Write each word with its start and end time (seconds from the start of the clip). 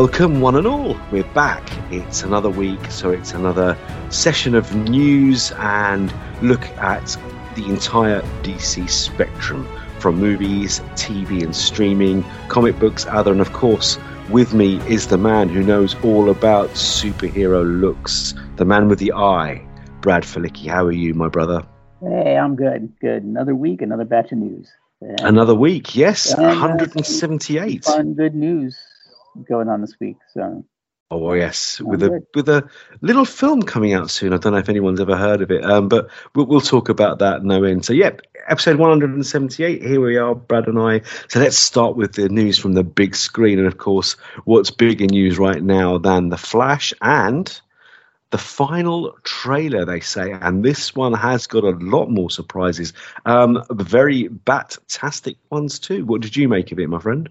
Welcome, 0.00 0.40
one 0.40 0.54
and 0.54 0.64
all. 0.64 0.96
We're 1.10 1.24
back. 1.24 1.68
It's 1.90 2.22
another 2.22 2.48
week, 2.48 2.78
so 2.88 3.10
it's 3.10 3.32
another 3.32 3.76
session 4.10 4.54
of 4.54 4.72
news 4.72 5.50
and 5.56 6.14
look 6.40 6.64
at 6.78 7.18
the 7.56 7.64
entire 7.64 8.20
DC 8.44 8.88
spectrum 8.88 9.66
from 9.98 10.14
movies, 10.14 10.78
TV, 10.94 11.42
and 11.42 11.54
streaming, 11.54 12.24
comic 12.46 12.78
books, 12.78 13.06
other, 13.06 13.32
and 13.32 13.40
of 13.40 13.52
course, 13.52 13.98
with 14.30 14.54
me 14.54 14.76
is 14.86 15.08
the 15.08 15.18
man 15.18 15.48
who 15.48 15.64
knows 15.64 15.96
all 16.04 16.30
about 16.30 16.70
superhero 16.70 17.64
looks, 17.80 18.34
the 18.54 18.64
man 18.64 18.86
with 18.86 19.00
the 19.00 19.12
eye, 19.14 19.60
Brad 20.00 20.22
Filicky. 20.22 20.68
How 20.68 20.86
are 20.86 20.92
you, 20.92 21.12
my 21.12 21.26
brother? 21.26 21.66
Hey, 22.00 22.36
I'm 22.36 22.54
good. 22.54 22.92
Good. 23.00 23.24
Another 23.24 23.56
week, 23.56 23.82
another 23.82 24.04
batch 24.04 24.30
of 24.30 24.38
news. 24.38 24.70
And 25.00 25.20
another 25.22 25.56
week, 25.56 25.96
yes, 25.96 26.32
and, 26.32 26.46
uh, 26.46 26.50
178. 26.50 27.84
Fun, 27.84 28.14
good 28.14 28.36
news 28.36 28.78
going 29.48 29.68
on 29.68 29.80
this 29.80 29.94
week. 30.00 30.16
So. 30.32 30.64
Oh 31.10 31.32
yes, 31.32 31.80
with 31.80 32.02
a 32.02 32.22
with 32.34 32.50
a 32.50 32.68
little 33.00 33.24
film 33.24 33.62
coming 33.62 33.94
out 33.94 34.10
soon. 34.10 34.34
I 34.34 34.36
don't 34.36 34.52
know 34.52 34.58
if 34.58 34.68
anyone's 34.68 35.00
ever 35.00 35.16
heard 35.16 35.40
of 35.40 35.50
it, 35.50 35.64
um, 35.64 35.88
but 35.88 36.10
we'll, 36.34 36.44
we'll 36.44 36.60
talk 36.60 36.90
about 36.90 37.20
that 37.20 37.42
no 37.42 37.64
end. 37.64 37.86
So, 37.86 37.94
yep, 37.94 38.20
episode 38.46 38.76
178. 38.76 39.82
Here 39.82 40.00
we 40.02 40.18
are, 40.18 40.34
Brad 40.34 40.66
and 40.66 40.78
I. 40.78 41.00
So 41.28 41.40
let's 41.40 41.56
start 41.56 41.96
with 41.96 42.12
the 42.12 42.28
news 42.28 42.58
from 42.58 42.74
the 42.74 42.84
big 42.84 43.16
screen, 43.16 43.58
and 43.58 43.66
of 43.66 43.78
course, 43.78 44.16
what's 44.44 44.70
bigger 44.70 45.06
news 45.06 45.38
right 45.38 45.62
now 45.62 45.96
than 45.96 46.28
the 46.28 46.36
Flash 46.36 46.92
and 47.00 47.58
the 48.30 48.38
final 48.38 49.16
trailer, 49.24 49.86
they 49.86 50.00
say, 50.00 50.32
and 50.32 50.62
this 50.62 50.94
one 50.94 51.14
has 51.14 51.46
got 51.46 51.64
a 51.64 51.70
lot 51.70 52.10
more 52.10 52.30
surprises. 52.30 52.92
Um, 53.24 53.64
very 53.70 54.28
bat-tastic 54.28 55.38
ones 55.50 55.78
too. 55.78 56.04
What 56.04 56.20
did 56.20 56.36
you 56.36 56.48
make 56.48 56.70
of 56.70 56.78
it, 56.78 56.88
my 56.88 56.98
friend? 56.98 57.30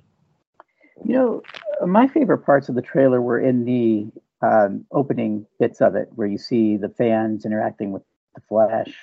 You 1.06 1.14
know, 1.14 1.44
my 1.86 2.08
favorite 2.08 2.40
parts 2.40 2.70
of 2.70 2.76
the 2.76 2.82
trailer 2.82 3.22
were 3.22 3.40
in 3.40 3.66
the 3.66 4.08
um, 4.42 4.86
opening 4.92 5.46
bits 5.60 5.82
of 5.82 5.96
it, 5.96 6.10
where 6.16 6.28
you 6.28 6.38
see 6.38 6.78
the 6.78 6.90
fans 6.90 7.46
interacting 7.46 7.92
with 7.92 8.04
the 8.36 8.42
Flash 8.48 8.94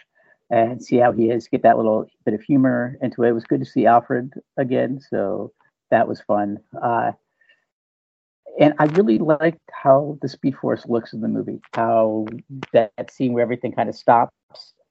and 0.50 0.82
see 0.82 0.96
how 0.96 1.12
he 1.12 1.30
is, 1.30 1.48
get 1.48 1.62
that 1.62 1.76
little 1.76 2.06
bit 2.24 2.34
of 2.34 2.42
humor 2.42 2.96
into 3.02 3.22
it. 3.22 3.30
It 3.30 3.32
was 3.32 3.44
good 3.44 3.60
to 3.60 3.66
see 3.66 3.86
Alfred 3.86 4.34
again, 4.56 5.00
so 5.00 5.52
that 5.90 6.06
was 6.06 6.20
fun. 6.20 6.58
Uh, 6.80 7.12
and 8.60 8.74
I 8.78 8.84
really 8.84 9.18
liked 9.18 9.58
how 9.72 10.18
the 10.22 10.28
Speed 10.28 10.56
Force 10.56 10.86
looks 10.86 11.12
in 11.12 11.20
the 11.20 11.28
movie. 11.28 11.60
How 11.72 12.26
that, 12.72 12.92
that 12.96 13.10
scene 13.10 13.32
where 13.32 13.42
everything 13.42 13.72
kind 13.72 13.88
of 13.88 13.96
stops 13.96 14.34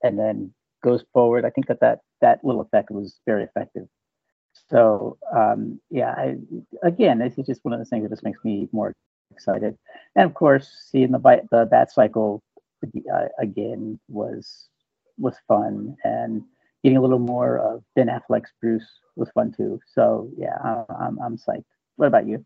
and 0.02 0.20
then 0.20 0.53
goes 0.84 1.06
forward. 1.14 1.45
I 1.45 1.50
think 1.50 1.68
that 1.68 1.80
that, 1.80 2.00
that 2.20 2.44
little 2.44 2.62
effect 2.62 2.92
was 2.92 3.20
very 3.25 3.44
effective. 3.44 3.88
So 4.69 5.17
um, 5.36 5.80
yeah, 5.89 6.11
I, 6.17 6.36
again, 6.83 7.22
it's 7.22 7.36
just 7.47 7.64
one 7.64 7.73
of 7.73 7.80
those 7.80 7.89
things 7.89 8.03
that 8.03 8.09
just 8.09 8.23
makes 8.23 8.44
me 8.44 8.67
more 8.72 8.94
excited. 9.31 9.78
And 10.16 10.25
of 10.25 10.33
course, 10.33 10.69
seeing 10.92 11.11
the 11.11 11.19
the 11.52 11.67
Bat 11.69 11.92
Cycle 11.92 12.42
uh, 12.84 13.28
again 13.39 14.00
was 14.09 14.69
was 15.17 15.36
fun, 15.47 15.95
and 16.03 16.44
getting 16.84 16.97
a 16.97 17.02
little 17.02 17.19
more 17.19 17.58
of 17.59 17.84
Ben 17.95 18.08
Affleck's 18.08 18.52
Bruce 18.61 18.88
was 19.16 19.30
fun 19.31 19.53
too. 19.56 19.80
So 19.94 20.30
yeah, 20.38 20.58
I'm 20.89 21.19
I'm 21.19 21.38
psyched. 21.38 21.66
What 21.97 22.08
about 22.08 22.28
you? 22.28 22.44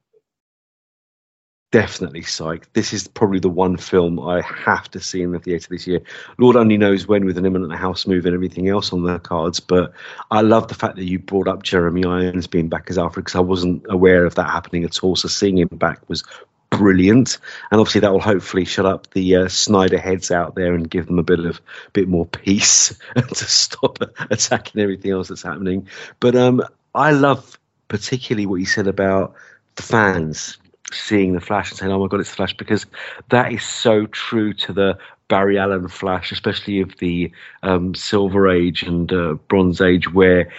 Definitely 1.72 2.22
psyched. 2.22 2.66
This 2.74 2.94
is 2.94 3.08
probably 3.08 3.40
the 3.40 3.50
one 3.50 3.78
film 3.78 4.20
I 4.20 4.42
have 4.42 4.90
to 4.92 5.00
see 5.00 5.22
in 5.22 5.32
the 5.32 5.40
theatre 5.40 5.68
this 5.70 5.86
year. 5.86 6.02
Lord 6.38 6.56
only 6.56 6.78
knows 6.78 7.08
when, 7.08 7.26
with 7.26 7.38
an 7.38 7.46
imminent 7.46 7.74
house 7.76 8.08
move 8.08 8.26
and 8.26 8.34
everything 8.34 8.70
else 8.70 8.94
on 8.94 9.04
the 9.04 9.20
cards. 9.20 9.60
But 9.60 9.94
I 10.32 10.42
love 10.42 10.68
the 10.68 10.76
fact 10.76 10.96
that 10.96 11.06
you 11.06 11.20
brought 11.20 11.48
up 11.48 11.64
Jeremy 11.64 12.06
Irons 12.06 12.48
being 12.48 12.70
back 12.70 12.90
as 12.90 12.98
Alfred 12.98 13.26
because 13.26 13.36
I 13.36 13.42
wasn't 13.42 13.86
aware 13.90 14.26
of 14.26 14.36
that 14.36 14.50
happening 14.50 14.84
at 14.86 15.04
all. 15.04 15.16
So 15.16 15.28
seeing 15.28 15.58
him 15.58 15.68
back 15.68 16.08
was 16.08 16.24
brilliant, 16.70 17.38
and 17.72 17.80
obviously 17.80 18.02
that 18.02 18.12
will 18.12 18.20
hopefully 18.20 18.66
shut 18.66 18.86
up 18.86 19.10
the 19.12 19.36
uh, 19.36 19.48
Snyder 19.48 19.98
heads 19.98 20.32
out 20.32 20.56
there 20.56 20.74
and 20.74 20.90
give 20.90 21.06
them 21.08 21.20
a 21.20 21.24
bit 21.24 21.40
of 21.40 21.62
bit 21.94 22.08
more 22.08 22.26
peace 22.26 22.98
to 23.16 23.36
stop 23.36 24.00
attacking 24.30 24.82
everything 24.82 25.12
else 25.12 25.30
that's 25.30 25.44
happening. 25.44 25.88
But 26.20 26.36
um, 26.36 26.62
I 26.94 27.12
love 27.12 27.58
particularly 27.88 28.46
what 28.46 28.56
you 28.56 28.66
said 28.66 28.88
about 28.88 29.34
the 29.76 29.84
fans 29.84 30.58
seeing 30.92 31.34
the 31.34 31.42
Flash 31.42 31.72
and 31.72 31.80
saying, 31.80 31.92
"Oh 31.92 32.00
my 32.00 32.08
God, 32.08 32.20
it's 32.20 32.30
the 32.30 32.36
Flash," 32.36 32.56
because 32.56 32.86
that 33.30 33.52
is 33.52 33.64
so 33.64 34.06
true 34.08 34.54
to 34.54 34.74
the 34.74 34.98
Barry 35.28 35.58
Allen 35.58 35.88
Flash, 35.88 36.32
especially 36.32 36.80
of 36.80 36.96
the 36.98 37.32
um, 37.64 37.94
Silver 37.94 38.50
Age 38.50 38.84
and 38.84 39.12
uh, 39.12 39.34
Bronze 39.48 39.82
Age, 39.82 40.12
where 40.14 40.52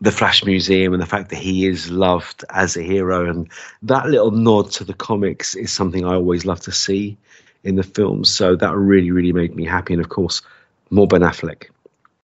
the 0.00 0.12
Flash 0.12 0.44
Museum 0.44 0.92
and 0.92 1.00
the 1.00 1.06
fact 1.06 1.30
that 1.30 1.38
he 1.38 1.66
is 1.66 1.90
loved 1.90 2.44
as 2.50 2.76
a 2.76 2.82
hero 2.82 3.28
and 3.28 3.48
that 3.82 4.06
little 4.06 4.32
nod 4.32 4.70
to 4.72 4.84
the 4.84 4.92
comics 4.92 5.54
is 5.54 5.72
something 5.72 6.04
I 6.04 6.14
always 6.14 6.44
love 6.44 6.60
to 6.62 6.72
see 6.72 7.16
in 7.62 7.76
the 7.76 7.82
films. 7.82 8.28
So 8.28 8.54
that 8.56 8.76
really, 8.76 9.10
really 9.10 9.32
made 9.32 9.56
me 9.56 9.64
happy. 9.64 9.94
And 9.94 10.02
of 10.02 10.10
course, 10.10 10.42
more 10.90 11.06
Ben 11.06 11.22
Affleck, 11.22 11.70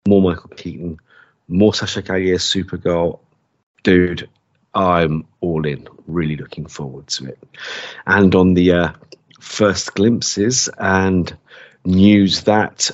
more 0.06 0.22
Michael 0.22 0.50
Keaton, 0.50 1.00
more 1.48 1.74
Sasha 1.74 2.02
Calle 2.02 2.38
Supergirl. 2.38 3.18
Dude, 3.82 4.28
I'm 4.74 5.26
all 5.40 5.66
in. 5.66 5.88
Really 6.06 6.36
looking 6.36 6.66
forward 6.66 7.06
to 7.08 7.26
it. 7.26 7.38
And 8.06 8.34
on 8.34 8.54
the 8.54 8.72
uh, 8.72 8.92
first 9.40 9.94
glimpses 9.94 10.68
and 10.78 11.36
news 11.84 12.42
that 12.42 12.90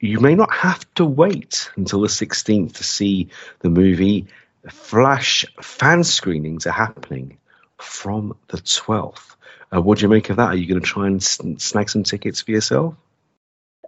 you 0.00 0.20
may 0.20 0.34
not 0.34 0.52
have 0.52 0.92
to 0.94 1.04
wait 1.04 1.70
until 1.76 2.02
the 2.02 2.08
16th 2.08 2.74
to 2.74 2.84
see 2.84 3.28
the 3.60 3.70
movie. 3.70 4.26
Flash 4.68 5.46
fan 5.62 6.04
screenings 6.04 6.66
are 6.66 6.72
happening 6.72 7.38
from 7.78 8.36
the 8.48 8.58
12th. 8.58 9.36
Uh, 9.74 9.80
what 9.80 9.98
do 9.98 10.02
you 10.02 10.08
make 10.08 10.30
of 10.30 10.36
that? 10.36 10.48
Are 10.48 10.56
you 10.56 10.66
going 10.66 10.80
to 10.80 10.86
try 10.86 11.06
and 11.06 11.22
snag 11.22 11.88
some 11.88 12.02
tickets 12.02 12.42
for 12.42 12.50
yourself? 12.50 12.94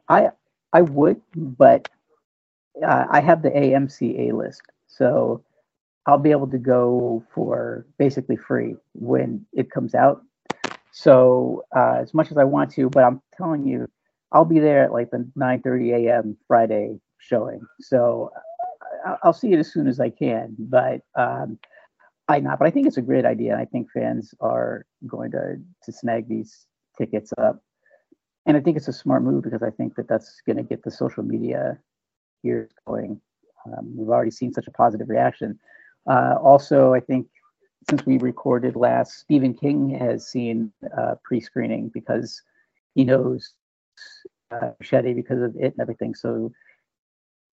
I 0.08 0.30
I 0.72 0.82
would, 0.82 1.20
but 1.34 1.88
uh, 2.82 3.06
I 3.10 3.20
have 3.20 3.42
the 3.42 3.50
AMC 3.50 4.28
A 4.28 4.34
list, 4.34 4.62
so 4.86 5.42
I'll 6.08 6.18
be 6.18 6.30
able 6.30 6.48
to 6.48 6.58
go 6.58 7.22
for 7.34 7.86
basically 7.98 8.36
free 8.36 8.76
when 8.94 9.44
it 9.52 9.70
comes 9.70 9.94
out. 9.94 10.22
So 10.90 11.64
uh, 11.76 11.98
as 12.00 12.14
much 12.14 12.30
as 12.30 12.38
I 12.38 12.44
want 12.44 12.72
to, 12.72 12.88
but 12.88 13.04
I'm 13.04 13.20
telling 13.36 13.66
you, 13.66 13.86
I'll 14.32 14.46
be 14.46 14.58
there 14.58 14.84
at 14.84 14.92
like 14.92 15.10
the 15.10 15.30
9:30 15.38 16.06
a.m. 16.06 16.36
Friday 16.48 16.98
showing. 17.18 17.60
So 17.80 18.32
I'll 19.22 19.34
see 19.34 19.52
it 19.52 19.58
as 19.58 19.70
soon 19.70 19.86
as 19.86 20.00
I 20.00 20.08
can. 20.08 20.56
But 20.58 21.02
um, 21.14 21.58
I 22.26 22.40
not. 22.40 22.58
But 22.58 22.68
I 22.68 22.70
think 22.70 22.86
it's 22.86 22.96
a 22.96 23.02
great 23.02 23.26
idea. 23.26 23.58
I 23.58 23.66
think 23.66 23.90
fans 23.92 24.34
are 24.40 24.86
going 25.06 25.30
to 25.32 25.56
to 25.84 25.92
snag 25.92 26.26
these 26.26 26.66
tickets 26.96 27.34
up, 27.36 27.62
and 28.46 28.56
I 28.56 28.60
think 28.60 28.78
it's 28.78 28.88
a 28.88 28.94
smart 28.94 29.22
move 29.22 29.44
because 29.44 29.62
I 29.62 29.70
think 29.70 29.94
that 29.96 30.08
that's 30.08 30.40
going 30.46 30.56
to 30.56 30.62
get 30.62 30.82
the 30.82 30.90
social 30.90 31.22
media 31.22 31.78
here 32.42 32.70
going. 32.86 33.20
Um, 33.66 33.94
we've 33.94 34.08
already 34.08 34.30
seen 34.30 34.54
such 34.54 34.68
a 34.68 34.72
positive 34.72 35.10
reaction. 35.10 35.58
Uh, 36.08 36.36
also, 36.42 36.94
I 36.94 37.00
think 37.00 37.26
since 37.88 38.04
we 38.06 38.18
recorded 38.18 38.76
last, 38.76 39.18
Stephen 39.18 39.54
King 39.54 39.90
has 39.90 40.26
seen 40.26 40.72
uh, 40.96 41.16
pre-screening 41.22 41.90
because 41.92 42.42
he 42.94 43.04
knows 43.04 43.54
uh, 44.50 44.70
Muschietti 44.82 45.14
because 45.14 45.42
of 45.42 45.54
it 45.56 45.72
and 45.72 45.80
everything. 45.80 46.14
So 46.14 46.50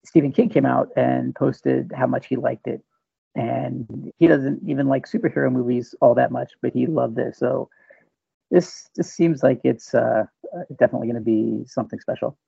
Stephen 0.04 0.32
King 0.32 0.48
came 0.48 0.66
out 0.66 0.88
and 0.96 1.34
posted 1.34 1.92
how 1.94 2.06
much 2.06 2.26
he 2.26 2.36
liked 2.36 2.66
it, 2.66 2.82
and 3.34 4.12
he 4.18 4.26
doesn't 4.26 4.60
even 4.66 4.88
like 4.88 5.06
superhero 5.06 5.52
movies 5.52 5.94
all 6.00 6.14
that 6.14 6.32
much, 6.32 6.52
but 6.62 6.72
he 6.72 6.86
loved 6.86 7.16
this. 7.16 7.38
So 7.38 7.68
this 8.50 8.88
this 8.94 9.12
seems 9.12 9.42
like 9.42 9.60
it's 9.64 9.94
uh, 9.94 10.24
definitely 10.78 11.08
going 11.08 11.16
to 11.16 11.20
be 11.20 11.64
something 11.66 12.00
special. 12.00 12.38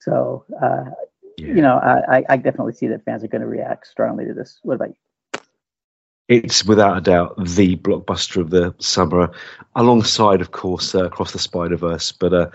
So 0.00 0.44
uh, 0.62 0.90
yeah. 1.38 1.54
you 1.54 1.62
know, 1.62 1.76
I, 1.76 2.24
I 2.28 2.36
definitely 2.36 2.74
see 2.74 2.86
that 2.88 3.04
fans 3.04 3.24
are 3.24 3.28
going 3.28 3.42
to 3.42 3.48
react 3.48 3.86
strongly 3.86 4.26
to 4.26 4.34
this. 4.34 4.60
What 4.62 4.74
about 4.74 4.90
you? 4.90 5.07
It's 6.28 6.64
without 6.64 6.98
a 6.98 7.00
doubt 7.00 7.36
the 7.42 7.76
blockbuster 7.76 8.40
of 8.40 8.50
the 8.50 8.74
summer, 8.78 9.30
alongside, 9.74 10.42
of 10.42 10.50
course, 10.50 10.94
uh, 10.94 11.06
Across 11.06 11.32
the 11.32 11.38
Spider 11.38 11.76
Verse. 11.76 12.12
But 12.12 12.34
uh, 12.34 12.50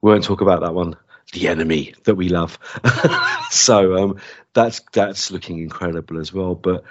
we 0.00 0.10
won't 0.10 0.24
talk 0.24 0.40
about 0.40 0.62
that 0.62 0.74
one. 0.74 0.96
The 1.32 1.48
enemy 1.48 1.94
that 2.04 2.16
we 2.16 2.28
love. 2.28 2.58
so 3.50 3.96
um, 3.96 4.20
that's 4.52 4.80
that's 4.92 5.30
looking 5.30 5.60
incredible 5.60 6.18
as 6.18 6.32
well. 6.32 6.54
But 6.54 6.82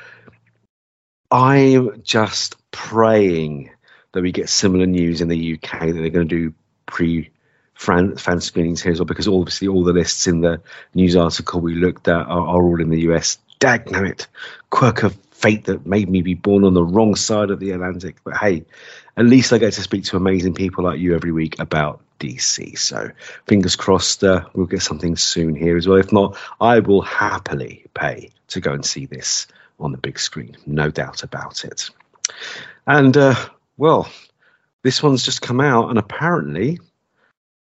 I'm 1.32 2.02
just 2.04 2.56
praying 2.72 3.72
that 4.14 4.22
we 4.22 4.32
get 4.32 4.50
similar 4.50 4.86
news 4.86 5.22
in 5.22 5.28
the 5.28 5.54
UK 5.56 5.80
that 5.80 5.94
they're 5.94 6.10
going 6.10 6.28
to 6.30 6.50
do 6.50 6.54
pre 6.86 7.32
fan, 7.74 8.16
fan 8.18 8.40
screenings 8.40 8.82
here 8.82 8.92
as 8.92 9.00
well, 9.00 9.06
because 9.06 9.28
obviously 9.28 9.68
all 9.68 9.84
the 9.84 9.94
lists 9.94 10.28
in 10.28 10.42
the 10.42 10.62
news 10.94 11.16
article 11.16 11.60
we 11.60 11.76
looked 11.76 12.08
at 12.08 12.28
are, 12.28 12.48
are 12.48 12.64
all 12.64 12.80
in 12.80 12.90
the 12.90 13.02
US. 13.10 13.40
Dag 13.60 13.92
it, 13.92 14.28
quirk 14.70 15.04
of 15.04 15.18
fate 15.40 15.66
that 15.66 15.86
made 15.86 16.10
me 16.10 16.22
be 16.22 16.34
born 16.34 16.64
on 16.64 16.74
the 16.74 16.84
wrong 16.84 17.16
side 17.16 17.50
of 17.50 17.60
the 17.60 17.72
Atlantic. 17.72 18.18
But 18.24 18.38
hey, 18.38 18.66
at 19.18 19.26
least 19.26 19.54
I 19.54 19.58
get 19.58 19.74
to 19.74 19.82
speak 19.82 20.04
to 20.06 20.18
amazing 20.18 20.54
people 20.54 20.84
like 20.84 21.00
you 21.00 21.16
every 21.16 21.32
week 21.32 21.58
about 21.60 22.02
DC. 22.20 22.78
So 22.78 23.10
fingers 23.48 23.76
crossed, 23.76 24.24
uh, 24.24 24.46
we'll 24.54 24.66
get 24.66 24.82
something 24.82 25.16
soon 25.16 25.56
here 25.56 25.78
as 25.78 25.88
well. 25.88 25.98
If 25.98 26.12
not, 26.12 26.38
I 26.60 26.80
will 26.80 27.02
happily 27.02 27.86
pay 27.94 28.30
to 28.50 28.60
go 28.60 28.74
and 28.74 28.86
see 28.86 29.06
this 29.06 29.48
on 29.80 29.92
the 29.92 29.98
big 29.98 30.20
screen, 30.20 30.58
no 30.66 30.92
doubt 30.92 31.24
about 31.24 31.64
it. 31.64 31.90
And 32.86 33.16
uh, 33.16 33.36
well, 33.78 34.10
this 34.84 35.02
one's 35.02 35.24
just 35.24 35.42
come 35.42 35.62
out, 35.62 35.90
and 35.90 35.98
apparently 35.98 36.80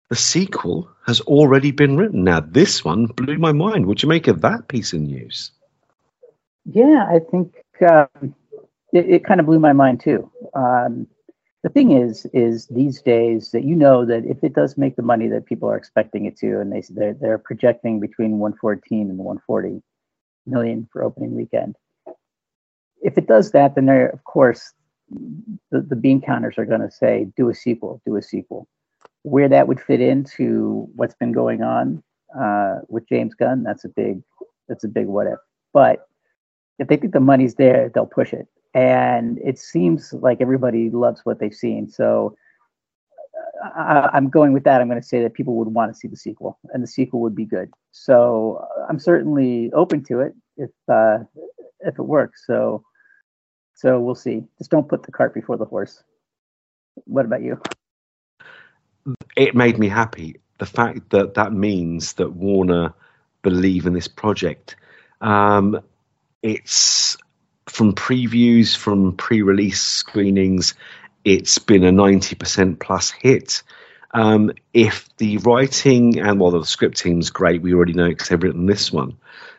the 0.10 0.16
sequel 0.16 0.90
has 1.06 1.22
already 1.22 1.72
been 1.72 1.98
written. 1.98 2.24
Now, 2.24 2.40
this 2.40 2.84
one 2.84 3.06
blew 3.06 3.38
my 3.38 3.52
mind. 3.52 3.86
Would 3.86 4.02
you 4.02 4.10
make 4.10 4.28
of 4.28 4.42
that 4.42 4.68
piece 4.68 4.94
of 4.94 5.02
news? 5.02 5.52
Yeah, 6.66 7.08
I 7.10 7.20
think 7.20 7.57
um, 7.82 8.36
it, 8.94 9.10
it, 9.10 9.26
kind 9.26 9.40
of 9.40 9.46
blew 9.46 9.60
my 9.60 9.74
mind 9.74 10.00
too. 10.00 10.32
Um, 10.54 11.08
the 11.64 11.70
thing 11.70 11.92
is, 11.92 12.26
is 12.34 12.68
these 12.68 13.02
days 13.02 13.52
that 13.52 13.64
you 13.64 13.76
know 13.76 14.06
that 14.06 14.26
if 14.26 14.44
it 14.44 14.54
does 14.54 14.78
make 14.78 14.96
the 14.96 15.02
money 15.02 15.28
that 15.28 15.46
people 15.46 15.70
are 15.70 15.78
expecting 15.78 16.26
it 16.26 16.38
to, 16.38 16.60
and 16.60 16.72
they 16.72 16.84
they're, 16.90 17.14
they're 17.14 17.38
projecting 17.38 18.00
between 18.00 18.40
114 18.40 19.10
and 19.10 19.18
140 19.18 19.82
million 20.46 20.88
for 20.92 21.04
opening 21.04 21.36
weekend. 21.36 21.76
If 23.02 23.18
it 23.18 23.28
does 23.28 23.52
that, 23.52 23.76
then 23.76 23.90
of 23.90 24.24
course, 24.24 24.74
the, 25.10 25.82
the 25.82 25.96
bean 25.96 26.22
counters 26.22 26.58
are 26.58 26.66
going 26.66 26.82
to 26.82 26.92
say, 26.92 27.28
do 27.36 27.50
a 27.50 27.56
sequel, 27.56 28.02
do 28.06 28.16
a 28.16 28.22
sequel. 28.22 28.68
Where 29.24 29.50
that 29.50 29.68
would 29.68 29.82
fit 29.82 30.02
into 30.02 30.88
what's 30.96 31.16
been 31.16 31.32
going 31.32 31.62
on 31.62 32.04
uh, 32.38 32.80
with 32.88 33.08
James 33.08 33.36
Gunn, 33.36 33.64
that's 33.64 33.84
a 33.84 33.90
big, 33.90 34.22
that's 34.68 34.84
a 34.84 34.88
big 34.88 35.08
what 35.08 35.28
if. 35.28 35.40
But 35.74 36.08
if 36.80 36.88
they 36.88 36.98
think 36.98 37.14
the 37.14 37.20
money's 37.20 37.56
there, 37.56 37.90
they'll 37.94 38.06
push 38.06 38.34
it. 38.34 38.48
And 38.74 39.40
it 39.44 39.58
seems 39.58 40.14
like 40.14 40.42
everybody 40.42 40.90
loves 40.90 41.22
what 41.24 41.40
they've 41.40 41.54
seen. 41.54 41.90
So 41.90 42.36
I, 43.76 44.10
am 44.14 44.30
going 44.30 44.54
with 44.54 44.64
that. 44.66 44.82
I'm 44.82 44.88
going 44.88 45.02
to 45.02 45.08
say 45.08 45.22
that 45.24 45.34
people 45.34 45.56
would 45.56 45.70
want 45.70 45.92
to 45.92 45.98
see 45.98 46.08
the 46.08 46.16
sequel, 46.16 46.60
and 46.74 46.84
the 46.84 46.88
sequel 46.88 47.22
would 47.22 47.36
be 47.36 47.46
good. 47.46 47.72
So 47.92 48.68
uh, 48.78 48.86
I'm 48.90 49.00
certainly 49.00 49.72
open 49.74 50.04
to 50.06 50.20
it 50.20 50.36
if 50.58 50.70
uh, 50.92 51.20
if 51.80 51.98
it 51.98 52.04
works. 52.04 52.44
So 52.46 52.84
so 53.76 54.00
we'll 54.00 54.16
see. 54.16 54.44
Just 54.58 54.72
don't 54.72 54.90
put 54.90 55.04
the 55.04 55.12
cart 55.12 55.34
before 55.34 55.58
the 55.58 55.66
horse. 55.66 56.04
What 57.06 57.26
about 57.26 57.44
you? 57.44 57.62
It 59.36 59.56
made 59.56 59.78
me 59.78 59.88
happy. 59.88 60.36
The 60.58 60.66
fact 60.66 61.12
that 61.12 61.36
that 61.36 61.54
means 61.54 62.14
that 62.14 62.34
Warner 62.34 62.94
believe 63.44 63.86
in 63.86 63.94
this 63.94 64.08
project. 64.08 64.76
Um, 65.22 65.80
it's 66.42 67.18
from 67.66 67.94
previews, 67.94 68.76
from 68.76 69.16
pre-release 69.16 69.82
screenings. 69.82 70.74
It's 71.24 71.58
been 71.58 71.84
a 71.84 71.92
ninety 71.92 72.36
percent 72.36 72.80
plus 72.80 73.12
hit. 73.12 73.64
Um, 74.12 74.52
if 74.74 75.10
the 75.18 75.38
writing 75.38 76.20
and 76.20 76.40
well, 76.40 76.52
the 76.52 76.66
script 76.66 76.98
team's 76.98 77.30
great, 77.30 77.62
we 77.62 77.74
already 77.74 77.94
know 77.94 78.10
because 78.10 78.30
they've 78.30 78.42
written 78.42 78.66
this 78.66 78.92
one. 78.92 79.18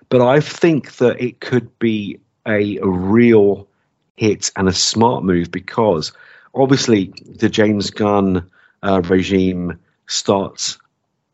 But 0.09 0.23
I 0.23 0.41
think 0.41 0.97
that 0.97 1.21
it 1.21 1.41
could 1.41 1.79
be 1.79 2.21
a, 2.47 2.79
a 2.79 2.87
real 2.87 3.69
hit 4.17 4.51
and 4.57 4.69
a 4.69 4.73
smart 4.73 5.23
move 5.23 5.51
because 5.51 6.13
obviously 6.55 7.13
the 7.27 7.49
James 7.51 7.91
Gunn 7.91 8.51
uh, 8.83 9.03
regime 9.05 9.79
starts 10.07 10.79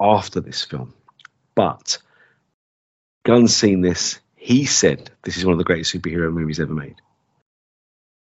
after 0.00 0.41
this 0.41 0.64
film. 0.64 0.93
But 1.55 1.99
Gunn's 3.25 3.55
seen 3.55 3.81
this. 3.81 4.19
He 4.44 4.67
said 4.67 5.11
this 5.23 5.38
is 5.38 5.46
one 5.46 5.52
of 5.55 5.58
the 5.58 5.64
greatest 5.64 5.94
superhero 5.94 6.31
movies 6.31 6.61
ever 6.61 6.75
made. 6.75 6.96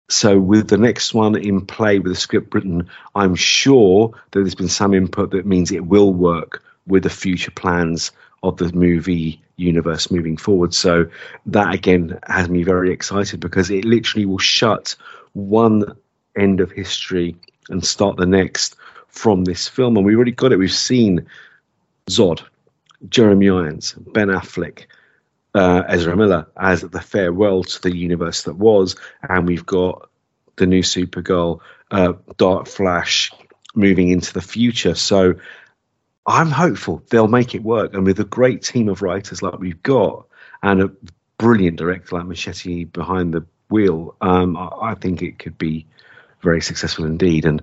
So, 0.08 0.38
with 0.38 0.68
the 0.68 0.78
next 0.78 1.12
one 1.12 1.34
in 1.34 1.66
play 1.66 1.98
with 1.98 2.12
the 2.12 2.16
script 2.16 2.54
written, 2.54 2.88
I'm 3.16 3.34
sure 3.34 4.12
that 4.30 4.38
there's 4.38 4.54
been 4.54 4.68
some 4.68 4.94
input 4.94 5.32
that 5.32 5.44
means 5.44 5.72
it 5.72 5.84
will 5.84 6.14
work 6.14 6.62
with 6.86 7.02
the 7.02 7.10
future 7.10 7.50
plans 7.50 8.12
of 8.44 8.58
the 8.58 8.72
movie 8.72 9.42
universe 9.56 10.12
moving 10.12 10.36
forward. 10.36 10.72
So 10.72 11.06
that 11.46 11.74
again 11.74 12.20
has 12.28 12.48
me 12.48 12.62
very 12.62 12.92
excited 12.92 13.40
because 13.40 13.68
it 13.70 13.84
literally 13.84 14.26
will 14.26 14.38
shut 14.38 14.94
one 15.32 15.96
end 16.36 16.60
of 16.60 16.70
history 16.70 17.34
and 17.70 17.84
start 17.84 18.18
the 18.18 18.26
next 18.26 18.76
from 19.08 19.42
this 19.42 19.66
film. 19.66 19.96
And 19.96 20.06
we've 20.06 20.14
already 20.14 20.30
got 20.30 20.52
it. 20.52 20.60
We've 20.60 20.72
seen 20.72 21.26
Zod, 22.08 22.40
Jeremy 23.08 23.50
Irons, 23.50 23.94
Ben 23.94 24.28
Affleck, 24.28 24.86
uh, 25.54 25.82
Ezra 25.88 26.16
Miller 26.16 26.46
as 26.56 26.82
the 26.82 27.00
farewell 27.00 27.62
to 27.64 27.82
the 27.82 27.96
universe 27.96 28.42
that 28.42 28.56
was, 28.56 28.96
and 29.28 29.46
we've 29.46 29.66
got 29.66 30.10
the 30.56 30.66
new 30.66 30.82
Supergirl, 30.82 31.60
uh, 31.90 32.14
Dark 32.36 32.66
Flash, 32.66 33.32
moving 33.74 34.08
into 34.08 34.32
the 34.32 34.40
future. 34.40 34.94
So 34.94 35.34
I'm 36.26 36.50
hopeful 36.50 37.02
they'll 37.10 37.28
make 37.28 37.54
it 37.54 37.62
work. 37.62 37.94
And 37.94 38.04
with 38.04 38.20
a 38.20 38.24
great 38.24 38.62
team 38.62 38.88
of 38.88 39.02
writers 39.02 39.42
like 39.42 39.58
we've 39.58 39.82
got 39.82 40.26
and 40.62 40.82
a 40.82 40.90
brilliant 41.38 41.76
director 41.76 42.16
like 42.16 42.26
Muschietti 42.26 42.90
behind 42.90 43.34
the 43.34 43.44
wheel, 43.68 44.16
um, 44.20 44.56
I, 44.56 44.68
I, 44.80 44.94
think 44.94 45.22
it 45.22 45.38
could 45.38 45.58
be 45.58 45.86
very 46.42 46.60
successful 46.60 47.04
indeed. 47.04 47.44
And 47.44 47.62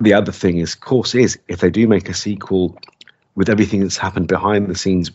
the 0.00 0.14
other 0.14 0.32
thing 0.32 0.58
is, 0.58 0.74
of 0.74 0.80
course, 0.80 1.14
is 1.14 1.38
if 1.48 1.60
they 1.60 1.70
do 1.70 1.86
make 1.88 2.08
a 2.08 2.14
sequel 2.14 2.78
with 3.34 3.48
everything 3.48 3.80
that's 3.80 3.96
happened 3.96 4.28
behind 4.28 4.68
the 4.68 4.74
scenes, 4.74 5.10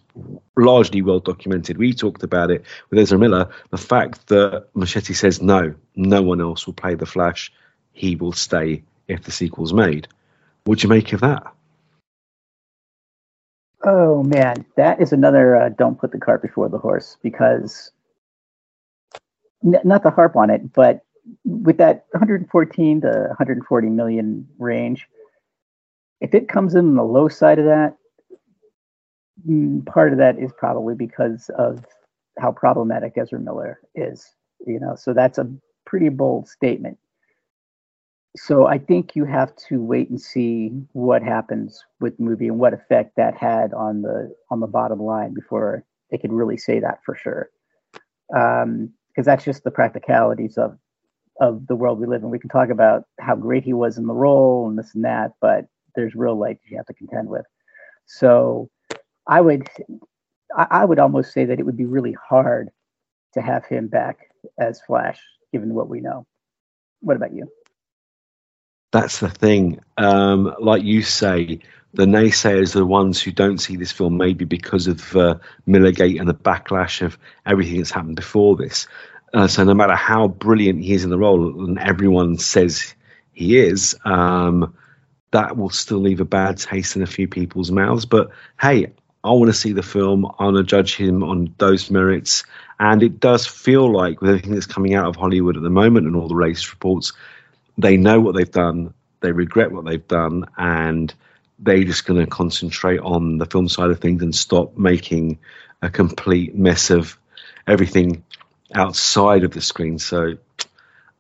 largely 0.58 1.02
well 1.02 1.20
documented. 1.20 1.78
We 1.78 1.94
talked 1.94 2.24
about 2.24 2.52
it 2.52 2.66
with 2.90 3.00
Ezra 3.00 3.18
Miller. 3.18 3.50
The 3.70 3.78
fact 3.78 4.28
that 4.28 4.68
Muschietti 4.76 5.16
says 5.16 5.42
no, 5.42 5.74
no 5.96 6.22
one 6.22 6.42
else 6.42 6.66
will 6.66 6.74
play 6.74 6.96
the 6.96 7.06
Flash. 7.06 7.52
He 7.94 8.16
will 8.16 8.34
stay 8.34 8.84
if 9.08 9.24
the 9.24 9.32
sequel's 9.32 9.74
made. 9.74 10.08
What 10.66 10.80
do 10.80 10.84
you 10.84 10.90
make 10.90 11.14
of 11.14 11.22
that? 11.22 11.44
Oh 13.84 14.24
man, 14.24 14.66
that 14.76 15.02
is 15.02 15.14
another 15.14 15.56
uh, 15.56 15.70
don't 15.70 16.00
put 16.00 16.12
the 16.12 16.20
cart 16.20 16.42
before 16.42 16.68
the 16.68 16.78
horse 16.78 17.18
because 17.24 17.92
n- 19.64 19.80
not 19.86 20.04
to 20.04 20.10
harp 20.10 20.36
on 20.36 20.50
it, 20.50 20.74
but 20.74 21.06
with 21.46 21.78
that 21.78 22.06
114 22.12 23.02
to 23.02 23.08
140 23.08 23.90
million 23.90 24.48
range, 24.58 25.08
if 26.20 26.34
it 26.34 26.50
comes 26.50 26.76
in 26.76 26.90
on 26.90 26.96
the 26.96 27.04
low 27.04 27.30
side 27.30 27.60
of 27.60 27.66
that, 27.66 27.96
part 29.86 30.12
of 30.12 30.20
that 30.20 30.40
is 30.40 30.52
probably 30.58 30.96
because 30.96 31.50
of 31.58 31.86
how 32.40 32.52
problematic 32.52 33.14
Ezra 33.18 33.40
Miller 33.40 33.80
is. 33.96 34.26
You 34.66 34.80
know, 34.80 34.96
so 34.96 35.14
that's 35.14 35.38
a 35.38 35.50
pretty 35.86 36.10
bold 36.10 36.48
statement 36.48 36.98
so 38.38 38.68
I 38.68 38.78
think 38.78 39.16
you 39.16 39.26
have 39.26 39.56
to 39.70 39.82
wait 39.82 40.10
and 40.10 40.22
see 40.22 40.72
what 40.94 41.24
happens 41.24 41.84
with 42.00 42.18
the 42.18 42.24
movie 42.24 42.48
and 42.48 42.60
what 42.60 42.74
effect 42.74 43.16
that 43.18 43.36
had 43.36 43.74
on 43.74 44.02
the 44.02 44.34
on 44.52 44.60
the 44.60 44.68
bottom 44.68 45.00
line 45.00 45.34
before 45.34 45.84
they 46.12 46.18
could 46.18 46.32
really 46.32 46.58
say 46.58 46.80
that 46.80 47.00
for 47.06 47.16
sure. 47.16 47.50
Because 48.30 48.64
um, 48.64 48.94
that's 49.16 49.44
just 49.46 49.64
the 49.64 49.72
practicalities 49.72 50.58
of 50.58 50.78
of 51.42 51.66
the 51.68 51.76
world 51.76 52.00
we 52.00 52.06
live 52.08 52.22
in. 52.22 52.30
We 52.30 52.40
can 52.40 52.50
talk 52.50 52.70
about 52.70 53.04
how 53.20 53.36
great 53.36 53.64
he 53.64 53.74
was 53.74 53.98
in 53.98 54.06
the 54.06 54.14
role 54.14 54.68
and 54.70 54.78
this 54.78 54.94
and 54.94 55.04
that, 55.06 55.32
but 55.42 55.66
there's 55.96 56.14
real 56.16 56.38
life 56.38 56.58
you 56.70 56.78
have 56.78 56.86
to 56.88 56.94
contend 56.94 57.30
with. 57.30 57.46
So 58.06 58.70
I 59.30 59.42
would 59.42 59.70
I, 60.56 60.84
would 60.84 61.00
almost 61.00 61.32
say 61.32 61.46
that 61.46 61.60
it 61.60 61.66
would 61.66 61.78
be 61.78 61.86
really 61.86 62.18
hard 62.28 62.72
to 63.36 63.42
have 63.42 63.66
him 63.66 63.88
back 63.88 64.32
as 64.60 64.82
Flash, 64.82 65.20
given 65.54 65.76
what 65.76 65.88
we 65.88 66.02
know. 66.02 66.26
What 67.02 67.16
about 67.16 67.34
you? 67.34 67.48
that's 68.92 69.20
the 69.20 69.30
thing. 69.30 69.80
Um, 69.98 70.54
like 70.60 70.84
you 70.84 71.04
say, 71.04 71.60
the 71.94 72.06
naysayers 72.06 72.76
are 72.76 72.80
the 72.80 72.86
ones 72.86 73.22
who 73.22 73.32
don't 73.32 73.60
see 73.60 73.76
this 73.76 73.92
film, 73.92 74.18
maybe 74.18 74.46
because 74.46 74.88
of 74.88 75.16
uh, 75.16 75.36
Millergate 75.68 76.20
and 76.20 76.30
the 76.30 76.34
backlash 76.34 77.02
of 77.02 77.18
everything 77.46 77.78
that's 77.78 77.92
happened 77.92 78.16
before 78.16 78.56
this. 78.56 78.88
Uh, 79.34 79.48
so 79.48 79.64
no 79.64 79.74
matter 79.74 79.96
how 79.96 80.28
brilliant 80.28 80.84
he 80.84 80.94
is 80.94 81.04
in 81.04 81.10
the 81.10 81.18
role, 81.18 81.66
and 81.66 81.78
everyone 81.80 82.38
says 82.38 82.96
he 83.32 83.58
is, 83.58 83.96
um, 84.06 84.76
that 85.32 85.56
will 85.56 85.70
still 85.70 86.00
leave 86.00 86.20
a 86.20 86.26
bad 86.26 86.58
taste 86.58 86.96
in 86.96 87.04
a 87.04 87.08
few 87.08 87.28
people's 87.28 87.72
mouths. 87.72 88.06
But 88.06 88.32
hey, 88.60 88.92
I 89.24 89.32
want 89.32 89.48
to 89.48 89.54
see 89.54 89.74
the 89.74 89.84
film. 89.84 90.26
I 90.40 90.46
want 90.46 90.58
to 90.58 90.64
judge 90.64 90.96
him 90.96 91.24
on 91.24 91.54
those 91.58 91.92
merits. 91.92 92.44
And 92.80 93.04
it 93.04 93.20
does 93.20 93.46
feel 93.46 93.92
like, 93.92 94.22
with 94.22 94.30
everything 94.30 94.54
that's 94.54 94.66
coming 94.66 94.94
out 94.94 95.08
of 95.08 95.18
Hollywood 95.18 95.58
at 95.58 95.64
the 95.64 95.70
moment 95.70 96.08
and 96.08 96.16
all 96.16 96.30
the 96.30 96.36
latest 96.36 96.72
reports, 96.72 97.12
they 97.78 97.98
know 97.98 98.20
what 98.20 98.36
they've 98.36 98.50
done, 98.50 98.94
they 99.20 99.32
regret 99.32 99.72
what 99.72 99.86
they've 99.86 100.08
done, 100.08 100.46
and 100.58 101.14
they're 101.60 101.84
just 101.84 102.06
going 102.06 102.20
to 102.22 102.28
concentrate 102.28 103.00
on 103.00 103.38
the 103.38 103.46
film 103.46 103.68
side 103.68 103.92
of 103.92 104.00
things 104.00 104.22
and 104.22 104.34
stop 104.34 104.78
making 104.78 105.40
a 105.82 105.90
complete 105.90 106.56
mess 106.56 106.90
of 106.90 107.18
everything 107.68 108.24
outside 108.74 109.44
of 109.44 109.52
the 109.52 109.62
screen. 109.62 110.00
So 110.00 110.38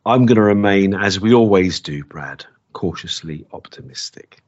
I'm 0.05 0.25
going 0.25 0.37
to 0.37 0.41
remain, 0.41 0.93
as 0.93 1.19
we 1.19 1.33
always 1.33 1.81
do, 1.81 2.05
Brad, 2.05 2.45
cautiously 2.71 3.45
optimistic. 3.51 4.41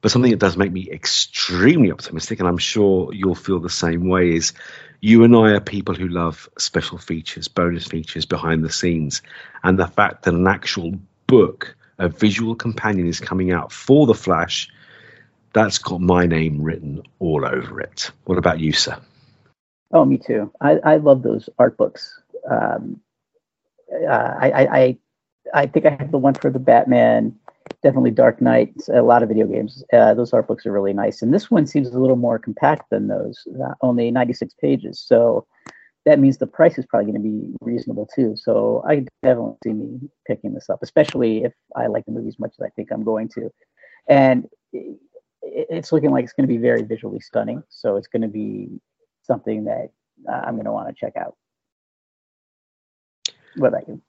But 0.00 0.10
something 0.10 0.30
that 0.30 0.40
does 0.40 0.56
make 0.56 0.72
me 0.72 0.88
extremely 0.90 1.90
optimistic, 1.90 2.38
and 2.38 2.48
I'm 2.48 2.58
sure 2.58 3.12
you'll 3.12 3.34
feel 3.34 3.60
the 3.60 3.70
same 3.70 4.08
way, 4.08 4.34
is 4.34 4.52
you 5.00 5.24
and 5.24 5.34
I 5.36 5.50
are 5.50 5.60
people 5.60 5.94
who 5.94 6.08
love 6.08 6.48
special 6.58 6.98
features, 6.98 7.48
bonus 7.48 7.86
features 7.86 8.24
behind 8.24 8.64
the 8.64 8.72
scenes. 8.72 9.22
And 9.62 9.78
the 9.78 9.86
fact 9.86 10.24
that 10.24 10.34
an 10.34 10.46
actual 10.46 10.92
book, 11.26 11.76
a 11.98 12.08
visual 12.08 12.54
companion, 12.54 13.06
is 13.06 13.20
coming 13.20 13.52
out 13.52 13.72
for 13.72 14.06
The 14.06 14.14
Flash, 14.14 14.68
that's 15.52 15.78
got 15.78 16.00
my 16.00 16.26
name 16.26 16.62
written 16.62 17.02
all 17.18 17.46
over 17.46 17.80
it. 17.80 18.10
What 18.24 18.38
about 18.38 18.60
you, 18.60 18.72
sir? 18.72 18.98
Oh, 19.92 20.04
me 20.04 20.18
too. 20.18 20.52
I, 20.60 20.72
I 20.84 20.96
love 20.96 21.22
those 21.22 21.48
art 21.58 21.76
books. 21.76 22.20
Um, 22.50 23.00
uh, 23.92 24.06
I, 24.06 24.50
I, 24.52 24.98
I 25.54 25.66
think 25.66 25.86
I 25.86 25.90
have 25.90 26.10
the 26.10 26.18
one 26.18 26.34
for 26.34 26.50
the 26.50 26.58
Batman 26.58 27.38
definitely 27.82 28.10
Dark 28.10 28.40
Knight, 28.40 28.74
a 28.92 29.02
lot 29.02 29.22
of 29.22 29.28
video 29.28 29.46
games. 29.46 29.84
Uh, 29.92 30.14
those 30.14 30.32
art 30.32 30.48
books 30.48 30.66
are 30.66 30.72
really 30.72 30.92
nice, 30.92 31.22
and 31.22 31.32
this 31.32 31.50
one 31.50 31.66
seems 31.66 31.88
a 31.88 31.98
little 31.98 32.16
more 32.16 32.38
compact 32.38 32.90
than 32.90 33.08
those, 33.08 33.46
uh, 33.62 33.74
only 33.80 34.10
96 34.10 34.54
pages. 34.60 35.00
So 35.00 35.46
that 36.04 36.18
means 36.18 36.38
the 36.38 36.46
price 36.46 36.78
is 36.78 36.86
probably 36.86 37.12
going 37.12 37.22
to 37.22 37.28
be 37.28 37.54
reasonable 37.60 38.08
too. 38.14 38.34
So 38.36 38.82
I 38.88 39.04
definitely 39.22 39.56
see 39.64 39.72
me 39.72 40.00
picking 40.26 40.54
this 40.54 40.70
up, 40.70 40.80
especially 40.82 41.44
if 41.44 41.52
I 41.74 41.88
like 41.88 42.04
the 42.06 42.12
movie 42.12 42.28
as 42.28 42.38
much 42.38 42.54
as 42.58 42.64
I 42.64 42.70
think 42.70 42.90
I'm 42.92 43.04
going 43.04 43.28
to. 43.30 43.50
And 44.08 44.46
it's 45.42 45.92
looking 45.92 46.10
like 46.10 46.24
it's 46.24 46.32
going 46.32 46.48
to 46.48 46.52
be 46.52 46.58
very 46.58 46.82
visually 46.82 47.20
stunning. 47.20 47.62
So 47.68 47.96
it's 47.96 48.08
going 48.08 48.22
to 48.22 48.28
be 48.28 48.80
something 49.22 49.64
that 49.64 49.90
uh, 50.30 50.42
I'm 50.46 50.54
going 50.54 50.66
to 50.66 50.72
want 50.72 50.88
to 50.88 50.94
check 50.94 51.16
out. 51.16 51.34
What 53.56 53.68
about 53.68 53.88
you? 53.88 54.00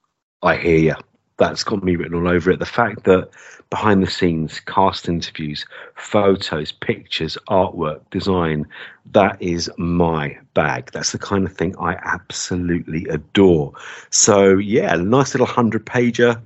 I 0.42 0.56
hear 0.56 0.78
you 0.78 0.94
that's 1.38 1.64
got 1.64 1.82
me 1.82 1.96
written 1.96 2.14
all 2.14 2.28
over 2.28 2.50
it. 2.50 2.58
The 2.58 2.66
fact 2.66 3.04
that 3.04 3.30
behind 3.70 4.02
the 4.02 4.10
scenes, 4.10 4.60
cast 4.60 5.08
interviews, 5.08 5.64
photos, 5.94 6.72
pictures, 6.72 7.38
artwork, 7.48 8.00
design, 8.10 8.66
that 9.12 9.40
is 9.40 9.70
my 9.78 10.36
bag. 10.54 10.90
That's 10.92 11.12
the 11.12 11.18
kind 11.18 11.46
of 11.46 11.56
thing 11.56 11.76
I 11.78 11.94
absolutely 11.94 13.06
adore. 13.06 13.72
So, 14.10 14.56
yeah, 14.56 14.94
nice 14.96 15.34
little 15.34 15.46
100 15.46 15.86
pager. 15.86 16.40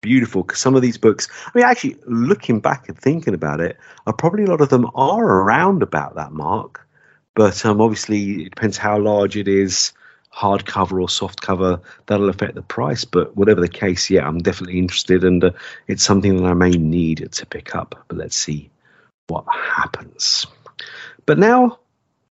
Beautiful 0.00 0.42
because 0.42 0.60
some 0.60 0.76
of 0.76 0.82
these 0.82 0.98
books, 0.98 1.28
I 1.46 1.50
mean, 1.54 1.64
actually, 1.64 1.96
looking 2.06 2.60
back 2.60 2.88
and 2.88 2.98
thinking 2.98 3.34
about 3.34 3.60
it, 3.60 3.78
are 4.06 4.12
probably 4.12 4.44
a 4.44 4.50
lot 4.50 4.60
of 4.60 4.68
them 4.68 4.90
are 4.94 5.24
around 5.24 5.82
about 5.82 6.14
that 6.16 6.30
mark. 6.30 6.86
But 7.34 7.64
um, 7.64 7.80
obviously, 7.80 8.42
it 8.42 8.50
depends 8.50 8.76
how 8.76 8.98
large 8.98 9.36
it 9.36 9.48
is 9.48 9.92
hardcover 10.34 11.00
or 11.00 11.08
soft 11.08 11.40
cover, 11.40 11.80
that'll 12.06 12.28
affect 12.28 12.54
the 12.54 12.62
price. 12.62 13.04
But 13.04 13.36
whatever 13.36 13.60
the 13.60 13.68
case, 13.68 14.10
yeah, 14.10 14.26
I'm 14.26 14.38
definitely 14.38 14.78
interested, 14.78 15.24
and 15.24 15.44
uh, 15.44 15.50
it's 15.86 16.02
something 16.02 16.36
that 16.36 16.44
I 16.44 16.54
may 16.54 16.70
need 16.70 17.28
to 17.32 17.46
pick 17.46 17.74
up. 17.74 18.04
But 18.08 18.18
let's 18.18 18.36
see 18.36 18.70
what 19.28 19.44
happens. 19.48 20.46
But 21.26 21.38
now, 21.38 21.78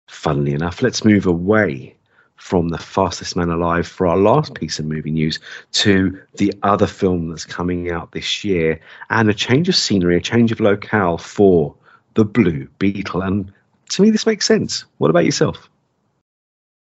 funnily 0.07 0.53
enough, 0.53 0.81
let's 0.81 1.05
move 1.05 1.25
away 1.25 1.95
from 2.35 2.69
the 2.69 2.77
fastest 2.77 3.35
man 3.35 3.49
alive 3.49 3.87
for 3.87 4.07
our 4.07 4.17
last 4.17 4.55
piece 4.55 4.79
of 4.79 4.85
movie 4.85 5.11
news 5.11 5.39
to 5.71 6.19
the 6.37 6.51
other 6.63 6.87
film 6.87 7.29
that's 7.29 7.45
coming 7.45 7.91
out 7.91 8.11
this 8.11 8.43
year 8.43 8.79
and 9.11 9.29
a 9.29 9.33
change 9.33 9.69
of 9.69 9.75
scenery, 9.75 10.17
a 10.17 10.21
change 10.21 10.51
of 10.51 10.59
locale 10.59 11.19
for 11.19 11.75
the 12.15 12.25
Blue 12.25 12.67
Beetle. 12.79 13.21
And 13.21 13.53
to 13.89 14.01
me, 14.01 14.09
this 14.09 14.25
makes 14.25 14.47
sense. 14.47 14.85
What 14.97 15.11
about 15.11 15.23
yourself? 15.23 15.69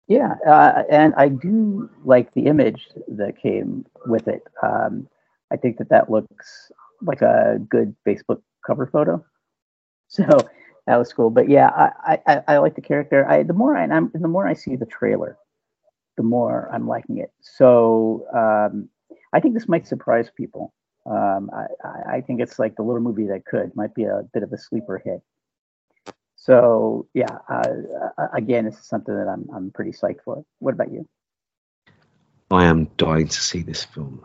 Yeah, 0.09 0.35
uh, 0.47 0.85
and 0.91 1.15
I 1.17 1.29
do 1.29 1.91
like 2.05 2.33
the 2.35 2.47
image 2.47 2.89
that 3.09 3.37
came 3.41 3.85
with 4.07 4.29
it. 4.29 4.43
Um, 4.63 5.09
I 5.53 5.57
think 5.57 5.79
that 5.79 5.89
that 5.89 6.11
looks 6.11 6.71
like 7.03 7.23
a 7.23 7.59
good 7.69 7.95
Facebook 8.07 8.41
cover 8.67 8.87
photo. 8.87 9.25
So 10.09 10.25
that 10.87 10.97
was 10.99 11.13
cool. 11.13 11.31
But 11.31 11.49
yeah, 11.49 11.69
I, 11.69 12.19
I, 12.27 12.43
I 12.49 12.59
like 12.59 12.77
the 12.77 12.81
character. 12.83 13.29
I 13.29 13.43
the 13.43 13.53
more 13.53 13.77
I 13.77 13.85
am 13.85 14.11
the 14.15 14.29
more 14.29 14.47
I 14.47 14.55
see 14.55 14.77
the 14.77 14.87
trailer, 14.87 15.37
the 16.17 16.23
more 16.23 16.71
I'm 16.73 16.89
liking 16.89 17.19
it. 17.19 17.33
So 17.41 18.27
um, 18.35 18.89
I 19.33 19.41
think 19.41 19.55
this 19.55 19.69
might 19.69 19.87
surprise 19.87 20.31
people. 20.37 20.75
Um, 21.07 21.51
I, 21.55 22.17
I 22.17 22.21
think 22.21 22.41
it's 22.41 22.59
like 22.59 22.77
the 22.77 22.83
little 22.83 23.03
movie 23.03 23.27
that 23.29 23.47
could 23.47 23.75
might 23.77 23.95
be 23.95 24.05
a 24.05 24.23
bit 24.35 24.43
of 24.43 24.53
a 24.53 24.59
sleeper 24.59 25.03
hit. 25.05 25.23
So 26.47 27.09
yeah, 27.13 27.39
uh, 27.51 27.65
uh, 28.17 28.29
again, 28.33 28.67
this 28.67 28.79
is 28.79 28.87
something 28.87 29.13
that 29.13 29.27
I'm 29.27 29.49
I'm 29.53 29.73
pretty 29.73 29.91
psyched 29.91 30.23
for. 30.25 30.45
What 30.61 30.75
about 30.75 30.93
you? 30.93 31.09
I 32.53 32.67
am 32.67 32.85
dying 32.97 33.27
to 33.27 33.41
see 33.41 33.63
this 33.63 33.83
film. 33.85 34.25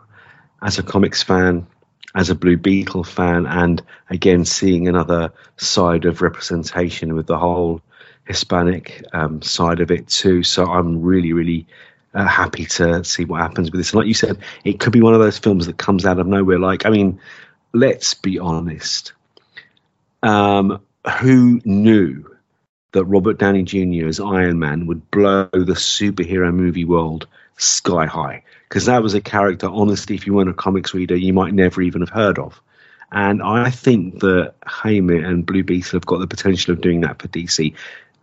As 0.62 0.78
a 0.78 0.84
comics 0.84 1.24
fan, 1.24 1.66
as 2.14 2.30
a 2.30 2.36
Blue 2.36 2.56
Beetle 2.56 3.02
fan, 3.02 3.46
and 3.46 3.82
again 4.08 4.44
seeing 4.44 4.86
another 4.86 5.32
side 5.56 6.04
of 6.04 6.22
representation 6.22 7.16
with 7.16 7.26
the 7.26 7.36
whole 7.36 7.82
Hispanic 8.24 9.04
um, 9.12 9.42
side 9.42 9.80
of 9.80 9.90
it 9.90 10.06
too. 10.06 10.44
So 10.44 10.66
I'm 10.66 11.02
really, 11.02 11.32
really 11.32 11.66
uh, 12.14 12.28
happy 12.28 12.66
to 12.66 13.02
see 13.02 13.24
what 13.24 13.40
happens 13.40 13.72
with 13.72 13.80
this. 13.80 13.90
And 13.90 13.98
like 13.98 14.06
you 14.06 14.14
said, 14.14 14.38
it 14.62 14.78
could 14.78 14.92
be 14.92 15.02
one 15.02 15.14
of 15.14 15.20
those 15.20 15.38
films 15.38 15.66
that 15.66 15.76
comes 15.76 16.06
out 16.06 16.20
of 16.20 16.28
nowhere. 16.28 16.60
Like, 16.60 16.86
I 16.86 16.90
mean, 16.90 17.18
let's 17.72 18.14
be 18.14 18.38
honest. 18.38 19.12
Um, 20.22 20.82
who 21.20 21.60
knew 21.64 22.24
that 22.92 23.04
Robert 23.04 23.38
Downey 23.38 23.62
Jr. 23.62 24.06
as 24.06 24.20
Iron 24.20 24.58
Man 24.58 24.86
would 24.86 25.10
blow 25.10 25.48
the 25.52 25.74
superhero 25.74 26.52
movie 26.54 26.84
world 26.84 27.26
sky 27.56 28.06
high? 28.06 28.42
Because 28.68 28.86
that 28.86 29.02
was 29.02 29.14
a 29.14 29.20
character, 29.20 29.68
honestly, 29.68 30.14
if 30.14 30.26
you 30.26 30.34
weren't 30.34 30.50
a 30.50 30.54
comics 30.54 30.94
reader, 30.94 31.16
you 31.16 31.32
might 31.32 31.54
never 31.54 31.82
even 31.82 32.02
have 32.02 32.10
heard 32.10 32.38
of. 32.38 32.60
And 33.10 33.42
I 33.42 33.70
think 33.70 34.20
that 34.20 34.54
Haymitch 34.66 35.26
and 35.26 35.44
Blue 35.44 35.62
Beetle 35.62 35.98
have 35.98 36.06
got 36.06 36.18
the 36.18 36.26
potential 36.26 36.72
of 36.72 36.80
doing 36.80 37.02
that 37.02 37.20
for 37.20 37.28
DC. 37.28 37.74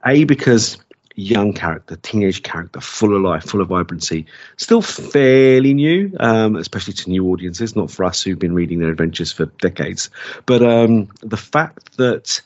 A, 0.05 0.23
because 0.23 0.77
young 1.19 1.53
character, 1.53 1.95
teenage 1.97 2.43
character, 2.43 2.79
full 2.79 3.15
of 3.15 3.21
life, 3.21 3.43
full 3.43 3.61
of 3.61 3.67
vibrancy, 3.67 4.25
still 4.57 4.81
fairly 4.81 5.73
new, 5.73 6.15
um, 6.19 6.55
especially 6.55 6.93
to 6.93 7.09
new 7.09 7.29
audiences, 7.29 7.75
not 7.75 7.91
for 7.91 8.05
us 8.05 8.23
who've 8.23 8.39
been 8.39 8.53
reading 8.53 8.79
their 8.79 8.89
adventures 8.89 9.31
for 9.31 9.45
decades. 9.61 10.09
But 10.45 10.63
um, 10.63 11.09
the 11.21 11.37
fact 11.37 11.97
that 11.97 12.41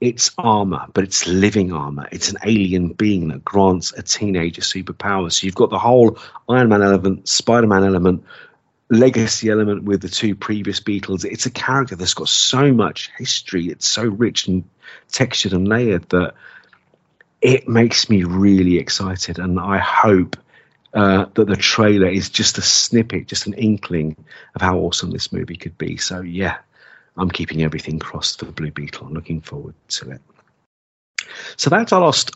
it's 0.00 0.30
armor, 0.38 0.86
but 0.94 1.04
it's 1.04 1.26
living 1.26 1.72
armor. 1.72 2.08
It's 2.10 2.30
an 2.30 2.38
alien 2.44 2.88
being 2.88 3.28
that 3.28 3.44
grants 3.44 3.92
a 3.92 4.02
teenager 4.02 4.62
superpowers. 4.62 5.32
So 5.32 5.46
you've 5.46 5.54
got 5.54 5.70
the 5.70 5.78
whole 5.78 6.18
Iron 6.48 6.70
Man 6.70 6.82
element, 6.82 7.28
Spider 7.28 7.66
Man 7.66 7.84
element, 7.84 8.24
legacy 8.88 9.50
element 9.50 9.84
with 9.84 10.00
the 10.00 10.08
two 10.08 10.34
previous 10.34 10.80
Beetles. 10.80 11.24
It's 11.24 11.46
a 11.46 11.50
character 11.50 11.96
that's 11.96 12.14
got 12.14 12.28
so 12.28 12.72
much 12.72 13.10
history. 13.18 13.66
It's 13.66 13.86
so 13.86 14.04
rich 14.04 14.48
and 14.48 14.64
textured 15.12 15.52
and 15.52 15.68
layered 15.68 16.08
that 16.08 16.34
it 17.42 17.68
makes 17.68 18.08
me 18.08 18.24
really 18.24 18.78
excited. 18.78 19.38
And 19.38 19.60
I 19.60 19.78
hope 19.78 20.36
uh, 20.94 21.26
that 21.34 21.46
the 21.46 21.56
trailer 21.56 22.08
is 22.08 22.30
just 22.30 22.56
a 22.56 22.62
snippet, 22.62 23.28
just 23.28 23.46
an 23.46 23.54
inkling 23.54 24.16
of 24.54 24.62
how 24.62 24.78
awesome 24.78 25.10
this 25.10 25.30
movie 25.30 25.56
could 25.56 25.76
be. 25.76 25.98
So, 25.98 26.22
yeah, 26.22 26.58
I'm 27.16 27.30
keeping 27.30 27.62
everything 27.62 27.98
crossed 27.98 28.38
for 28.38 28.46
the 28.46 28.52
Blue 28.52 28.70
Beetle. 28.70 29.06
I'm 29.06 29.14
looking 29.14 29.40
forward 29.40 29.74
to 29.88 30.10
it. 30.12 30.20
So 31.56 31.70
that's 31.70 31.92
our 31.92 32.00
last 32.00 32.32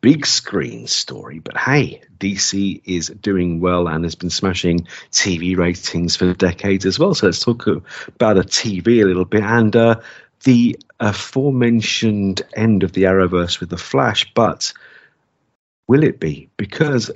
big 0.00 0.26
screen 0.26 0.86
story. 0.86 1.38
But 1.38 1.56
hey, 1.56 2.02
DC 2.18 2.82
is 2.84 3.08
doing 3.08 3.60
well 3.60 3.88
and 3.88 4.04
has 4.04 4.14
been 4.14 4.30
smashing 4.30 4.86
TV 5.10 5.56
ratings 5.56 6.16
for 6.16 6.32
decades 6.34 6.86
as 6.86 6.98
well. 6.98 7.14
So 7.14 7.26
let's 7.26 7.40
talk 7.40 7.66
about 7.66 8.38
a 8.38 8.42
TV 8.42 9.02
a 9.02 9.06
little 9.06 9.24
bit 9.24 9.42
and 9.42 9.74
uh, 9.74 10.00
the 10.44 10.78
aforementioned 11.00 12.42
end 12.54 12.82
of 12.82 12.92
the 12.92 13.04
Arrowverse 13.04 13.60
with 13.60 13.70
the 13.70 13.76
Flash. 13.76 14.32
But 14.34 14.72
will 15.86 16.04
it 16.04 16.20
be? 16.20 16.48
Because 16.56 17.10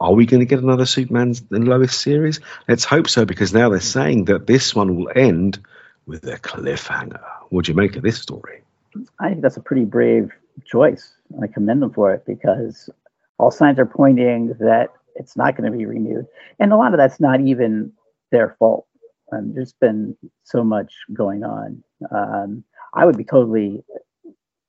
are 0.00 0.12
we 0.12 0.26
going 0.26 0.40
to 0.40 0.46
get 0.46 0.60
another 0.60 0.86
Superman 0.86 1.34
and 1.50 1.66
Lois 1.66 1.96
series? 1.96 2.40
Let's 2.68 2.84
hope 2.84 3.08
so, 3.08 3.24
because 3.24 3.52
now 3.52 3.68
they're 3.68 3.80
saying 3.80 4.26
that 4.26 4.46
this 4.46 4.74
one 4.74 4.96
will 4.96 5.10
end 5.14 5.58
with 6.08 6.24
a 6.24 6.38
cliffhanger. 6.38 7.22
What 7.50 7.66
do 7.66 7.72
you 7.72 7.76
make 7.76 7.94
of 7.94 8.02
this 8.02 8.20
story? 8.20 8.62
I 9.20 9.28
think 9.28 9.42
that's 9.42 9.58
a 9.58 9.62
pretty 9.62 9.84
brave 9.84 10.32
choice. 10.64 11.12
I 11.40 11.46
commend 11.46 11.82
them 11.82 11.92
for 11.92 12.12
it 12.12 12.24
because 12.26 12.90
all 13.38 13.50
signs 13.50 13.78
are 13.78 13.86
pointing 13.86 14.54
that 14.58 14.88
it's 15.14 15.36
not 15.36 15.56
going 15.56 15.70
to 15.70 15.76
be 15.76 15.86
renewed. 15.86 16.26
And 16.58 16.72
a 16.72 16.76
lot 16.76 16.94
of 16.94 16.98
that's 16.98 17.20
not 17.20 17.40
even 17.40 17.92
their 18.32 18.56
fault. 18.58 18.86
Um, 19.30 19.52
there's 19.54 19.74
been 19.74 20.16
so 20.42 20.64
much 20.64 20.92
going 21.12 21.44
on. 21.44 21.84
Um, 22.10 22.64
I 22.94 23.04
would 23.04 23.18
be 23.18 23.24
totally 23.24 23.84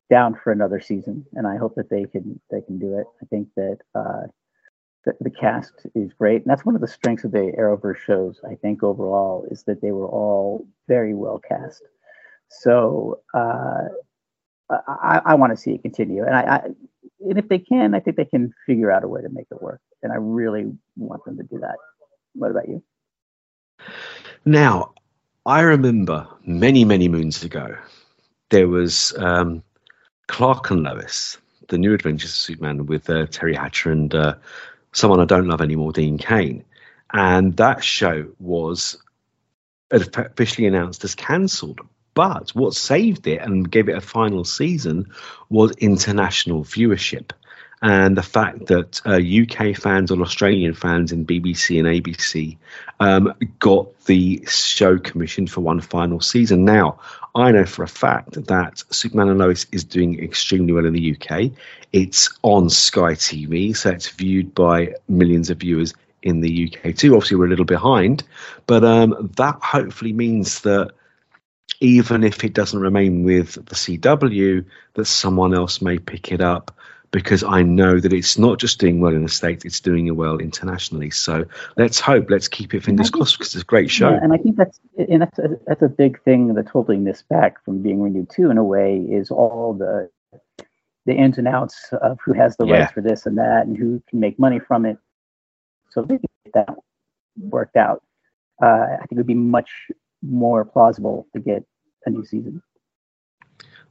down 0.10 0.36
for 0.44 0.52
another 0.52 0.82
season, 0.82 1.26
and 1.34 1.48
I 1.48 1.56
hope 1.56 1.76
that 1.76 1.90
they 1.90 2.06
can 2.06 2.40
they 2.52 2.62
can 2.62 2.78
do 2.78 2.98
it. 2.98 3.06
I 3.22 3.26
think 3.28 3.48
that 3.56 3.78
uh, 3.96 4.24
the, 5.06 5.14
the 5.22 5.30
cast 5.30 5.88
is 5.96 6.14
great, 6.14 6.42
and 6.42 6.46
that's 6.46 6.66
one 6.66 6.76
of 6.76 6.82
the 6.82 6.88
strengths 6.88 7.24
of 7.24 7.32
the 7.32 7.54
Arrowverse 7.58 7.98
shows. 7.98 8.40
I 8.50 8.56
think 8.56 8.84
overall 8.84 9.46
is 9.50 9.64
that 9.64 9.82
they 9.82 9.92
were 9.92 10.08
all 10.08 10.68
very 10.88 11.14
well 11.14 11.40
cast. 11.40 11.84
So 12.50 13.22
uh, 13.34 13.86
I, 14.70 15.22
I 15.26 15.36
want 15.36 15.52
to 15.52 15.58
see 15.58 15.72
it 15.72 15.82
continue, 15.82 16.24
and 16.24 16.36
I, 16.36 16.42
I, 16.42 16.66
and 17.22 17.38
if 17.38 17.48
they 17.48 17.60
can, 17.60 17.94
I 17.94 18.00
think 18.00 18.18
they 18.18 18.26
can 18.26 18.54
figure 18.66 18.92
out 18.92 19.04
a 19.04 19.08
way 19.08 19.22
to 19.22 19.30
make 19.30 19.48
it 19.52 19.62
work, 19.62 19.82
and 20.04 20.12
I 20.12 20.18
really 20.18 20.72
want 20.98 21.24
them 21.26 21.38
to 21.38 21.44
do 21.44 21.60
that. 21.60 21.76
What 22.34 22.52
about 22.52 22.68
you? 22.68 22.84
Now, 24.46 24.94
I 25.46 25.62
remember 25.62 26.28
many 26.46 26.86
many 26.86 27.08
moons 27.08 27.44
ago, 27.44 27.76
there 28.50 28.68
was 28.68 29.14
um, 29.18 29.64
Clark 30.28 30.70
and 30.72 30.84
Lois, 30.84 31.38
the 31.70 31.78
New 31.78 31.94
Adventures 31.94 32.32
of 32.32 32.36
Superman 32.36 32.86
with 32.86 33.10
uh, 33.10 33.26
Teri 33.28 33.56
Hatcher 33.56 33.92
and 33.92 34.14
uh, 34.14 34.36
someone 35.00 35.20
I 35.20 35.26
don't 35.26 35.48
love 35.48 35.62
anymore, 35.62 35.92
Dean 35.92 36.18
Cain. 36.18 36.64
And 37.12 37.56
that 37.58 37.84
show 37.84 38.28
was 38.40 38.98
officially 39.92 40.68
announced 40.68 41.04
as 41.04 41.16
cancelled. 41.16 41.80
But 42.14 42.50
what 42.50 42.74
saved 42.74 43.28
it 43.28 43.42
and 43.42 43.70
gave 43.72 43.88
it 43.88 43.98
a 43.98 44.02
final 44.02 44.44
season 44.44 45.12
was 45.50 45.72
international 45.78 46.64
viewership. 46.64 47.32
And 47.82 48.18
the 48.18 48.24
fact 48.24 48.66
that 48.68 49.02
uh, 49.06 49.20
UK 49.20 49.76
fans 49.76 50.12
or 50.12 50.22
Australian 50.22 50.74
fans 50.74 51.12
in 51.12 51.26
BBC 51.26 51.80
and 51.80 51.88
ABC 51.88 52.58
um, 53.00 53.34
got 53.60 53.98
the 54.06 54.44
show 54.48 54.98
commissioned 54.98 55.50
for 55.50 55.62
one 55.62 55.80
final 55.80 56.20
season. 56.20 56.66
Now, 56.66 57.00
I 57.36 57.52
know 57.52 57.66
for 57.66 57.84
a 57.84 57.88
fact 57.88 58.34
that 58.48 58.84
Superman 58.90 59.30
and 59.30 59.40
Lois 59.40 59.66
is 59.72 59.86
doing 59.86 60.22
extremely 60.22 60.74
well 60.74 60.86
in 60.86 60.94
the 60.94 61.16
UK. 61.16 61.52
It's 61.94 62.30
on 62.42 62.70
Sky 62.70 63.14
TV, 63.14 63.76
so 63.76 63.92
it's 63.92 64.10
viewed 64.10 64.54
by 64.54 64.96
millions 65.08 65.50
of 65.50 65.60
viewers 65.60 65.94
in 66.22 66.42
the 66.42 66.74
UK 66.74 66.96
too. 66.96 67.16
Obviously, 67.16 67.38
we're 67.38 67.46
a 67.46 67.50
little 67.50 67.66
behind, 67.66 68.24
but 68.68 68.84
um, 68.84 69.32
that 69.38 69.60
hopefully 69.62 70.12
means 70.12 70.62
that 70.62 70.92
even 71.80 72.26
if 72.26 72.44
it 72.44 72.54
doesn't 72.54 72.80
remain 72.80 73.24
with 73.24 73.54
the 73.54 73.76
CW, 73.76 74.66
that 74.96 75.06
someone 75.06 75.54
else 75.54 75.82
may 75.82 75.98
pick 75.98 76.34
it 76.34 76.42
up 76.42 76.76
because 77.12 77.44
I 77.44 77.64
know 77.64 78.00
that 78.00 78.14
it's 78.14 78.38
not 78.38 78.60
just 78.60 78.80
doing 78.80 79.02
well 79.02 79.14
in 79.14 79.24
the 79.24 79.30
States, 79.30 79.66
it's 79.66 79.80
doing 79.80 80.14
well 80.16 80.38
internationally. 80.38 81.10
So 81.10 81.46
let's 81.76 82.00
hope, 82.00 82.30
let's 82.30 82.48
keep 82.48 82.74
it 82.74 82.84
fingers 82.84 83.10
crossed 83.10 83.38
because 83.38 83.56
it's 83.56 83.64
a 83.64 83.66
great 83.66 83.90
show. 83.90 84.12
Yeah, 84.12 84.20
and 84.22 84.34
I 84.34 84.38
think 84.38 84.58
that's 84.58 84.80
and 84.98 85.22
that's 85.22 85.40
a, 85.40 85.50
that's 85.66 85.82
a 85.82 85.90
big 85.90 86.22
thing 86.24 86.54
that's 86.54 86.70
holding 86.70 87.04
this 87.04 87.24
back 87.24 87.64
from 87.64 87.82
being 87.82 88.02
renewed 88.02 88.30
too. 88.30 88.52
In 88.52 88.58
a 88.58 88.64
way, 88.64 88.98
is 88.98 89.32
all 89.32 89.74
the 89.74 90.10
the 91.06 91.14
ins 91.14 91.38
and 91.38 91.48
outs 91.48 91.90
of 91.94 92.20
who 92.24 92.34
has 92.34 92.56
the 92.58 92.66
yeah. 92.66 92.80
rights 92.80 92.92
for 92.92 93.02
this 93.02 93.26
and 93.26 93.38
that, 93.38 93.66
and 93.66 93.76
who 93.76 94.02
can 94.10 94.20
make 94.20 94.38
money 94.38 94.60
from 94.60 94.86
it. 94.86 94.98
So 95.90 96.04
they 96.04 96.18
get 96.18 96.54
that 96.54 96.76
worked 97.40 97.76
out. 97.76 98.04
Uh, 98.62 98.86
I 98.94 98.98
think 98.98 99.14
it 99.14 99.18
would 99.18 99.28
be 99.28 99.34
much 99.34 99.72
more 100.22 100.66
plausible 100.66 101.28
to 101.34 101.40
get 101.40 101.64
a 102.06 102.10
new 102.10 102.26
season. 102.26 102.62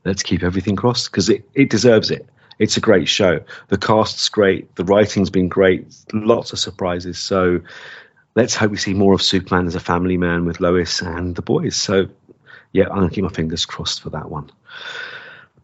Let's 0.04 0.22
keep 0.22 0.42
everything 0.42 0.76
crossed 0.76 1.10
because 1.10 1.28
it, 1.28 1.48
it 1.54 1.70
deserves 1.70 2.10
it. 2.10 2.26
It's 2.58 2.76
a 2.76 2.80
great 2.80 3.08
show. 3.08 3.40
The 3.68 3.78
cast's 3.78 4.28
great. 4.28 4.74
The 4.76 4.84
writing's 4.84 5.30
been 5.30 5.48
great. 5.48 5.86
Lots 6.12 6.52
of 6.52 6.58
surprises. 6.58 7.18
So 7.18 7.60
let's 8.34 8.54
hope 8.54 8.70
we 8.70 8.76
see 8.76 8.94
more 8.94 9.14
of 9.14 9.22
Superman 9.22 9.66
as 9.66 9.74
a 9.74 9.80
family 9.80 10.16
man 10.16 10.44
with 10.44 10.60
Lois 10.60 11.00
and 11.00 11.34
the 11.36 11.42
boys. 11.42 11.76
So 11.76 12.08
yeah, 12.72 12.88
I'm 12.88 12.96
going 12.96 13.08
to 13.08 13.14
keep 13.14 13.24
my 13.24 13.30
fingers 13.30 13.64
crossed 13.64 14.02
for 14.02 14.10
that 14.10 14.30
one. 14.30 14.50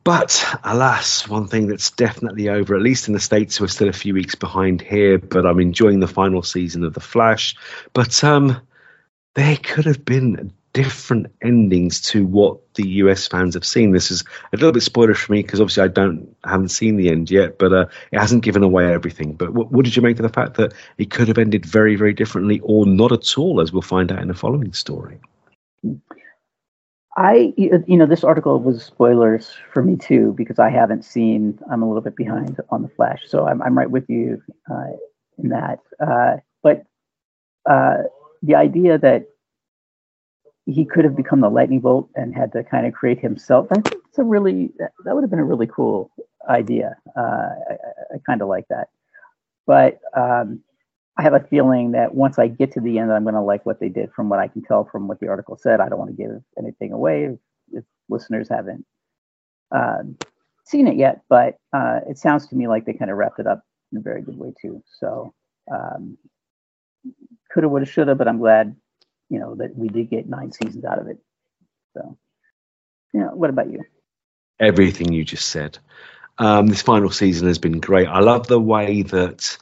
But 0.05 0.45
alas, 0.65 1.27
one 1.27 1.47
thing 1.47 1.67
that's 1.67 1.91
definitely 1.91 2.51
over, 2.51 2.75
at 2.75 2.83
least 2.83 3.09
in 3.09 3.15
the 3.15 3.21
States, 3.21 3.59
we're 3.59 3.69
still 3.69 3.89
a 3.89 3.93
few 3.93 4.13
weeks 4.13 4.35
behind 4.35 4.83
here, 4.83 5.19
but 5.19 5.47
I'm 5.47 5.61
enjoying 5.61 6.01
the 6.01 6.07
final 6.07 6.43
season 6.43 6.85
of 6.85 6.93
The 6.93 7.01
Flash. 7.01 7.57
But 7.95 8.23
um, 8.23 8.61
there 9.35 9.57
could 9.57 9.87
have 9.87 10.05
been 10.05 10.53
different 10.75 11.29
endings 11.41 12.01
to 12.01 12.27
what 12.27 12.59
the 12.75 12.87
US 12.89 13.27
fans 13.27 13.55
have 13.55 13.65
seen. 13.65 13.93
This 13.93 14.11
is 14.11 14.23
a 14.53 14.57
little 14.57 14.73
bit 14.73 14.83
spoiler 14.83 15.15
for 15.15 15.33
me 15.33 15.41
because 15.41 15.61
obviously 15.61 15.85
I 15.85 15.89
don't 15.89 16.37
haven't 16.45 16.69
seen 16.69 16.97
the 16.97 17.09
end 17.09 17.31
yet, 17.31 17.59
but 17.59 17.73
uh, 17.73 17.87
it 18.13 18.19
hasn't 18.19 18.45
given 18.45 18.63
away 18.63 18.93
everything. 18.93 19.35
But 19.35 19.55
what, 19.55 19.71
what, 19.73 19.85
did 19.85 19.97
you 19.97 20.03
make 20.03 20.19
of 20.19 20.25
the 20.25 20.29
fact 20.29 20.55
that 20.55 20.75
it 20.99 21.11
could 21.11 21.29
have 21.29 21.39
ended 21.39 21.65
very, 21.65 21.95
very 21.95 22.13
differently, 22.13 22.61
or 22.65 22.85
not 22.85 23.13
at 23.13 23.39
all, 23.39 23.61
as 23.61 23.73
we'll 23.73 23.83
find 23.83 24.13
out 24.13 24.21
in 24.21 24.29
the 24.29 24.35
following 24.35 24.73
story? 24.73 25.21
I, 27.17 27.55
you 27.57 27.97
know, 27.97 28.07
this 28.07 28.25
article 28.25 28.59
was 28.59 28.85
spoilers 28.85 29.55
for 29.73 29.81
me 29.81 29.95
too 29.97 30.35
because 30.37 30.59
I 30.59 30.71
haven't 30.71 31.05
seen. 31.05 31.61
I'm 31.71 31.83
a 31.83 31.87
little 31.87 32.03
bit 32.03 32.17
behind 32.17 32.59
on 32.71 32.83
the 32.83 32.89
Flash, 32.89 33.23
so 33.29 33.47
I'm 33.47 33.63
I'm 33.63 33.79
right 33.79 33.91
with 33.91 34.11
you 34.11 34.43
uh, 34.69 34.97
in 35.39 35.51
that. 35.51 35.79
Uh, 36.05 36.39
but 36.65 36.83
uh, 37.71 37.99
the 38.43 38.57
idea 38.57 38.99
that 38.99 39.29
he 40.67 40.85
could 40.85 41.05
have 41.05 41.17
become 41.17 41.41
the 41.41 41.51
lightning 41.51 41.81
bolt 41.81 42.09
and 42.15 42.35
had 42.35 42.53
to 42.53 42.65
kind 42.65 42.87
of 42.87 42.95
create 42.95 43.21
himself. 43.21 43.67
I 43.71 43.81
think 43.81 44.03
it's 44.09 44.19
a 44.19 44.25
really 44.25 44.71
that, 44.79 45.15
would 45.15 45.23
have 45.23 45.31
been 45.31 45.39
a 45.39 45.45
really 45.45 45.67
cool 45.67 46.11
idea. 46.49 46.97
Uh, 47.17 47.21
I, 47.71 47.75
I 48.15 48.19
kind 48.27 48.41
of 48.41 48.49
like 48.49 48.67
that, 48.69 48.89
but 49.67 50.01
um, 50.17 50.61
I 51.17 51.23
have 51.23 51.35
a 51.35 51.41
feeling 51.41 51.93
that 51.93 52.15
once 52.15 52.39
I 52.39 52.49
get 52.49 52.73
to 52.73 52.81
the 52.81 52.99
end, 52.99 53.13
I'm 53.13 53.25
going 53.25 53.35
to 53.35 53.41
like 53.41 53.65
what 53.67 53.79
they 53.79 53.89
did. 53.89 54.13
From 54.13 54.29
what 54.29 54.41
I 54.41 54.49
can 54.49 54.63
tell 54.63 54.85
from 54.85 55.07
what 55.07 55.21
the 55.21 55.29
article 55.29 55.57
said, 55.57 55.81
I 55.81 55.89
don't 55.89 55.99
want 55.99 56.17
to 56.17 56.23
give 56.23 56.43
anything 56.59 56.93
away 56.93 57.25
if, 57.25 57.39
if 57.73 57.85
listeners 58.09 58.49
haven't 58.49 58.85
uh, 59.71 60.03
seen 60.65 60.89
it 60.89 60.97
yet. 60.97 61.23
But 61.29 61.59
uh, 61.73 62.01
it 62.09 62.19
sounds 62.19 62.49
to 62.49 62.57
me 62.57 62.69
like 62.69 62.85
they 62.85 62.95
kind 62.95 63.11
of 63.11 63.17
wrapped 63.17 63.39
it 63.39 63.47
up 63.47 63.63
in 63.93 63.99
a 63.99 64.01
very 64.01 64.23
good 64.23 64.39
way 64.39 64.53
too. 64.61 64.83
So 64.99 65.35
um, 65.71 66.19
coulda, 67.53 67.69
woulda, 67.69 67.87
shoulda, 67.87 68.15
but 68.15 68.27
I'm 68.27 68.39
glad 68.39 68.75
you 69.29 69.39
know 69.39 69.55
that 69.57 69.77
we 69.77 69.89
did 69.89 70.11
get 70.11 70.29
nine 70.29 70.53
seasons 70.53 70.85
out 70.85 70.99
of 70.99 71.09
it. 71.09 71.19
So, 71.95 72.17
yeah. 73.13 73.29
What 73.29 73.51
about 73.51 73.71
you? 73.71 73.83
Everything 74.61 75.13
you 75.13 75.25
just 75.25 75.49
said. 75.49 75.79
Um, 76.39 76.67
this 76.67 76.83
final 76.83 77.11
season 77.11 77.47
has 77.47 77.59
been 77.59 77.81
great. 77.81 78.09
I 78.09 78.21
love 78.21 78.49
the 78.49 78.61
way 78.61 79.03
that 79.03 79.57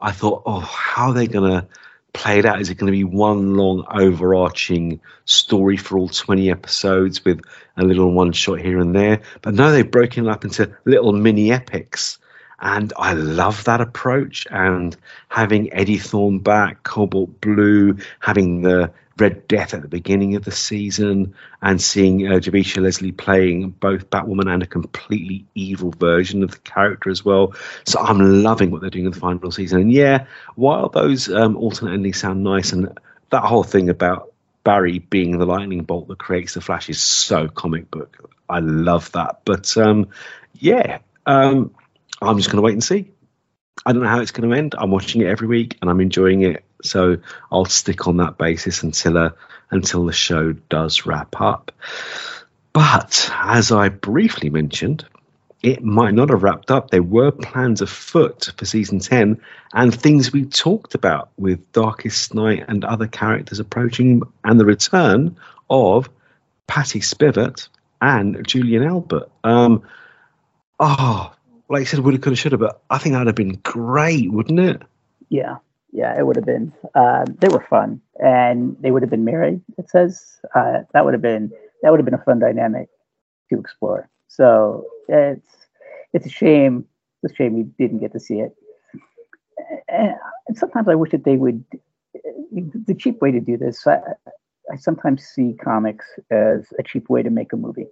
I 0.00 0.12
thought, 0.12 0.42
oh, 0.46 0.60
how 0.60 1.08
are 1.08 1.14
they 1.14 1.26
going 1.26 1.50
to 1.50 1.66
play 2.12 2.38
it 2.38 2.44
out? 2.44 2.60
Is 2.60 2.70
it 2.70 2.76
going 2.76 2.92
to 2.92 2.96
be 2.96 3.04
one 3.04 3.54
long 3.54 3.84
overarching 3.90 5.00
story 5.24 5.76
for 5.76 5.98
all 5.98 6.08
20 6.08 6.50
episodes 6.50 7.24
with 7.24 7.40
a 7.76 7.84
little 7.84 8.12
one 8.12 8.32
shot 8.32 8.60
here 8.60 8.78
and 8.78 8.94
there? 8.94 9.20
But 9.42 9.54
no, 9.54 9.72
they've 9.72 9.90
broken 9.90 10.26
it 10.26 10.30
up 10.30 10.44
into 10.44 10.74
little 10.84 11.12
mini 11.12 11.52
epics. 11.52 12.18
And 12.60 12.92
I 12.96 13.12
love 13.12 13.64
that 13.64 13.80
approach. 13.80 14.46
And 14.50 14.96
having 15.28 15.72
Eddie 15.72 15.98
Thawne 15.98 16.42
back, 16.42 16.82
Cobalt 16.82 17.40
Blue, 17.40 17.96
having 18.20 18.62
the 18.62 18.92
Red 19.18 19.48
Death 19.48 19.74
at 19.74 19.82
the 19.82 19.88
beginning 19.88 20.36
of 20.36 20.44
the 20.44 20.52
season 20.52 21.34
and 21.60 21.80
seeing 21.80 22.26
uh, 22.26 22.40
Leslie 22.76 23.12
playing 23.12 23.70
both 23.70 24.10
Batwoman 24.10 24.52
and 24.52 24.62
a 24.62 24.66
completely 24.66 25.46
evil 25.54 25.90
version 25.90 26.42
of 26.42 26.52
the 26.52 26.58
character 26.58 27.10
as 27.10 27.24
well. 27.24 27.54
So 27.84 28.00
I'm 28.00 28.42
loving 28.42 28.70
what 28.70 28.80
they're 28.80 28.90
doing 28.90 29.06
in 29.06 29.12
the 29.12 29.18
final 29.18 29.50
season. 29.50 29.80
And 29.80 29.92
yeah, 29.92 30.26
while 30.54 30.88
those 30.88 31.28
um, 31.28 31.56
alternate 31.56 31.94
endings 31.94 32.20
sound 32.20 32.44
nice 32.44 32.72
and 32.72 32.98
that 33.30 33.44
whole 33.44 33.64
thing 33.64 33.88
about 33.88 34.32
Barry 34.64 34.98
being 34.98 35.38
the 35.38 35.46
lightning 35.46 35.82
bolt 35.82 36.08
that 36.08 36.18
creates 36.18 36.54
the 36.54 36.60
Flash 36.60 36.88
is 36.88 37.00
so 37.00 37.48
comic 37.48 37.90
book. 37.90 38.32
I 38.48 38.60
love 38.60 39.12
that. 39.12 39.40
But 39.44 39.76
um, 39.76 40.08
yeah, 40.54 40.98
um, 41.26 41.74
I'm 42.20 42.36
just 42.36 42.50
going 42.50 42.56
to 42.56 42.62
wait 42.62 42.72
and 42.72 42.84
see. 42.84 43.10
I 43.86 43.92
don't 43.92 44.02
know 44.02 44.08
how 44.08 44.20
it's 44.20 44.32
going 44.32 44.50
to 44.50 44.56
end. 44.56 44.74
I'm 44.76 44.90
watching 44.90 45.20
it 45.22 45.26
every 45.26 45.46
week 45.46 45.78
and 45.80 45.90
I'm 45.90 46.00
enjoying 46.00 46.42
it. 46.42 46.64
So 46.82 47.18
I'll 47.50 47.64
stick 47.64 48.06
on 48.06 48.18
that 48.18 48.38
basis 48.38 48.82
until 48.82 49.18
uh, 49.18 49.30
until 49.70 50.06
the 50.06 50.12
show 50.12 50.52
does 50.52 51.06
wrap 51.06 51.40
up. 51.40 51.72
But 52.72 53.30
as 53.34 53.72
I 53.72 53.88
briefly 53.88 54.50
mentioned, 54.50 55.04
it 55.62 55.82
might 55.82 56.14
not 56.14 56.30
have 56.30 56.42
wrapped 56.42 56.70
up. 56.70 56.90
There 56.90 57.02
were 57.02 57.32
plans 57.32 57.80
afoot 57.82 58.52
for 58.56 58.64
season 58.64 59.00
10 59.00 59.40
and 59.72 59.94
things 59.94 60.32
we 60.32 60.44
talked 60.44 60.94
about 60.94 61.30
with 61.36 61.72
Darkest 61.72 62.34
Night 62.34 62.64
and 62.68 62.84
other 62.84 63.08
characters 63.08 63.58
approaching, 63.58 64.22
and 64.44 64.60
the 64.60 64.64
return 64.64 65.36
of 65.68 66.08
Patty 66.66 67.00
Spivot 67.00 67.68
and 68.00 68.46
Julian 68.46 68.84
Albert. 68.84 69.30
Um, 69.42 69.82
oh, 70.78 71.34
like 71.68 71.82
I 71.82 71.84
said, 71.84 72.00
woulda, 72.00 72.18
coulda, 72.18 72.36
shoulda, 72.36 72.58
but 72.58 72.80
I 72.88 72.98
think 72.98 73.14
that'd 73.14 73.26
have 73.26 73.34
been 73.34 73.58
great, 73.62 74.30
wouldn't 74.30 74.60
it? 74.60 74.82
Yeah, 75.28 75.56
yeah, 75.92 76.18
it 76.18 76.26
would 76.26 76.36
have 76.36 76.44
been. 76.44 76.72
Uh, 76.94 77.24
they 77.38 77.48
were 77.48 77.64
fun, 77.68 78.00
and 78.22 78.76
they 78.80 78.90
would 78.90 79.02
have 79.02 79.10
been 79.10 79.24
married. 79.24 79.60
It 79.78 79.88
says 79.88 80.40
uh, 80.54 80.82
that 80.92 81.04
would 81.04 81.14
have 81.14 81.22
been 81.22 81.50
that 81.82 81.90
would 81.90 81.98
have 81.98 82.04
been 82.04 82.14
a 82.14 82.24
fun 82.24 82.38
dynamic 82.38 82.88
to 83.50 83.58
explore. 83.58 84.08
So 84.28 84.86
it's 85.08 85.66
it's 86.12 86.26
a 86.26 86.30
shame. 86.30 86.84
It's 87.22 87.32
a 87.32 87.36
shame 87.36 87.54
we 87.54 87.62
didn't 87.78 88.00
get 88.00 88.12
to 88.12 88.20
see 88.20 88.40
it. 88.40 88.54
And 89.88 90.14
sometimes 90.54 90.88
I 90.88 90.94
wish 90.94 91.10
that 91.12 91.24
they 91.24 91.36
would. 91.36 91.64
The 92.52 92.94
cheap 92.94 93.20
way 93.20 93.30
to 93.30 93.40
do 93.40 93.56
this, 93.56 93.86
I, 93.86 93.98
I 94.72 94.76
sometimes 94.76 95.22
see 95.24 95.54
comics 95.62 96.06
as 96.30 96.66
a 96.78 96.82
cheap 96.82 97.08
way 97.08 97.22
to 97.22 97.30
make 97.30 97.52
a 97.52 97.56
movie. 97.56 97.86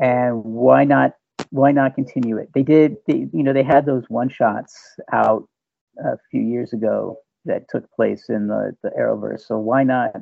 And 0.00 0.44
why 0.44 0.84
not 0.84 1.14
why 1.50 1.72
not 1.72 1.94
continue 1.94 2.38
it? 2.38 2.50
They 2.54 2.62
did, 2.62 2.96
they, 3.06 3.28
you 3.32 3.42
know, 3.42 3.52
they 3.52 3.62
had 3.62 3.86
those 3.86 4.04
one 4.08 4.28
shots 4.28 4.76
out 5.12 5.48
a 5.98 6.18
few 6.30 6.42
years 6.42 6.72
ago 6.72 7.18
that 7.44 7.68
took 7.68 7.90
place 7.92 8.28
in 8.28 8.48
the, 8.48 8.76
the 8.82 8.90
Arrowverse. 8.90 9.46
So 9.46 9.58
why 9.58 9.84
not 9.84 10.12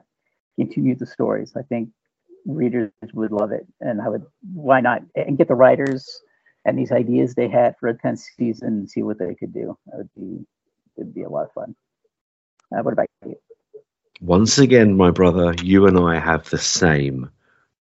continue 0.56 0.94
the 0.94 1.06
stories? 1.06 1.54
I 1.56 1.62
think 1.62 1.90
readers 2.46 2.90
would 3.12 3.32
love 3.32 3.52
it. 3.52 3.66
And 3.80 4.00
I 4.00 4.08
would, 4.08 4.24
why 4.52 4.80
not? 4.80 5.02
And 5.14 5.38
get 5.38 5.48
the 5.48 5.54
writers 5.54 6.20
and 6.64 6.78
these 6.78 6.92
ideas 6.92 7.34
they 7.34 7.48
had 7.48 7.76
for 7.78 7.88
a 7.88 7.94
10th 7.94 8.22
season 8.36 8.68
and 8.68 8.90
see 8.90 9.02
what 9.02 9.18
they 9.18 9.34
could 9.34 9.52
do. 9.52 9.76
That 9.86 9.98
would 9.98 10.10
be, 10.14 10.46
it'd 10.96 11.14
be 11.14 11.22
a 11.22 11.28
lot 11.28 11.44
of 11.44 11.52
fun. 11.52 11.74
Uh, 12.74 12.82
what 12.82 12.92
about 12.92 13.08
you? 13.24 13.36
Once 14.20 14.58
again, 14.58 14.96
my 14.96 15.10
brother, 15.10 15.54
you 15.62 15.86
and 15.86 15.98
I 15.98 16.18
have 16.18 16.48
the 16.48 16.58
same 16.58 17.30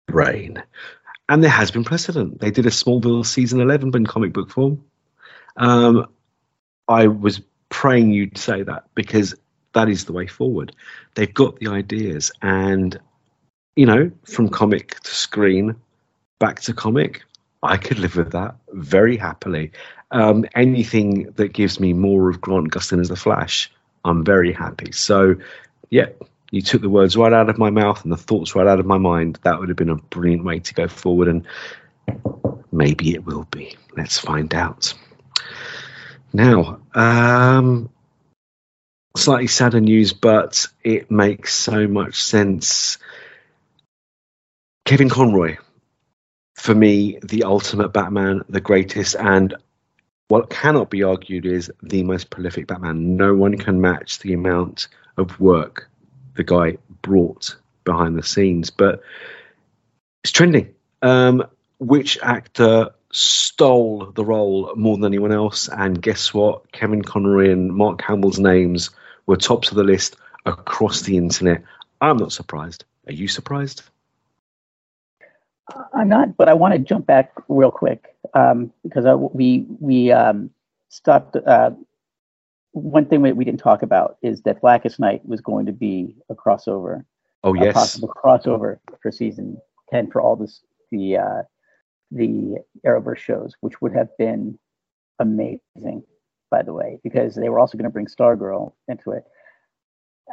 brain. 0.07 0.63
And 1.29 1.43
there 1.43 1.51
has 1.51 1.71
been 1.71 1.85
precedent. 1.85 2.41
They 2.41 2.51
did 2.51 2.67
a 2.67 2.71
Smallville 2.71 3.27
season 3.27 3.61
11, 3.61 3.91
but 3.91 3.99
in 3.99 4.07
comic 4.07 4.33
book 4.33 4.51
form. 4.51 4.85
Um, 5.57 6.07
I 6.89 7.07
was 7.07 7.41
praying 7.73 8.13
you'd 8.13 8.37
say 8.37 8.63
that 8.63 8.85
because 8.95 9.35
that 9.73 9.89
is 9.89 10.05
the 10.05 10.13
way 10.13 10.27
forward. 10.27 10.77
They've 11.15 11.33
got 11.33 11.59
the 11.59 11.69
ideas, 11.69 12.31
and 12.43 13.01
you 13.75 13.87
know, 13.87 14.13
from 14.25 14.49
comic 14.51 15.01
to 15.01 15.15
screen, 15.15 15.75
back 16.39 16.61
to 16.61 16.75
comic. 16.75 17.23
I 17.63 17.79
could 17.79 17.99
live 17.99 18.17
with 18.17 18.33
that 18.33 18.57
very 18.73 19.17
happily. 19.17 19.73
Um, 20.11 20.45
anything 20.55 21.31
that 21.37 21.53
gives 21.55 21.81
me 21.81 21.93
more 21.93 22.29
of 22.29 22.41
Grant 22.41 22.71
Gustin 22.71 23.01
as 23.01 23.09
the 23.09 23.17
Flash, 23.17 23.73
I'm 24.05 24.25
very 24.25 24.53
happy. 24.53 24.93
So, 24.93 25.37
yeah, 25.91 26.09
you 26.51 26.61
took 26.61 26.83
the 26.83 26.91
words 26.91 27.17
right 27.17 27.33
out 27.33 27.49
of 27.49 27.57
my 27.57 27.71
mouth 27.71 28.03
and 28.03 28.13
the 28.13 28.17
thoughts 28.17 28.55
right 28.55 28.67
out 28.67 28.81
of 28.81 28.87
my 28.87 28.99
mind. 28.99 29.39
That 29.45 29.59
would 29.59 29.69
have 29.71 29.79
been 29.79 29.89
a 29.89 29.97
brilliant 29.97 30.45
way 30.45 30.59
to 30.59 30.75
go 30.75 30.89
forward, 30.89 31.29
and 31.29 31.47
maybe 32.73 33.15
it 33.15 33.25
will 33.25 33.47
be. 33.51 33.77
Let's 33.97 34.19
find 34.19 34.53
out. 34.55 34.93
Now, 36.33 36.81
um, 36.95 37.91
slightly 39.17 39.47
sadder 39.47 39.81
news, 39.81 40.13
but 40.13 40.67
it 40.83 41.11
makes 41.11 41.55
so 41.55 41.87
much 41.87 42.23
sense. 42.23 42.99
Kevin 44.85 45.11
Conroy, 45.11 45.59
for 46.57 46.75
me, 46.75 47.19
the 47.23 47.45
ultimate 47.45 47.93
Batman, 47.93 48.43
the 48.49 48.61
greatest, 48.61 49.15
and 49.17 49.55
what 50.29 50.49
cannot 50.49 50.91
be 50.91 51.03
argued 51.03 51.45
is 51.45 51.71
the 51.83 52.03
most 52.03 52.31
prolific 52.31 52.67
Batman. 52.67 53.17
No 53.17 53.35
one 53.35 53.59
can 53.59 53.81
match 53.81 54.21
the 54.21 54.33
amount 54.33 54.89
of 55.19 55.39
work 55.39 55.91
the 56.35 56.45
guy 56.45 56.79
brought 57.03 57.57
behind 57.85 58.17
the 58.17 58.23
scenes. 58.23 58.71
But 58.71 59.03
it's 60.25 60.33
trending. 60.33 60.75
Um, 61.03 61.45
which 61.79 62.17
actor 62.23 62.91
stole 63.13 64.11
the 64.15 64.25
role 64.25 64.73
more 64.75 64.97
than 64.97 65.05
anyone 65.05 65.33
else? 65.33 65.69
And 65.69 66.03
guess 66.03 66.35
what? 66.35 66.73
Kevin 66.73 67.03
Conroy 67.03 67.51
and 67.51 67.73
Mark 67.73 68.03
Hamill's 68.03 68.39
names 68.39 68.91
were 69.27 69.37
tops 69.37 69.71
of 69.71 69.77
the 69.77 69.85
list 69.85 70.17
across 70.47 71.03
the 71.03 71.17
internet. 71.17 71.63
I'm 72.01 72.17
not 72.17 72.33
surprised. 72.33 72.85
Are 73.07 73.13
you 73.13 73.29
surprised? 73.29 73.83
I'm 75.95 76.09
not, 76.09 76.37
but 76.37 76.49
I 76.49 76.55
want 76.55 76.75
to 76.75 76.79
jump 76.79 77.07
back 77.07 77.33
real 77.49 77.71
quick 77.71 78.15
um, 78.35 78.73
because 78.83 79.07
I, 79.07 79.15
we 79.15 79.67
we 79.81 80.11
um, 80.11 80.51
stopped. 80.89 81.37
Uh, 81.37 81.71
one 82.73 83.05
thing 83.07 83.23
that 83.23 83.37
we 83.37 83.45
didn't 83.45 83.61
talk 83.61 83.83
about 83.83 84.17
is 84.23 84.43
that 84.43 84.61
Blackest 84.61 84.99
Night 84.99 85.25
was 85.25 85.41
going 85.41 85.67
to 85.67 85.73
be 85.73 86.17
a 86.29 86.35
crossover. 86.35 87.05
Oh 87.45 87.55
yes, 87.55 87.71
a 87.71 87.75
possible 87.75 88.09
crossover 88.09 88.79
for 89.01 89.13
season 89.13 89.59
ten 89.91 90.11
for 90.11 90.21
all 90.21 90.37
this 90.37 90.63
the 90.91 91.17
uh, 91.17 91.43
the 92.13 92.59
Arrowverse 92.87 93.19
shows, 93.19 93.55
which 93.61 93.81
would 93.81 93.95
have 93.95 94.09
been 94.19 94.59
amazing, 95.19 96.05
by 96.51 96.63
the 96.63 96.73
way, 96.73 96.99
because 97.03 97.35
they 97.35 97.49
were 97.49 97.59
also 97.59 97.79
going 97.79 97.89
to 97.89 97.93
bring 97.93 98.07
Stargirl 98.07 98.73
into 98.89 99.13
it. 99.13 99.25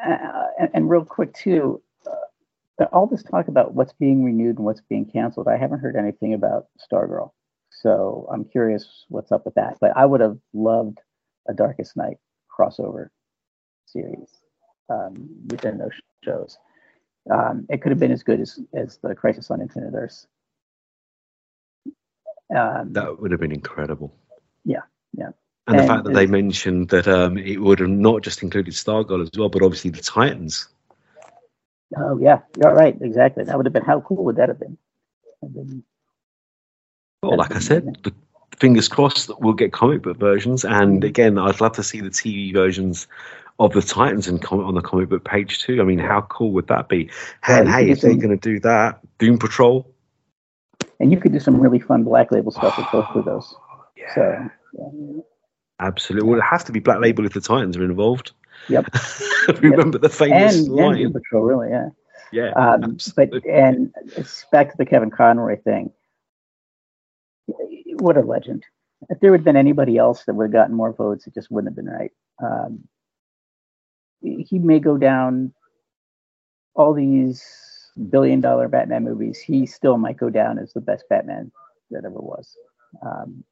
Uh, 0.05 0.47
and, 0.59 0.69
and, 0.73 0.89
real 0.89 1.03
quick 1.03 1.33
too, 1.33 1.81
uh, 2.79 2.85
all 2.93 3.07
this 3.07 3.23
talk 3.23 3.47
about 3.47 3.73
what's 3.73 3.93
being 3.93 4.23
renewed 4.23 4.57
and 4.57 4.65
what's 4.65 4.81
being 4.89 5.05
canceled, 5.05 5.47
I 5.47 5.57
haven't 5.57 5.79
heard 5.79 5.95
anything 5.95 6.33
about 6.33 6.67
Stargirl. 6.79 7.31
So 7.71 8.27
I'm 8.31 8.45
curious 8.45 9.05
what's 9.09 9.31
up 9.31 9.45
with 9.45 9.55
that. 9.55 9.77
But 9.81 9.95
I 9.95 10.05
would 10.05 10.21
have 10.21 10.37
loved 10.53 10.99
a 11.47 11.53
Darkest 11.53 11.97
Night 11.97 12.17
crossover 12.49 13.09
series 13.85 14.29
um, 14.89 15.29
within 15.47 15.77
those 15.77 15.91
shows. 16.23 16.57
Um, 17.31 17.65
it 17.69 17.81
could 17.81 17.91
have 17.91 17.99
been 17.99 18.11
as 18.11 18.23
good 18.23 18.39
as, 18.39 18.59
as 18.73 18.97
the 18.97 19.15
Crisis 19.15 19.51
on 19.51 19.61
Infinite 19.61 19.93
Earths. 19.93 20.27
Um, 22.55 22.93
that 22.93 23.19
would 23.19 23.31
have 23.31 23.39
been 23.39 23.51
incredible. 23.51 24.13
Yeah, 24.65 24.81
yeah. 25.15 25.31
And, 25.67 25.77
and 25.77 25.79
the 25.79 25.87
fact 25.87 26.03
that 26.05 26.13
they 26.13 26.25
mentioned 26.25 26.89
that 26.89 27.07
um, 27.07 27.37
it 27.37 27.57
would 27.57 27.79
have 27.79 27.89
not 27.89 28.23
just 28.23 28.41
included 28.41 28.73
Stargirl 28.73 29.21
as 29.21 29.29
well, 29.37 29.49
but 29.49 29.61
obviously 29.61 29.91
the 29.91 30.01
Titans. 30.01 30.67
Oh 31.95 32.17
yeah, 32.19 32.39
you're 32.57 32.73
right. 32.73 32.97
Exactly. 33.01 33.43
That 33.43 33.57
would 33.57 33.65
have 33.65 33.73
been 33.73 33.83
how 33.83 34.01
cool 34.01 34.23
would 34.25 34.35
that 34.37 34.49
have 34.49 34.59
been? 34.59 34.77
Been 35.41 35.83
well, 37.21 37.37
like 37.37 37.55
I 37.55 37.59
said, 37.59 37.97
the, 38.03 38.13
fingers 38.59 38.87
crossed 38.87 39.27
that 39.27 39.39
we'll 39.39 39.53
get 39.53 39.71
comic 39.73 40.01
book 40.01 40.17
versions. 40.17 40.65
And 40.65 41.03
again, 41.03 41.37
I'd 41.37 41.61
love 41.61 41.73
to 41.73 41.83
see 41.83 42.01
the 42.01 42.09
TV 42.09 42.53
versions 42.53 43.07
of 43.59 43.73
the 43.73 43.81
Titans 43.81 44.27
and 44.27 44.41
comic 44.41 44.65
on 44.65 44.75
the 44.75 44.81
comic 44.81 45.09
book 45.09 45.23
page 45.23 45.59
too. 45.59 45.81
I 45.81 45.83
mean, 45.83 45.99
how 45.99 46.21
cool 46.21 46.51
would 46.51 46.67
that 46.67 46.89
be? 46.89 47.09
And 47.47 47.67
yeah, 47.67 47.75
hey, 47.75 47.89
if 47.89 48.01
they're 48.01 48.15
going 48.15 48.37
to 48.37 48.37
do 48.37 48.59
that, 48.61 48.99
Doom 49.17 49.37
Patrol, 49.37 49.89
and 50.99 51.11
you 51.11 51.19
could 51.19 51.31
do 51.31 51.39
some 51.39 51.59
really 51.59 51.79
fun 51.79 52.03
black 52.03 52.31
label 52.31 52.51
stuff 52.51 52.77
with 52.77 52.87
both 52.91 53.15
of 53.15 53.25
those. 53.25 53.55
Yeah. 53.97 54.15
So, 54.15 54.49
yeah. 54.77 55.21
Absolutely. 55.81 56.29
Well, 56.29 56.39
it 56.39 56.43
has 56.43 56.63
to 56.63 56.71
be 56.71 56.79
black 56.79 57.01
label 57.01 57.25
if 57.25 57.33
the 57.33 57.41
Titans 57.41 57.75
are 57.75 57.83
involved. 57.83 58.31
Yep. 58.69 58.85
Remember 59.61 59.97
yep. 59.97 60.01
the 60.03 60.09
famous 60.09 60.55
and, 60.55 60.69
line. 60.69 61.01
And 61.01 61.13
Patrol, 61.13 61.43
really, 61.43 61.69
yeah. 61.69 61.89
Yeah. 62.31 62.51
Um, 62.51 62.97
but 63.17 63.29
and 63.45 63.93
back 64.53 64.71
to 64.71 64.77
the 64.77 64.85
Kevin 64.85 65.11
Conroy 65.11 65.59
thing. 65.61 65.91
What 67.95 68.15
a 68.15 68.21
legend! 68.21 68.63
If 69.09 69.19
there 69.19 69.31
had 69.33 69.43
been 69.43 69.57
anybody 69.57 69.97
else 69.97 70.23
that 70.25 70.35
would 70.35 70.45
have 70.45 70.53
gotten 70.53 70.75
more 70.75 70.93
votes, 70.93 71.27
it 71.27 71.33
just 71.33 71.51
wouldn't 71.51 71.71
have 71.71 71.75
been 71.75 71.93
right. 71.93 72.11
Um, 72.41 72.87
he 74.21 74.59
may 74.59 74.79
go 74.79 74.97
down 74.97 75.53
all 76.75 76.93
these 76.93 77.43
billion 77.99 78.41
dollar 78.41 78.67
Batman 78.67 79.03
movies, 79.03 79.39
he 79.39 79.65
still 79.65 79.97
might 79.97 80.17
go 80.17 80.29
down 80.29 80.57
as 80.57 80.73
the 80.73 80.81
best 80.81 81.03
Batman 81.09 81.51
that 81.91 82.05
ever 82.05 82.19
was. 82.19 82.55
Um, 83.05 83.43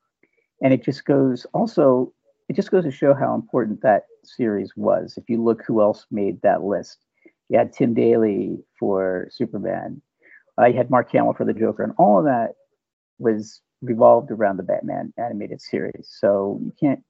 and 0.62 0.74
it 0.74 0.84
just 0.84 1.06
goes 1.06 1.46
also, 1.54 2.14
it 2.50 2.56
just 2.56 2.72
goes 2.72 2.84
to 2.84 2.92
show 2.92 3.14
how 3.14 3.36
important 3.36 3.82
that 3.82 4.06
series 4.24 4.74
was. 4.76 5.16
If 5.18 5.30
you 5.30 5.44
look 5.44 5.62
who 5.66 5.82
else 5.82 6.06
made 6.12 6.42
that 6.42 6.64
list, 6.64 7.00
you 7.50 7.58
had 7.58 7.74
Tim 7.74 7.94
Daly 7.94 8.58
for 8.80 9.28
Superman, 9.32 10.02
uh, 10.60 10.66
you 10.66 10.78
had 10.78 10.90
Mark 10.90 11.12
Hamill 11.12 11.34
for 11.34 11.46
the 11.46 11.54
Joker, 11.54 11.84
and 11.84 11.94
all 11.98 12.20
of 12.20 12.26
that 12.26 12.54
was 13.20 13.62
revolved 13.82 14.32
around 14.32 14.58
the 14.58 14.64
Batman 14.64 15.14
animated 15.18 15.62
series. 15.62 16.08
So 16.20 16.60
you 16.64 16.74
can't 16.80 17.04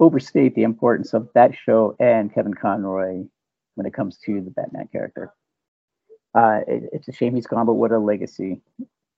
overstate 0.00 0.54
the 0.54 0.62
importance 0.62 1.14
of 1.14 1.28
that 1.34 1.54
show 1.54 1.94
and 2.00 2.34
Kevin 2.34 2.54
Conroy 2.54 3.24
when 3.74 3.86
it 3.86 3.94
comes 3.94 4.18
to 4.24 4.40
the 4.40 4.50
Batman 4.50 4.88
character 4.90 5.32
uh, 6.34 6.60
it, 6.66 6.90
it's 6.92 7.08
a 7.08 7.12
shame 7.12 7.34
he's 7.34 7.46
gone, 7.46 7.66
but 7.66 7.74
what 7.74 7.92
a 7.92 7.98
legacy! 7.98 8.60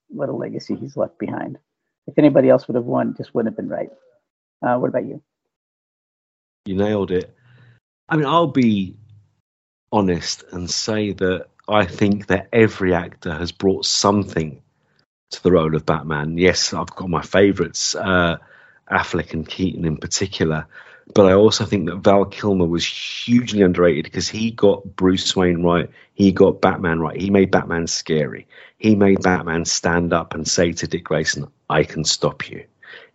What 0.08 0.28
a 0.28 0.32
legacy 0.32 0.74
he's 0.74 0.96
left 0.96 1.18
behind. 1.18 1.58
If 2.06 2.18
anybody 2.18 2.48
else 2.48 2.66
would 2.68 2.74
have 2.74 2.84
won, 2.84 3.14
just 3.16 3.34
wouldn't 3.34 3.52
have 3.52 3.56
been 3.56 3.74
right. 3.74 3.90
Uh, 4.60 4.76
what 4.78 4.88
about 4.88 5.06
you? 5.06 5.22
You 6.66 6.76
nailed 6.76 7.10
it. 7.10 7.34
I 8.08 8.16
mean, 8.16 8.26
I'll 8.26 8.46
be 8.46 8.96
honest 9.90 10.44
and 10.52 10.70
say 10.70 11.12
that 11.12 11.46
I 11.68 11.84
think 11.84 12.26
that 12.26 12.48
every 12.52 12.94
actor 12.94 13.32
has 13.32 13.52
brought 13.52 13.86
something 13.86 14.62
to 15.30 15.42
the 15.42 15.52
role 15.52 15.74
of 15.74 15.86
Batman. 15.86 16.38
Yes, 16.38 16.72
I've 16.72 16.94
got 16.94 17.08
my 17.08 17.22
favourites, 17.22 17.94
uh, 17.94 18.38
Affleck 18.90 19.32
and 19.32 19.48
Keaton 19.48 19.84
in 19.84 19.96
particular, 19.96 20.66
but 21.14 21.26
I 21.26 21.32
also 21.32 21.64
think 21.64 21.86
that 21.86 21.96
Val 21.96 22.24
Kilmer 22.24 22.66
was 22.66 22.84
hugely 22.84 23.62
underrated 23.62 24.04
because 24.04 24.28
he 24.28 24.50
got 24.50 24.96
Bruce 24.96 25.34
Wayne 25.36 25.62
right. 25.62 25.88
He 26.14 26.32
got 26.32 26.60
Batman 26.60 27.00
right. 27.00 27.20
He 27.20 27.30
made 27.30 27.50
Batman 27.50 27.86
scary. 27.86 28.46
He 28.78 28.94
made 28.94 29.22
Batman 29.22 29.64
stand 29.64 30.12
up 30.12 30.34
and 30.34 30.46
say 30.46 30.72
to 30.72 30.86
Dick 30.86 31.04
Grayson, 31.04 31.46
I 31.68 31.84
can 31.84 32.04
stop 32.04 32.48
you. 32.48 32.64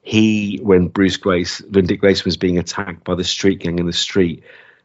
He, 0.01 0.59
when 0.63 0.87
Bruce 0.87 1.17
Grace, 1.17 1.59
when 1.71 1.85
Dick 1.85 1.99
Grayson 1.99 2.23
was 2.25 2.37
being 2.37 2.57
attacked 2.57 3.03
by 3.03 3.15
the 3.15 3.23
street 3.23 3.59
gang 3.59 3.79
in 3.79 3.85
the 3.85 3.93
street, 3.93 4.43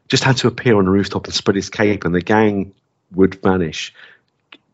just 0.09 0.23
had 0.23 0.37
to 0.37 0.47
appear 0.47 0.77
on 0.77 0.87
a 0.87 0.91
rooftop 0.91 1.25
and 1.25 1.33
spread 1.33 1.55
his 1.55 1.69
cape 1.69 2.05
and 2.05 2.13
the 2.13 2.21
gang 2.21 2.73
would 3.13 3.35
vanish. 3.41 3.93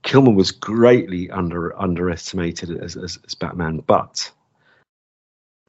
Kilmer 0.04 0.32
was 0.32 0.52
greatly 0.52 1.30
under 1.30 1.78
underestimated 1.80 2.82
as, 2.82 2.96
as, 2.96 3.20
as 3.26 3.36
Batman, 3.36 3.84
but 3.86 4.32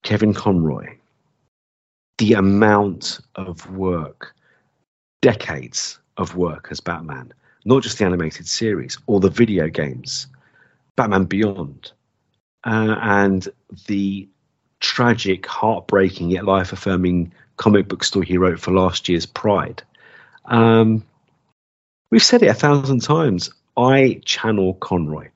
Kevin 0.03 0.33
Conroy 0.33 0.97
the 2.21 2.35
amount 2.35 3.19
of 3.37 3.71
work, 3.71 4.35
decades 5.23 5.99
of 6.19 6.37
work 6.37 6.69
as 6.71 6.79
Batman, 6.79 7.33
not 7.65 7.83
just 7.83 7.97
the 7.97 8.05
animated 8.05 8.47
series 8.47 8.99
or 9.07 9.21
the 9.21 9.31
video 9.31 9.69
games, 9.69 10.27
Batman 10.97 11.25
Beyond, 11.25 11.93
uh, 12.65 12.95
and 13.01 13.49
the 13.87 14.29
tragic, 14.81 15.47
heartbreaking, 15.47 16.29
yet 16.29 16.45
life 16.45 16.75
affirming 16.75 17.33
comic 17.57 17.89
book 17.89 18.05
story 18.05 18.27
he 18.27 18.37
wrote 18.37 18.61
for 18.61 18.73
last 18.73 19.09
year's 19.09 19.25
Pride. 19.25 19.83
Um, 20.45 21.03
we've 22.11 22.23
said 22.23 22.43
it 22.43 22.49
a 22.49 22.55
thousand 22.55 23.01
times. 23.01 23.51
I 23.79 24.21
channel 24.27 24.75
Conroy. 24.75 25.31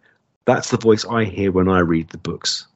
That's 0.44 0.68
the 0.68 0.76
voice 0.76 1.06
I 1.06 1.24
hear 1.24 1.50
when 1.50 1.70
I 1.70 1.78
read 1.78 2.10
the 2.10 2.18
books, 2.18 2.66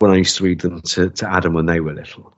when 0.00 0.10
I 0.10 0.16
used 0.16 0.36
to 0.36 0.44
read 0.44 0.60
them 0.60 0.82
to, 0.82 1.08
to 1.08 1.32
Adam 1.32 1.54
when 1.54 1.64
they 1.64 1.80
were 1.80 1.94
little. 1.94 2.33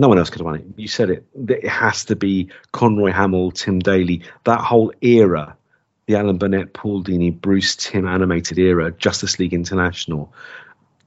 No 0.00 0.08
one 0.08 0.16
else 0.16 0.30
could 0.30 0.40
have 0.40 0.46
won 0.46 0.54
it. 0.54 0.64
You 0.76 0.88
said 0.88 1.10
it. 1.10 1.26
It 1.34 1.68
has 1.68 2.06
to 2.06 2.16
be 2.16 2.48
Conroy 2.72 3.12
Hamill, 3.12 3.50
Tim 3.50 3.80
Daly, 3.80 4.22
that 4.44 4.60
whole 4.60 4.90
era, 5.02 5.54
the 6.06 6.16
Alan 6.16 6.38
Burnett, 6.38 6.72
Paul 6.72 7.04
Dini, 7.04 7.38
Bruce 7.38 7.76
Timm 7.76 8.08
animated 8.08 8.58
era, 8.58 8.92
Justice 8.92 9.38
League 9.38 9.52
International, 9.52 10.32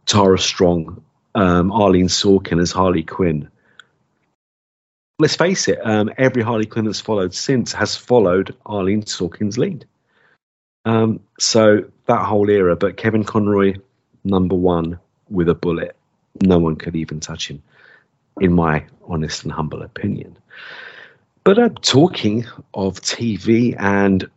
Tara 0.06 0.38
Strong, 0.38 1.04
um, 1.34 1.72
Arlene 1.72 2.08
Sorkin 2.08 2.62
as 2.62 2.72
Harley 2.72 3.02
Quinn. 3.02 3.50
Let's 5.18 5.38
face 5.38 5.68
it, 5.68 5.80
um, 5.84 6.12
every 6.20 6.44
Harley 6.44 6.68
Quinn 6.68 6.86
that's 6.86 7.02
followed 7.02 7.34
since 7.34 7.74
has 7.74 7.96
followed 7.96 8.56
Arlene 8.64 9.02
Sorkin's 9.02 9.58
lead. 9.58 9.86
Um, 10.86 11.20
so 11.40 11.86
that 12.06 12.26
whole 12.26 12.48
era, 12.48 12.76
but 12.76 12.98
Kevin 12.98 13.24
Conroy, 13.24 13.74
number 14.24 14.56
one 14.56 15.00
with 15.32 15.50
a 15.50 15.56
bullet. 15.56 15.96
No 16.44 16.60
one 16.60 16.76
could 16.76 16.96
even 16.96 17.22
touch 17.22 17.48
him, 17.48 17.64
in 18.40 18.54
my 18.54 18.86
honest 19.08 19.44
and 19.44 19.52
humble 19.52 19.82
opinion. 19.82 20.38
But 21.44 21.60
uh, 21.60 21.70
talking 21.82 22.46
of 22.74 23.02
TV 23.02 23.76
and 23.78 24.30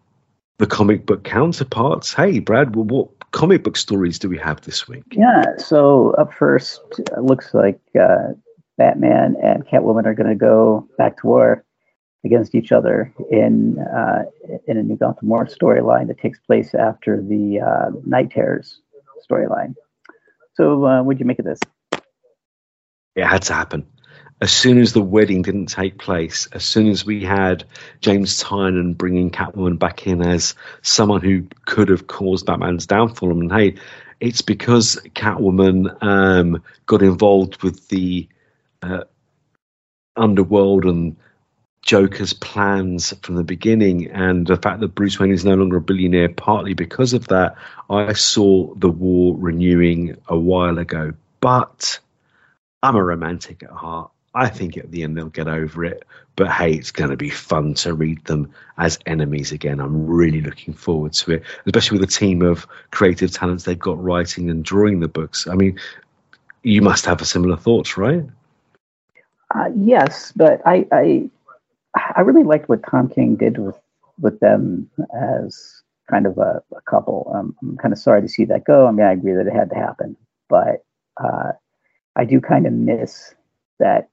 the 0.58 0.66
comic 0.66 1.06
book 1.06 1.24
counterparts, 1.24 2.12
hey, 2.12 2.40
Brad, 2.40 2.74
what 2.74 3.08
comic 3.30 3.62
book 3.62 3.76
stories 3.76 4.18
do 4.18 4.28
we 4.28 4.38
have 4.38 4.60
this 4.62 4.88
week? 4.88 5.04
Yeah, 5.12 5.56
so 5.58 6.10
up 6.12 6.32
first, 6.32 6.80
looks 7.20 7.54
like 7.54 7.80
uh, 8.00 8.32
Batman 8.78 9.36
and 9.42 9.66
Catwoman 9.66 10.06
are 10.06 10.14
going 10.14 10.28
to 10.28 10.34
go 10.34 10.88
back 10.98 11.20
to 11.20 11.26
war 11.26 11.64
against 12.24 12.54
each 12.54 12.72
other 12.72 13.14
in 13.30 13.78
uh, 13.78 14.24
in 14.66 14.76
a 14.76 14.82
new 14.82 14.96
Gotham 14.96 15.28
War 15.28 15.46
storyline 15.46 16.08
that 16.08 16.18
takes 16.18 16.40
place 16.40 16.74
after 16.74 17.22
the 17.22 17.60
uh, 17.60 17.90
Night 18.04 18.30
Terrors 18.30 18.80
storyline. 19.30 19.74
So, 20.54 20.84
uh, 20.84 21.02
what'd 21.02 21.20
you 21.20 21.26
make 21.26 21.38
of 21.38 21.44
this? 21.44 21.60
It 23.16 23.24
had 23.24 23.42
to 23.42 23.54
happen. 23.54 23.86
As 24.42 24.52
soon 24.52 24.78
as 24.78 24.92
the 24.92 25.02
wedding 25.02 25.40
didn't 25.40 25.66
take 25.66 25.98
place, 25.98 26.46
as 26.52 26.62
soon 26.62 26.88
as 26.88 27.06
we 27.06 27.24
had 27.24 27.64
James 28.02 28.42
Tynion 28.44 28.94
bringing 28.94 29.30
Catwoman 29.30 29.78
back 29.78 30.06
in 30.06 30.20
as 30.20 30.54
someone 30.82 31.22
who 31.22 31.46
could 31.64 31.88
have 31.88 32.06
caused 32.06 32.44
Batman's 32.44 32.86
downfall, 32.86 33.30
and 33.30 33.50
hey, 33.50 33.76
it's 34.20 34.42
because 34.42 34.96
Catwoman 35.14 36.02
um, 36.02 36.62
got 36.84 37.00
involved 37.02 37.62
with 37.62 37.88
the 37.88 38.28
uh, 38.82 39.04
underworld 40.14 40.84
and 40.84 41.16
Joker's 41.80 42.34
plans 42.34 43.14
from 43.22 43.36
the 43.36 43.44
beginning, 43.44 44.10
and 44.10 44.46
the 44.46 44.56
fact 44.58 44.80
that 44.80 44.94
Bruce 44.94 45.18
Wayne 45.18 45.32
is 45.32 45.44
no 45.46 45.54
longer 45.54 45.78
a 45.78 45.80
billionaire, 45.80 46.28
partly 46.28 46.74
because 46.74 47.14
of 47.14 47.28
that, 47.28 47.56
I 47.88 48.12
saw 48.12 48.74
the 48.74 48.90
war 48.90 49.34
renewing 49.38 50.18
a 50.28 50.36
while 50.36 50.78
ago. 50.78 51.14
But 51.40 52.00
I'm 52.82 52.96
a 52.96 53.02
romantic 53.02 53.62
at 53.62 53.70
heart. 53.70 54.10
I 54.34 54.48
think 54.48 54.76
at 54.76 54.90
the 54.90 55.02
end 55.02 55.16
they'll 55.16 55.30
get 55.30 55.48
over 55.48 55.84
it. 55.84 56.04
But 56.36 56.50
hey, 56.50 56.74
it's 56.74 56.90
going 56.90 57.08
to 57.08 57.16
be 57.16 57.30
fun 57.30 57.72
to 57.74 57.94
read 57.94 58.22
them 58.26 58.52
as 58.76 58.98
enemies 59.06 59.50
again. 59.50 59.80
I'm 59.80 60.06
really 60.06 60.42
looking 60.42 60.74
forward 60.74 61.14
to 61.14 61.32
it, 61.32 61.42
especially 61.64 61.98
with 61.98 62.08
a 62.08 62.12
team 62.12 62.42
of 62.42 62.66
creative 62.90 63.30
talents 63.30 63.64
they've 63.64 63.78
got 63.78 64.02
writing 64.02 64.50
and 64.50 64.62
drawing 64.62 65.00
the 65.00 65.08
books. 65.08 65.46
I 65.46 65.54
mean, 65.54 65.80
you 66.62 66.82
must 66.82 67.06
have 67.06 67.22
a 67.22 67.24
similar 67.24 67.56
thoughts, 67.56 67.96
right? 67.96 68.24
Uh, 69.54 69.70
yes, 69.74 70.32
but 70.36 70.60
I, 70.66 70.86
I 70.92 71.30
I 72.14 72.20
really 72.20 72.42
liked 72.42 72.68
what 72.68 72.84
Tom 72.88 73.08
King 73.08 73.36
did 73.36 73.58
with 73.58 73.78
with 74.20 74.38
them 74.40 74.90
as 75.14 75.82
kind 76.10 76.26
of 76.26 76.38
a, 76.38 76.62
a 76.76 76.80
couple. 76.82 77.30
Um, 77.34 77.56
I'm 77.62 77.76
kind 77.78 77.92
of 77.92 77.98
sorry 77.98 78.20
to 78.22 78.28
see 78.28 78.44
that 78.46 78.64
go. 78.64 78.86
I 78.86 78.90
mean, 78.90 79.06
I 79.06 79.12
agree 79.12 79.32
that 79.32 79.46
it 79.46 79.52
had 79.52 79.70
to 79.70 79.76
happen, 79.76 80.16
but 80.48 80.84
uh, 81.16 81.52
I 82.16 82.24
do 82.24 82.40
kind 82.40 82.66
of 82.66 82.72
miss 82.72 83.34
that 83.78 84.08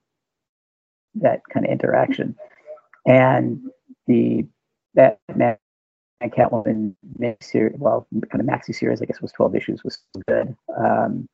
that 1.15 1.41
kind 1.51 1.65
of 1.65 1.71
interaction 1.71 2.35
and 3.05 3.61
the 4.07 4.45
that 4.95 5.19
and 6.23 6.31
Catwoman 6.31 6.95
series, 7.41 7.75
well, 7.77 8.07
kind 8.31 8.41
of 8.41 8.47
maxi 8.47 8.73
series, 8.73 9.01
I 9.01 9.05
guess 9.05 9.21
was 9.21 9.33
12 9.33 9.55
issues, 9.55 9.83
was 9.83 9.99
good. 10.27 10.55
Um, 10.77 11.27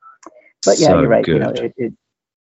but 0.66 0.80
yeah, 0.80 0.88
so 0.88 1.00
you're 1.00 1.10
right. 1.10 1.24
Good. 1.24 1.34
You 1.34 1.40
know, 1.40 1.50
it, 1.52 1.74
it 1.78 1.94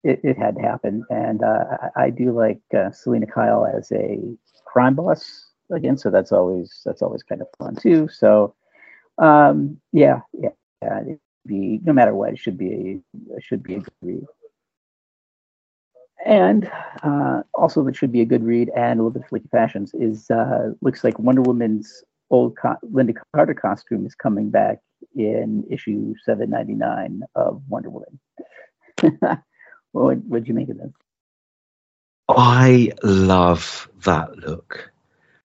it, 0.04 0.20
it 0.22 0.38
had 0.38 0.56
to 0.56 0.62
happen. 0.62 1.04
And 1.08 1.42
uh, 1.42 1.64
I, 1.96 2.04
I, 2.04 2.10
do 2.10 2.30
like 2.32 2.60
uh, 2.76 2.90
Selina 2.90 3.26
Kyle 3.26 3.64
as 3.66 3.90
a 3.90 4.18
crime 4.66 4.94
boss 4.94 5.46
again, 5.72 5.96
so 5.96 6.10
that's 6.10 6.30
always 6.30 6.82
that's 6.84 7.00
always 7.00 7.22
kind 7.22 7.40
of 7.40 7.48
fun 7.58 7.76
too. 7.76 8.08
So 8.08 8.54
um, 9.16 9.80
yeah, 9.92 10.20
yeah, 10.34 10.50
yeah 10.82 11.00
be 11.46 11.80
no 11.84 11.92
matter 11.92 12.14
what, 12.14 12.32
it 12.32 12.38
should 12.38 12.58
be 12.58 13.00
a 13.36 13.40
should 13.40 13.62
be 13.62 13.74
a 13.74 13.78
good 13.78 13.94
read. 14.02 14.26
And 16.24 16.70
uh, 17.02 17.42
also, 17.52 17.84
that 17.84 17.96
should 17.96 18.12
be 18.12 18.22
a 18.22 18.26
good 18.26 18.44
read 18.44 18.70
and 18.74 18.98
a 18.98 19.02
little 19.02 19.10
bit 19.10 19.28
Filicky 19.30 19.50
fashions 19.50 19.92
is 19.94 20.30
uh, 20.30 20.70
looks 20.80 21.04
like 21.04 21.18
Wonder 21.18 21.42
Woman's 21.42 22.02
old 22.30 22.56
co- 22.56 22.76
Lynda 22.90 23.14
Carter 23.34 23.54
costume 23.54 24.06
is 24.06 24.14
coming 24.14 24.48
back 24.50 24.78
in 25.14 25.64
issue 25.70 26.14
799 26.24 27.22
of 27.34 27.62
Wonder 27.68 27.90
Woman. 27.90 28.18
What 29.94 30.24
would 30.24 30.48
you 30.48 30.54
make 30.54 30.68
of 30.70 30.78
this? 30.78 30.90
I 32.28 32.90
love 33.04 33.88
that 34.02 34.36
look. 34.38 34.90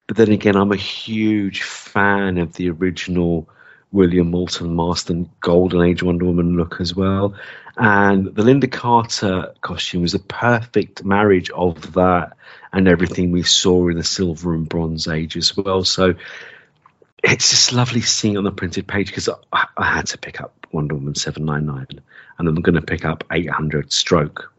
But 0.08 0.18
then 0.18 0.32
again, 0.32 0.56
I'm 0.56 0.72
a 0.72 0.76
huge 0.76 1.62
fan 1.62 2.40
of 2.40 2.54
the 2.54 2.72
original 2.72 3.48
William 3.92 4.30
Moulton 4.32 4.74
Marston 4.74 5.30
Golden 5.42 5.82
Age 5.82 6.04
Wonder 6.04 6.26
Woman 6.26 6.56
look 6.56 6.80
as 6.80 6.96
well. 6.96 7.34
And 7.78 8.26
the 8.26 8.44
Lynda 8.44 8.72
Carter 8.72 9.54
costume 9.62 10.02
was 10.02 10.14
a 10.14 10.20
perfect 10.20 11.04
marriage 11.04 11.50
of 11.52 11.94
that 11.94 12.36
and 12.72 12.88
everything 12.88 13.32
we 13.32 13.44
saw 13.44 13.88
in 13.88 13.98
the 13.98 14.04
Silver 14.04 14.54
and 14.54 14.68
Bronze 14.68 15.08
Age 15.08 15.38
as 15.38 15.56
well. 15.56 15.84
So 15.84 16.14
it's 17.24 17.50
just 17.50 17.74
lovely 17.74 18.02
seeing 18.02 18.38
on 18.38 18.44
the 18.44 18.52
printed 18.52 18.88
page 18.88 19.08
because 19.08 19.30
I, 19.52 19.66
I, 19.76 19.96
had 19.96 20.08
to 20.08 20.18
pick 20.18 20.40
up 20.40 20.68
Wonder 20.72 20.96
Woman 20.96 21.16
799 21.16 22.02
and 22.38 22.48
I'm 22.48 22.56
going 22.56 22.76
to 22.76 22.82
pick 22.82 23.06
up 23.06 23.24
800 23.32 23.92
stroke 23.92 24.54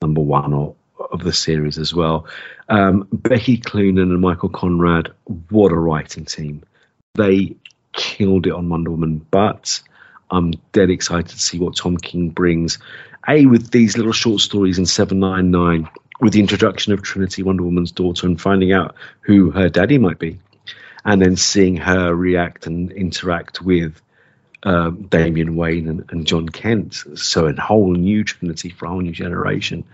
number 0.00 0.20
one 0.20 0.52
or, 0.52 0.76
of 1.12 1.24
the 1.24 1.32
series 1.32 1.78
as 1.78 1.92
well. 1.92 2.26
Um, 2.68 3.08
Becky 3.12 3.58
Cloonan 3.58 4.10
and 4.10 4.20
Michael 4.20 4.48
Conrad, 4.48 5.12
what 5.50 5.72
a 5.72 5.76
writing 5.76 6.24
team. 6.24 6.62
They 7.14 7.56
killed 7.94 8.46
it 8.46 8.52
on 8.52 8.68
Wonder 8.68 8.90
Woman, 8.90 9.24
but 9.30 9.80
I'm 10.30 10.52
dead 10.72 10.90
excited 10.90 11.30
to 11.30 11.38
see 11.38 11.58
what 11.58 11.76
Tom 11.76 11.96
King 11.96 12.30
brings. 12.30 12.78
A, 13.28 13.46
with 13.46 13.70
these 13.70 13.96
little 13.96 14.12
short 14.12 14.40
stories 14.40 14.78
in 14.78 14.86
799, 14.86 15.88
with 16.20 16.32
the 16.32 16.40
introduction 16.40 16.92
of 16.92 17.02
Trinity, 17.02 17.42
Wonder 17.42 17.62
Woman's 17.62 17.92
daughter, 17.92 18.26
and 18.26 18.40
finding 18.40 18.72
out 18.72 18.94
who 19.20 19.50
her 19.50 19.68
daddy 19.68 19.98
might 19.98 20.18
be 20.18 20.38
and 21.04 21.20
then 21.20 21.36
seeing 21.36 21.76
her 21.76 22.14
react 22.14 22.66
and 22.66 22.90
interact 22.92 23.60
with 23.60 24.00
um, 24.62 25.02
Damian 25.02 25.56
Wayne 25.56 25.88
and, 25.88 26.04
and, 26.10 26.26
Jon 26.26 26.48
Kent. 26.48 26.94
So 27.16 27.46
a 27.46 27.60
whole 27.60 27.92
new 27.92 28.24
Trinity 28.24 28.70
for 28.70 28.86
a 28.86 28.88
whole 28.88 29.00
new 29.00 29.12
generation. 29.12 29.84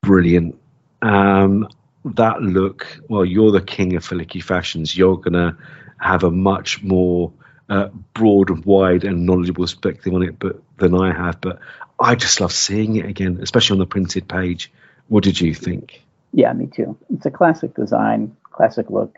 Brilliant. 0.00 0.58
Um, 1.02 1.68
that 2.04 2.40
look, 2.40 2.86
well, 3.08 3.24
you're 3.24 3.52
the 3.52 3.60
king 3.60 3.94
of 3.96 4.08
filicky 4.08 4.42
fashions. 4.42 4.96
You're 4.96 5.18
gonna 5.18 5.58
have 6.00 6.24
a 6.24 6.30
much 6.30 6.82
more 6.82 7.32
uh, 7.68 7.88
broad 8.14 8.50
and 8.50 8.64
wide 8.64 9.04
and 9.04 9.26
knowledgeable 9.26 9.64
perspective 9.64 10.14
on 10.14 10.22
it, 10.22 10.38
but 10.38 10.60
than 10.78 10.94
I 10.94 11.12
have. 11.12 11.40
But 11.40 11.58
I 12.00 12.14
just 12.14 12.40
love 12.40 12.52
seeing 12.52 12.96
it 12.96 13.06
again, 13.06 13.38
especially 13.42 13.74
on 13.74 13.80
the 13.80 13.86
printed 13.86 14.28
page. 14.28 14.72
What 15.08 15.24
did 15.24 15.40
you 15.40 15.54
think? 15.54 16.02
Yeah, 16.32 16.52
me 16.52 16.66
too. 16.66 16.96
It's 17.12 17.26
a 17.26 17.30
classic 17.30 17.74
design, 17.74 18.36
classic 18.50 18.90
look. 18.90 19.16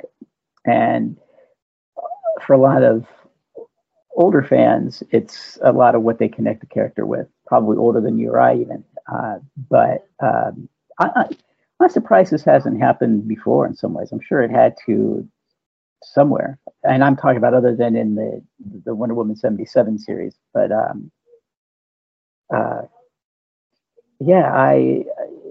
And 0.64 1.16
for 2.42 2.54
a 2.54 2.58
lot 2.58 2.82
of 2.82 3.06
older 4.16 4.42
fans, 4.42 5.02
it's 5.10 5.58
a 5.62 5.72
lot 5.72 5.94
of 5.94 6.02
what 6.02 6.18
they 6.18 6.28
connect 6.28 6.60
the 6.60 6.66
character 6.66 7.04
with, 7.04 7.26
probably 7.46 7.76
older 7.76 8.00
than 8.00 8.18
you 8.18 8.30
or 8.30 8.40
I 8.40 8.56
even. 8.56 8.84
Uh, 9.12 9.38
but 9.68 10.06
um, 10.22 10.68
I, 10.98 11.26
am 11.80 11.88
surprised 11.88 12.30
this 12.30 12.44
hasn't 12.44 12.80
happened 12.80 13.26
before 13.26 13.66
in 13.66 13.74
some 13.74 13.94
ways. 13.94 14.12
I'm 14.12 14.20
sure 14.20 14.42
it 14.42 14.50
had 14.50 14.76
to 14.86 15.28
somewhere. 16.02 16.58
And 16.82 17.04
I'm 17.04 17.16
talking 17.16 17.36
about 17.36 17.54
other 17.54 17.74
than 17.74 17.96
in 17.96 18.14
the, 18.14 18.42
the 18.84 18.94
Wonder 18.94 19.14
Woman 19.14 19.36
77 19.36 19.98
series. 19.98 20.34
But 20.52 20.72
um, 20.72 21.10
uh, 22.54 22.82
yeah, 24.18 24.52
I 24.52 25.04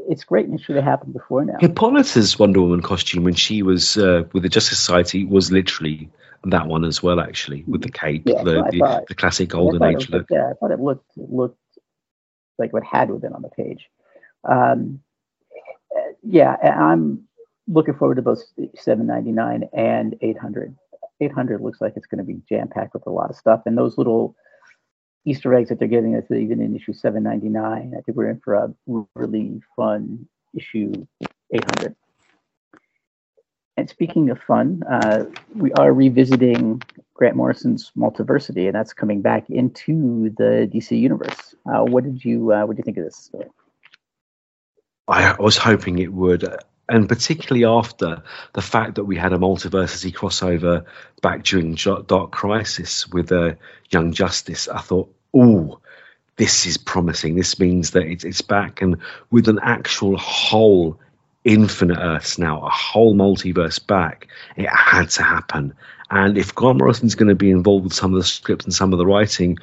it's 0.09 0.23
great 0.23 0.47
and 0.47 0.59
it 0.59 0.63
should 0.63 0.75
have 0.75 0.85
happened 0.85 1.13
before 1.13 1.45
now. 1.45 1.57
Hippolyta's 1.59 2.39
Wonder 2.39 2.61
Woman 2.61 2.81
costume 2.81 3.23
when 3.23 3.35
she 3.35 3.61
was 3.61 3.97
uh, 3.97 4.23
with 4.33 4.43
the 4.43 4.49
Justice 4.49 4.79
Society 4.79 5.23
was 5.23 5.51
literally 5.51 6.09
that 6.45 6.67
one 6.67 6.83
as 6.83 7.03
well, 7.03 7.19
actually, 7.19 7.63
with 7.67 7.81
the 7.81 7.91
cape, 7.91 8.23
yeah, 8.25 8.43
the, 8.43 8.63
the, 8.71 9.05
the, 9.09 9.15
classic 9.15 9.49
golden 9.49 9.83
age 9.83 10.09
look. 10.09 10.27
Yeah, 10.29 10.49
I 10.49 10.53
thought 10.53 10.71
it 10.71 10.79
looked 10.79 11.11
it 11.17 11.31
looked 11.31 11.59
like 12.57 12.73
what 12.73 12.83
had 12.83 13.07
been 13.21 13.33
on 13.33 13.41
the 13.41 13.49
page. 13.49 13.89
Um, 14.43 15.01
yeah, 16.23 16.55
I'm 16.55 17.27
looking 17.69 17.93
forward 17.93 18.15
to 18.15 18.21
both 18.21 18.41
799 18.75 19.69
and 19.73 20.15
800. 20.21 20.75
800 21.21 21.61
looks 21.61 21.81
like 21.81 21.93
it's 21.95 22.07
going 22.07 22.19
to 22.19 22.23
be 22.23 22.41
jam 22.47 22.67
packed 22.67 22.93
with 22.93 23.05
a 23.05 23.11
lot 23.11 23.29
of 23.29 23.35
stuff, 23.35 23.61
and 23.65 23.77
those 23.77 23.97
little 23.97 24.35
Easter 25.25 25.53
eggs 25.53 25.69
that 25.69 25.79
they're 25.79 25.87
giving 25.87 26.15
us 26.15 26.23
even 26.31 26.61
in 26.61 26.75
issue 26.75 26.93
799. 26.93 27.93
I 27.97 28.01
think 28.01 28.17
we're 28.17 28.29
in 28.29 28.39
for 28.39 28.55
a 28.55 28.73
really 29.15 29.61
fun 29.75 30.27
issue 30.55 30.93
800. 31.53 31.95
And 33.77 33.89
speaking 33.89 34.29
of 34.29 34.41
fun, 34.41 34.83
uh, 34.91 35.25
we 35.55 35.71
are 35.73 35.93
revisiting 35.93 36.81
Grant 37.13 37.35
Morrison's 37.35 37.91
Multiversity, 37.97 38.65
and 38.65 38.75
that's 38.75 38.91
coming 38.91 39.21
back 39.21 39.49
into 39.49 40.33
the 40.37 40.69
DC 40.73 40.99
universe. 40.99 41.55
Uh, 41.65 41.83
what 41.83 42.03
did 42.03 42.25
you 42.25 42.51
uh, 42.51 42.65
What 42.65 42.75
did 42.75 42.79
you 42.79 42.83
think 42.83 42.97
of 42.97 43.05
this 43.05 43.17
story? 43.17 43.47
I 45.07 45.35
was 45.39 45.57
hoping 45.57 45.99
it 45.99 46.13
would. 46.13 46.45
And 46.89 47.07
particularly 47.07 47.65
after 47.65 48.21
the 48.53 48.61
fact 48.61 48.95
that 48.95 49.05
we 49.05 49.15
had 49.15 49.31
a 49.31 49.37
multiversity 49.37 50.13
crossover 50.13 50.83
back 51.21 51.43
during 51.43 51.75
Dark 52.07 52.31
Crisis 52.31 53.07
with 53.09 53.31
uh, 53.31 53.53
Young 53.91 54.11
Justice, 54.11 54.67
I 54.67 54.79
thought, 54.79 55.13
oh, 55.33 55.79
this 56.37 56.65
is 56.65 56.77
promising. 56.77 57.35
This 57.35 57.59
means 57.59 57.91
that 57.91 58.07
it's, 58.07 58.23
it's 58.23 58.41
back 58.41 58.81
and 58.81 58.97
with 59.29 59.47
an 59.47 59.59
actual 59.61 60.17
whole 60.17 60.99
infinite 61.43 61.99
Earths 61.99 62.37
now, 62.37 62.61
a 62.61 62.69
whole 62.69 63.15
multiverse 63.15 63.85
back. 63.85 64.27
It 64.55 64.67
had 64.67 65.09
to 65.11 65.23
happen. 65.23 65.73
And 66.09 66.37
if 66.37 66.55
Grant 66.55 66.79
Morrison's 66.79 67.15
going 67.15 67.29
to 67.29 67.35
be 67.35 67.51
involved 67.51 67.83
with 67.83 67.93
some 67.93 68.13
of 68.13 68.19
the 68.19 68.25
scripts 68.25 68.65
and 68.65 68.73
some 68.73 68.93
of 68.93 68.99
the 68.99 69.05
writing, 69.05 69.57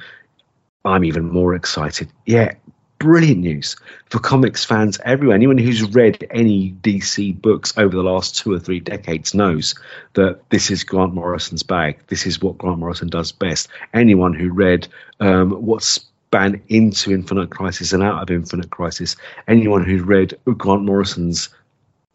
I'm 0.85 1.03
even 1.03 1.29
more 1.29 1.55
excited. 1.55 2.09
Yeah, 2.25 2.53
brilliant 2.99 3.39
news 3.39 3.75
for 4.09 4.19
comics 4.19 4.63
fans 4.65 4.99
everywhere. 5.05 5.35
Anyone 5.35 5.57
who's 5.57 5.83
read 5.93 6.27
any 6.31 6.71
DC 6.81 7.39
books 7.41 7.77
over 7.77 7.95
the 7.95 8.03
last 8.03 8.37
two 8.37 8.53
or 8.53 8.59
three 8.59 8.79
decades 8.79 9.33
knows 9.33 9.75
that 10.13 10.49
this 10.49 10.71
is 10.71 10.83
Grant 10.83 11.13
Morrison's 11.13 11.63
bag. 11.63 11.99
This 12.07 12.25
is 12.25 12.41
what 12.41 12.57
Grant 12.57 12.79
Morrison 12.79 13.09
does 13.09 13.31
best. 13.31 13.67
Anyone 13.93 14.33
who 14.33 14.51
read 14.51 14.87
um, 15.19 15.51
what's 15.51 15.85
span 16.27 16.61
into 16.67 17.13
Infinite 17.13 17.51
Crisis 17.51 17.93
and 17.93 18.03
out 18.03 18.21
of 18.21 18.29
Infinite 18.29 18.69
Crisis, 18.69 19.15
anyone 19.47 19.83
who 19.83 20.03
read 20.03 20.37
Grant 20.57 20.83
Morrison's 20.83 21.49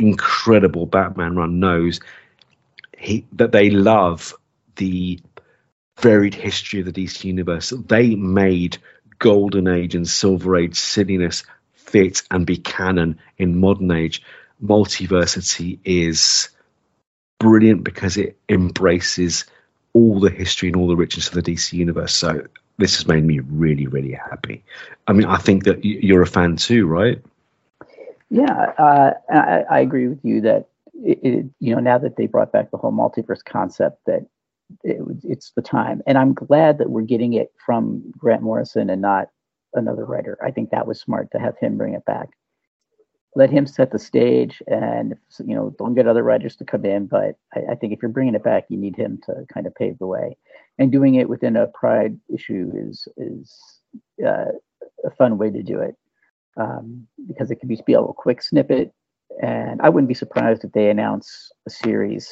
incredible 0.01 0.87
Batman 0.87 1.37
run 1.37 1.61
knows 1.61 2.01
he, 2.99 3.25
that 3.33 3.53
they 3.53 3.71
love 3.71 4.35
the 4.77 5.19
varied 5.99 6.35
history 6.35 6.81
of 6.81 6.87
the 6.87 6.93
DC 6.93 7.25
universe. 7.25 7.73
They 7.89 8.15
made 8.17 8.79
Golden 9.23 9.69
Age 9.69 9.95
and 9.95 10.07
Silver 10.07 10.57
Age 10.57 10.75
silliness 10.75 11.45
fit 11.75 12.23
and 12.33 12.45
be 12.45 12.57
canon 12.57 13.21
in 13.39 13.61
modern 13.61 13.93
age. 13.93 14.21
Multiversity 14.61 15.79
is 15.85 16.49
brilliant 17.39 17.85
because 17.85 18.17
it 18.17 18.37
embraces 18.49 19.45
all 19.93 20.19
the 20.19 20.29
history 20.29 20.71
and 20.71 20.77
all 20.77 20.89
the 20.89 20.97
richness 20.97 21.29
of 21.29 21.35
the 21.35 21.43
DC 21.43 21.73
universe. 21.73 22.13
So 22.13 22.49
this 22.79 22.97
has 22.97 23.07
made 23.07 23.25
me 23.25 23.39
really, 23.39 23.87
really 23.87 24.11
happy. 24.11 24.65
I 25.07 25.13
mean, 25.13 25.27
I 25.27 25.37
think 25.37 25.65
that 25.65 25.85
you're 25.85 26.23
a 26.23 26.27
fan 26.27 26.57
too, 26.57 26.89
right? 26.89 27.23
Yeah, 28.29 28.73
uh, 28.77 29.13
I, 29.31 29.63
I, 29.71 29.81
agree 29.81 30.09
with 30.09 30.25
you 30.25 30.41
that 30.41 30.67
it, 30.95 31.21
it, 31.23 31.47
you 31.61 31.75
know 31.75 31.81
now 31.81 31.99
that 31.99 32.17
they 32.17 32.27
brought 32.27 32.51
back 32.51 32.73
the 32.73 32.77
whole 32.77 32.91
multiverse 32.91 33.45
concept 33.45 34.01
that 34.07 34.27
it, 34.83 35.01
it's 35.25 35.53
the 35.55 35.63
time, 35.63 36.03
and 36.07 36.19
I'm 36.19 36.35
glad 36.35 36.79
that 36.79 36.91
we're 36.91 37.03
getting 37.03 37.35
it 37.35 37.53
from 37.65 38.03
Grant 38.17 38.43
Morrison 38.43 38.91
and 38.91 39.03
not 39.03 39.29
another 39.75 40.05
writer. 40.05 40.39
I 40.45 40.51
think 40.51 40.71
that 40.71 40.87
was 40.87 41.01
smart 41.01 41.31
to 41.33 41.39
have 41.39 41.57
him 41.59 41.77
bring 41.77 41.95
it 41.95 42.05
back. 42.05 42.29
Let 43.35 43.51
him 43.51 43.67
set 43.67 43.93
the 43.93 43.99
stage, 43.99 44.63
and 44.67 45.15
you 45.45 45.55
know, 45.55 45.75
don't 45.79 45.95
get 45.95 46.07
other 46.07 46.23
writers 46.23 46.57
to 46.57 46.65
come 46.65 46.85
in. 46.85 47.07
But 47.07 47.37
I, 47.55 47.73
I 47.73 47.75
think 47.75 47.93
if 47.93 48.01
you're 48.03 48.11
bringing 48.11 48.35
it 48.35 48.45
back, 48.45 48.65
you 48.69 48.77
need 48.77 48.97
him 48.97 49.21
to 49.27 49.47
kind 49.53 49.67
of 49.67 49.75
pave 49.75 49.99
the 49.99 50.07
way, 50.07 50.37
and 50.79 50.93
doing 50.93 51.15
it 51.15 51.29
within 51.29 51.57
a 51.57 51.67
Pride 51.69 52.19
issue 52.33 52.71
is 52.75 53.09
is 53.17 53.81
uh, 54.27 54.53
a 55.05 55.11
fun 55.11 55.39
way 55.39 55.51
to 55.51 55.63
do 55.63 55.81
it 55.81 55.97
um, 56.57 57.07
because 57.27 57.51
it 57.51 57.57
can 57.57 57.69
be, 57.69 57.81
be 57.87 57.95
a 57.95 58.01
little 58.01 58.15
quick 58.15 58.43
snippet. 58.43 58.93
And 59.43 59.81
I 59.81 59.89
wouldn't 59.89 60.09
be 60.09 60.15
surprised 60.15 60.65
if 60.65 60.73
they 60.73 60.91
announce 60.91 61.51
a 61.67 61.71
series 61.71 62.31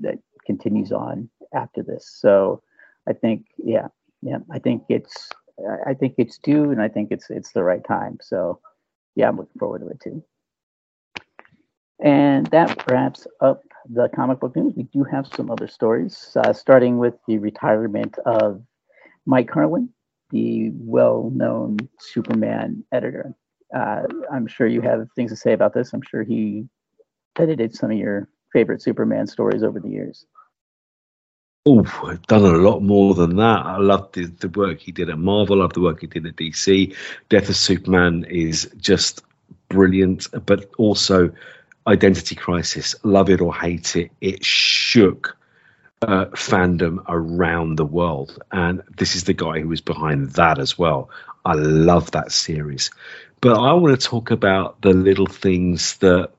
that 0.00 0.18
continues 0.46 0.92
on 0.92 1.30
after 1.54 1.82
this. 1.82 2.08
So 2.20 2.62
I 3.08 3.12
think, 3.14 3.46
yeah, 3.58 3.88
yeah, 4.22 4.38
I 4.52 4.58
think 4.58 4.84
it's, 4.88 5.28
I 5.86 5.94
think 5.94 6.14
it's 6.18 6.38
due, 6.38 6.70
and 6.72 6.82
I 6.82 6.88
think 6.88 7.10
it's 7.12 7.30
it's 7.30 7.52
the 7.52 7.62
right 7.64 7.84
time. 7.86 8.18
So 8.20 8.60
yeah, 9.16 9.28
I'm 9.28 9.36
looking 9.36 9.58
forward 9.58 9.80
to 9.80 9.88
it 9.88 10.00
too. 10.00 10.24
And 12.02 12.46
that 12.48 12.84
wraps 12.90 13.26
up 13.40 13.62
the 13.88 14.08
comic 14.14 14.40
book 14.40 14.56
news. 14.56 14.74
We 14.76 14.84
do 14.84 15.04
have 15.04 15.28
some 15.36 15.50
other 15.50 15.68
stories, 15.68 16.36
uh, 16.36 16.52
starting 16.52 16.98
with 16.98 17.14
the 17.28 17.38
retirement 17.38 18.18
of 18.26 18.62
Mike 19.26 19.48
Carlin, 19.48 19.90
the 20.30 20.70
well 20.74 21.30
known 21.34 21.78
Superman 22.00 22.84
editor 22.92 23.34
uh, 23.74 24.02
I'm 24.32 24.46
sure 24.46 24.66
you 24.66 24.80
have 24.82 25.08
things 25.16 25.30
to 25.32 25.36
say 25.36 25.52
about 25.52 25.74
this. 25.74 25.92
I'm 25.92 26.02
sure 26.02 26.22
he 26.22 26.66
edited 27.38 27.74
some 27.74 27.90
of 27.90 27.98
your 27.98 28.28
favorite 28.52 28.82
Superman 28.82 29.26
stories 29.26 29.62
over 29.64 29.80
the 29.80 29.90
years. 29.90 30.26
Oh, 31.66 31.82
I've 32.04 32.26
done 32.26 32.44
a 32.44 32.58
lot 32.58 32.80
more 32.80 33.14
than 33.14 33.36
that. 33.36 33.64
I 33.64 33.78
love 33.78 34.12
the, 34.12 34.26
the 34.26 34.50
work 34.50 34.80
he 34.80 34.92
did 34.92 35.08
at 35.08 35.18
Marvel. 35.18 35.60
I 35.60 35.62
love 35.62 35.72
the 35.72 35.80
work 35.80 36.02
he 36.02 36.06
did 36.06 36.26
at 36.26 36.36
DC. 36.36 36.94
Death 37.30 37.48
of 37.48 37.56
Superman 37.56 38.24
is 38.28 38.70
just 38.76 39.22
brilliant, 39.70 40.26
but 40.44 40.70
also 40.76 41.32
Identity 41.86 42.34
Crisis. 42.34 42.94
Love 43.02 43.30
it 43.30 43.40
or 43.40 43.54
hate 43.54 43.96
it, 43.96 44.10
it 44.20 44.44
shook 44.44 45.36
uh, 46.02 46.26
fandom 46.26 47.02
around 47.08 47.76
the 47.76 47.86
world. 47.86 48.38
And 48.52 48.82
this 48.98 49.16
is 49.16 49.24
the 49.24 49.32
guy 49.32 49.60
who 49.60 49.68
was 49.68 49.80
behind 49.80 50.30
that 50.32 50.58
as 50.58 50.78
well. 50.78 51.08
I 51.46 51.54
love 51.54 52.10
that 52.10 52.30
series. 52.30 52.90
But 53.40 53.58
I 53.58 53.72
want 53.72 53.98
to 53.98 54.06
talk 54.06 54.30
about 54.30 54.82
the 54.82 54.92
little 54.92 55.26
things 55.26 55.96
that 55.98 56.30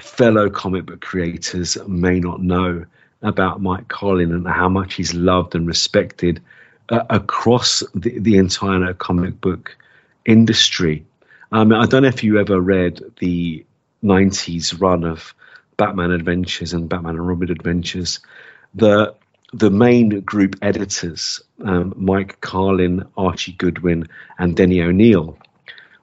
fellow 0.00 0.50
comic 0.50 0.86
book 0.86 1.00
creators 1.00 1.76
may 1.86 2.18
not 2.18 2.42
know 2.42 2.84
about 3.22 3.60
Mike 3.60 3.88
Carlin 3.88 4.32
and 4.32 4.46
how 4.46 4.68
much 4.68 4.94
he's 4.94 5.14
loved 5.14 5.54
and 5.54 5.66
respected 5.66 6.42
uh, 6.88 7.04
across 7.10 7.82
the, 7.94 8.18
the 8.18 8.36
entire 8.36 8.94
comic 8.94 9.40
book 9.40 9.76
industry. 10.24 11.04
Um, 11.52 11.72
I 11.72 11.86
don't 11.86 12.02
know 12.02 12.08
if 12.08 12.24
you 12.24 12.38
ever 12.38 12.60
read 12.60 13.00
the 13.18 13.64
90s 14.02 14.80
run 14.80 15.04
of 15.04 15.34
Batman 15.76 16.10
Adventures 16.10 16.72
and 16.72 16.88
Batman 16.88 17.16
and 17.16 17.26
Robin 17.26 17.50
Adventures. 17.50 18.20
The 18.74 19.14
the 19.52 19.70
main 19.70 20.20
group 20.20 20.54
editors, 20.62 21.40
um, 21.64 21.92
Mike 21.96 22.40
Carlin, 22.40 23.04
Archie 23.16 23.52
Goodwin, 23.52 24.06
and 24.38 24.56
Denny 24.56 24.80
O'Neil, 24.80 25.36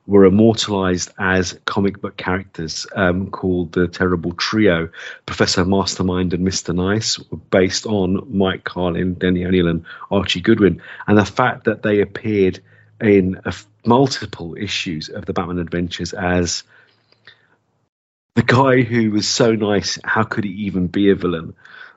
were 0.07 0.23
immortalized 0.23 1.11
as 1.19 1.59
comic 1.65 2.01
book 2.01 2.15
characters 2.15 2.87
um, 2.95 3.29
called 3.29 3.73
the 3.73 3.89
Terrible 3.89 4.31
Trio. 4.33 4.89
Professor 5.25 5.65
Mastermind 5.65 6.33
and 6.33 6.47
Mr. 6.47 6.73
Nice 6.73 7.19
were 7.19 7.37
based 7.37 7.85
on 7.85 8.35
Mike 8.35 8.63
Carlin, 8.63 9.15
Denny 9.15 9.45
O'Neil, 9.45 9.67
and 9.67 9.85
Archie 10.09 10.41
Goodwin. 10.41 10.81
And 11.05 11.17
the 11.17 11.25
fact 11.25 11.65
that 11.65 11.83
they 11.83 11.99
appeared 11.99 12.61
in 13.01 13.41
multiple 13.85 14.55
issues 14.57 15.09
of 15.09 15.25
the 15.25 15.33
Batman 15.33 15.59
Adventures 15.59 16.13
as 16.13 16.63
the 18.35 18.43
guy 18.43 18.83
who 18.83 19.11
was 19.11 19.27
so 19.27 19.51
nice, 19.51 19.99
how 20.03 20.23
could 20.23 20.45
he 20.45 20.51
even 20.51 20.87
be 20.87 21.09
a 21.09 21.15
villain? 21.15 21.53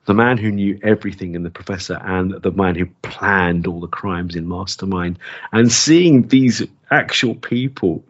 the 0.07 0.15
man 0.15 0.39
who 0.39 0.51
knew 0.51 0.79
everything 0.83 1.35
in 1.35 1.43
the 1.43 1.51
professor 1.51 1.95
and 1.95 2.33
the 2.33 2.51
man 2.51 2.75
who 2.75 2.87
planned 3.03 3.67
all 3.67 3.81
the 3.81 3.87
crimes 3.87 4.35
in 4.35 4.49
mastermind 4.49 5.19
and 5.53 5.71
seeing 5.71 6.27
these 6.27 6.63
actual 6.91 7.35
people 7.35 8.05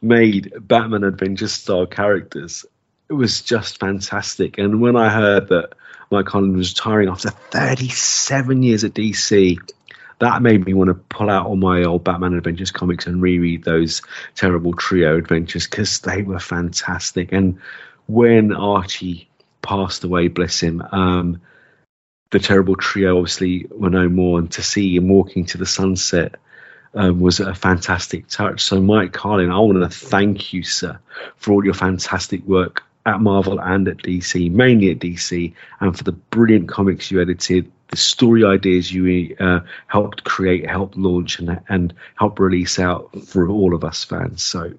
made 0.00 0.52
batman 0.60 1.04
adventure 1.04 1.48
style 1.48 1.86
characters 1.86 2.64
it 3.08 3.14
was 3.14 3.42
just 3.42 3.80
fantastic 3.80 4.58
and 4.58 4.80
when 4.80 4.96
i 4.96 5.08
heard 5.08 5.48
that 5.48 5.70
mike 6.10 6.26
Carlin 6.26 6.56
was 6.56 6.70
retiring 6.70 7.08
after 7.08 7.30
37 7.30 8.62
years 8.62 8.84
at 8.84 8.94
dc 8.94 9.58
that 10.18 10.42
made 10.42 10.66
me 10.66 10.74
want 10.74 10.88
to 10.88 10.94
pull 10.94 11.30
out 11.30 11.46
all 11.46 11.56
my 11.56 11.84
old 11.84 12.02
Batman 12.04 12.34
Adventures 12.34 12.72
comics 12.72 13.06
and 13.06 13.22
reread 13.22 13.62
those 13.62 14.02
terrible 14.34 14.74
trio 14.74 15.16
adventures 15.16 15.66
because 15.66 16.00
they 16.00 16.22
were 16.22 16.40
fantastic. 16.40 17.32
And 17.32 17.60
when 18.06 18.52
Archie 18.52 19.28
passed 19.62 20.02
away, 20.02 20.28
bless 20.28 20.60
him. 20.60 20.82
Um, 20.82 21.40
the 22.30 22.40
terrible 22.40 22.74
trio 22.74 23.18
obviously 23.18 23.66
were 23.70 23.90
no 23.90 24.08
more, 24.08 24.38
and 24.38 24.50
to 24.52 24.62
see 24.62 24.96
him 24.96 25.08
walking 25.08 25.46
to 25.46 25.58
the 25.58 25.66
sunset 25.66 26.34
um, 26.94 27.20
was 27.20 27.40
a 27.40 27.54
fantastic 27.54 28.28
touch. 28.28 28.62
So, 28.62 28.80
Mike 28.80 29.12
Carlin, 29.12 29.50
I 29.50 29.58
want 29.58 29.78
to 29.82 29.88
thank 29.88 30.52
you, 30.52 30.62
sir, 30.62 30.98
for 31.36 31.52
all 31.52 31.64
your 31.64 31.74
fantastic 31.74 32.44
work 32.44 32.84
at 33.06 33.20
Marvel 33.20 33.60
and 33.60 33.88
at 33.88 33.98
DC, 33.98 34.50
mainly 34.50 34.90
at 34.90 34.98
DC, 34.98 35.52
and 35.80 35.96
for 35.96 36.04
the 36.04 36.12
brilliant 36.12 36.68
comics 36.68 37.10
you 37.10 37.20
edited, 37.20 37.70
the 37.88 37.96
story 37.96 38.44
ideas 38.44 38.92
you 38.92 39.34
uh, 39.40 39.60
helped 39.86 40.24
create, 40.24 40.68
helped 40.68 40.96
launch, 40.96 41.38
and 41.38 41.60
and 41.68 41.94
help 42.16 42.38
release 42.38 42.78
out 42.78 43.10
for 43.26 43.48
all 43.48 43.74
of 43.74 43.82
us 43.82 44.04
fans. 44.04 44.42
So 44.42 44.74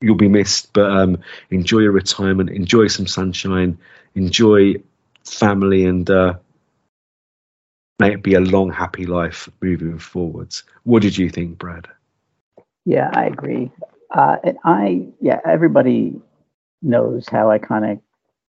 you'll 0.00 0.16
be 0.16 0.28
missed. 0.28 0.72
But 0.72 0.90
um, 0.90 1.18
enjoy 1.50 1.80
your 1.80 1.92
retirement, 1.92 2.50
enjoy 2.50 2.86
some 2.86 3.06
sunshine, 3.06 3.78
enjoy 4.14 4.76
family, 5.24 5.84
and 5.84 6.08
uh, 6.08 6.34
may 7.98 8.12
it 8.12 8.22
be 8.22 8.34
a 8.34 8.40
long, 8.40 8.70
happy 8.70 9.06
life 9.06 9.48
moving 9.60 9.98
forwards. 9.98 10.62
What 10.84 11.02
did 11.02 11.18
you 11.18 11.30
think, 11.30 11.58
Brad? 11.58 11.88
Yeah, 12.84 13.10
I 13.12 13.26
agree. 13.26 13.70
Uh, 14.14 14.36
and 14.44 14.58
I, 14.64 15.06
yeah, 15.20 15.40
everybody 15.46 16.14
knows 16.82 17.28
how 17.28 17.46
iconic 17.46 18.00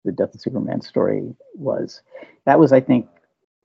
the 0.04 0.12
Death 0.12 0.34
of 0.34 0.40
Superman 0.40 0.80
story 0.80 1.34
was. 1.54 2.00
That 2.46 2.58
was, 2.58 2.72
I 2.72 2.80
think, 2.80 3.08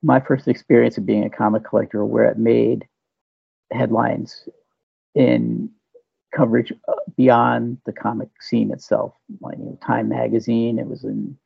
my 0.04 0.20
first 0.20 0.48
experience 0.48 0.98
of 0.98 1.06
being 1.06 1.24
a 1.24 1.30
comic 1.30 1.64
collector 1.64 2.06
where 2.06 2.26
it 2.26 2.38
made 2.38 2.86
headlines 3.72 4.48
in 5.16 5.70
coverage 6.36 6.72
beyond 7.16 7.78
the 7.86 7.94
comic 7.94 8.30
scene 8.42 8.72
itself. 8.72 9.14
Like 9.42 9.58
you 9.58 9.66
know, 9.66 9.80
Time 9.86 10.10
Magazine, 10.10 10.80
it 10.80 10.88
was 10.88 11.04
in. 11.04 11.38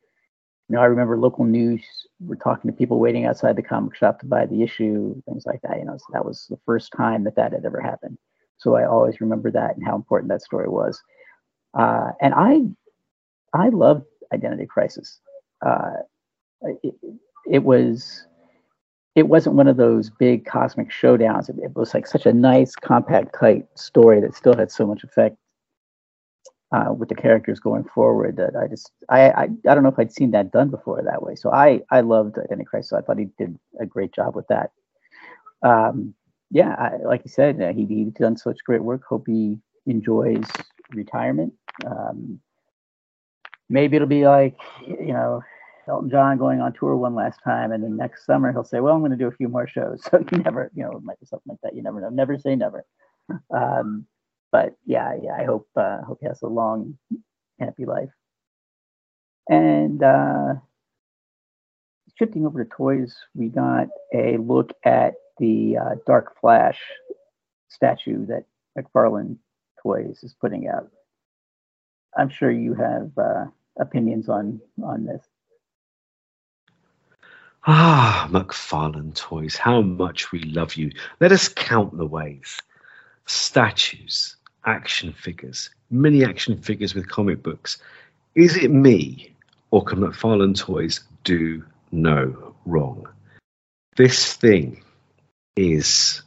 You 0.72 0.78
know, 0.78 0.84
I 0.84 0.86
remember 0.86 1.18
local 1.18 1.44
news. 1.44 1.84
We're 2.22 2.36
talking 2.36 2.72
to 2.72 2.78
people 2.78 2.98
waiting 2.98 3.26
outside 3.26 3.58
the 3.58 3.62
comic 3.62 3.94
shop 3.94 4.22
to 4.22 4.26
buy 4.26 4.46
the 4.46 4.64
issue, 4.64 5.22
things 5.28 5.46
like 5.46 5.60
that. 5.64 5.78
You 5.78 5.84
know, 5.84 5.98
so 5.98 6.06
that 6.14 6.24
was 6.24 6.48
the 6.50 6.58
first 6.66 6.94
time 6.96 7.26
that 7.26 7.36
that 7.36 7.52
had 7.52 7.66
ever 7.66 7.82
happened. 7.82 8.18
So 8.56 8.76
I 8.76 8.86
always 8.86 9.20
remember 9.20 9.52
that 9.52 9.76
and 9.76 9.86
how 9.86 9.98
important 9.98 10.30
that 10.30 10.42
story 10.42 10.70
was. 10.70 11.04
Uh, 11.78 12.12
and 12.22 12.34
I, 12.34 12.62
I 13.54 13.68
loved 13.68 14.06
Identity 14.34 14.66
Crisis. 14.66 15.20
Uh, 15.62 15.92
it, 16.62 16.96
it 17.46 17.64
was 17.66 18.26
it 19.16 19.28
wasn't 19.28 19.58
one 19.58 19.68
of 19.68 19.76
those 19.76 20.10
big 20.10 20.46
cosmic 20.46 20.90
showdowns. 20.90 21.50
It, 21.50 21.58
it, 21.62 21.76
was 21.76 21.94
like 21.94 22.08
such 22.08 22.26
a 22.26 22.32
nice, 22.32 22.78
compact, 22.78 23.36
tight 23.38 23.66
story 23.76 24.22
that 24.22 24.36
still 24.36 24.56
had 24.56 24.72
so 24.72 24.88
much 24.88 25.04
effect 25.04 25.36
uh, 26.72 26.94
with 26.94 27.10
the 27.10 27.16
characters 27.16 27.60
going 27.60 27.84
forward 27.84 28.38
that 28.38 28.56
I 28.56 28.68
just 28.68 28.92
I, 29.10 29.30
I, 29.32 29.44
I 29.44 29.76
don't 29.76 29.84
know 29.84 29.90
if 29.90 30.00
I'd 30.00 30.14
seen 30.14 30.32
that 30.32 30.52
done 30.52 30.70
before 30.70 31.02
that 31.04 31.22
way. 31.22 31.36
So 31.36 31.52
I 31.52 31.82
I 31.92 32.02
loved 32.02 32.38
Identity 32.38 32.66
Crisis. 32.66 32.90
So 32.90 32.98
I 32.98 33.02
thought 33.02 33.20
he 33.20 33.30
did 33.38 33.58
a 33.80 33.86
great 33.86 34.14
job 34.14 34.36
with 34.36 34.48
that. 34.48 34.72
Um, 35.64 36.14
yeah, 36.50 36.76
I, 36.78 36.98
like 37.04 37.22
you 37.24 37.32
said, 37.32 37.62
uh, 37.62 37.74
he 37.74 37.86
he 37.86 38.06
done 38.06 38.38
such 38.38 38.58
great 38.66 38.84
work. 38.84 39.04
Hope 39.04 39.28
he 39.28 39.58
enjoys 39.86 40.46
retirement. 40.92 41.54
Um, 41.86 42.40
maybe 43.70 43.96
it'll 43.96 44.08
be 44.08 44.26
like 44.28 44.58
you 44.86 45.14
know 45.14 45.42
Elton 45.88 46.10
John 46.10 46.38
going 46.38 46.62
on 46.62 46.74
tour 46.74 46.96
one 46.96 47.16
last 47.16 47.40
time, 47.44 47.72
and 47.72 47.84
then 47.84 47.98
next 47.98 48.26
summer 48.26 48.52
he'll 48.52 48.64
say, 48.64 48.80
"Well, 48.80 48.94
I'm 48.94 49.02
going 49.02 49.12
to 49.12 49.18
do 49.18 49.28
a 49.28 49.32
few 49.32 49.50
more 49.50 49.68
shows." 49.68 50.02
So 50.12 50.24
you 50.32 50.38
never, 50.40 50.72
you 50.74 50.84
know, 50.84 51.02
something 51.26 51.50
like 51.50 51.60
that. 51.64 51.76
You 51.76 51.84
never 51.84 52.00
know. 52.02 52.10
Never 52.10 52.38
say 52.38 52.56
never. 52.56 52.86
Um, 53.54 54.06
but 54.52 54.76
yeah, 54.86 55.16
yeah, 55.22 55.36
I 55.38 55.46
hope 55.46 55.68
uh, 55.76 56.02
hope 56.02 56.20
he 56.22 56.28
has 56.28 56.42
a 56.42 56.48
long, 56.48 56.98
happy 57.60 57.86
life. 57.86 58.10
And 59.50 60.04
uh, 60.04 60.56
shifting 62.18 62.46
over 62.46 62.64
to 62.64 62.70
toys, 62.70 63.16
we 63.34 63.48
got 63.48 63.88
a 64.14 64.38
look 64.38 64.74
at 64.84 65.16
the 65.40 65.78
uh, 65.78 65.96
Dark 66.06 66.40
Flash 66.40 66.80
statue 67.70 68.26
that 68.28 68.46
McFarlane 68.78 69.38
Toys 69.82 70.20
is 70.24 70.36
putting 70.40 70.68
out. 70.68 70.90
I'm 72.18 72.30
sure 72.30 72.52
you 72.52 72.74
have 72.74 73.12
uh, 73.18 73.46
opinions 73.80 74.30
on 74.30 74.60
on 74.84 75.06
this. 75.06 75.26
Ah, 77.68 78.28
McFarlane 78.32 79.14
Toys, 79.14 79.56
how 79.56 79.82
much 79.82 80.32
we 80.32 80.40
love 80.40 80.76
you. 80.76 80.92
Let 81.20 81.32
us 81.32 81.48
count 81.48 81.96
the 81.96 82.08
ways. 82.08 82.58
Statues, 83.28 84.36
action 84.66 85.14
figures, 85.14 85.70
mini 85.90 86.24
action 86.24 86.58
figures 86.58 86.94
with 86.94 87.10
comic 87.10 87.44
books. 87.44 87.78
Is 88.36 88.56
it 88.58 88.72
me, 88.72 89.34
or 89.72 89.84
can 89.84 90.00
McFarlane 90.00 90.58
Toys 90.58 91.02
do 91.24 91.64
no 91.92 92.56
wrong? 92.66 93.08
This 93.96 94.34
thing 94.34 94.84
is. 95.56 96.22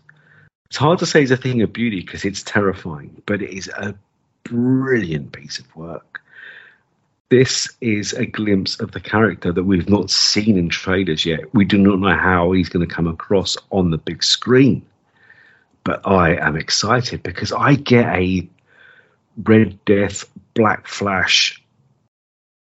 It's 0.66 0.76
hard 0.76 0.98
to 0.98 1.06
say 1.06 1.22
it's 1.22 1.30
a 1.30 1.36
thing 1.36 1.62
of 1.62 1.72
beauty 1.72 2.00
because 2.00 2.24
it's 2.24 2.42
terrifying, 2.42 3.22
but 3.26 3.42
it 3.42 3.50
is 3.50 3.68
a 3.68 3.94
brilliant 4.42 5.32
piece 5.32 5.58
of 5.58 5.76
work 5.76 6.20
this 7.30 7.68
is 7.80 8.12
a 8.12 8.26
glimpse 8.26 8.78
of 8.78 8.92
the 8.92 9.00
character 9.00 9.52
that 9.52 9.64
we've 9.64 9.88
not 9.88 10.08
seen 10.08 10.56
in 10.56 10.68
trailers 10.68 11.26
yet. 11.26 11.52
We 11.52 11.64
do 11.64 11.78
not 11.78 11.98
know 11.98 12.16
how 12.16 12.52
he's 12.52 12.68
going 12.68 12.86
to 12.86 12.94
come 12.94 13.08
across 13.08 13.56
on 13.72 13.90
the 13.90 13.98
big 13.98 14.22
screen. 14.22 14.86
But 15.84 16.06
I 16.06 16.36
am 16.36 16.56
excited 16.56 17.22
because 17.22 17.52
I 17.52 17.74
get 17.74 18.06
a 18.06 18.48
Red 19.36 19.84
Death, 19.84 20.24
Black 20.54 20.86
Flash, 20.86 21.62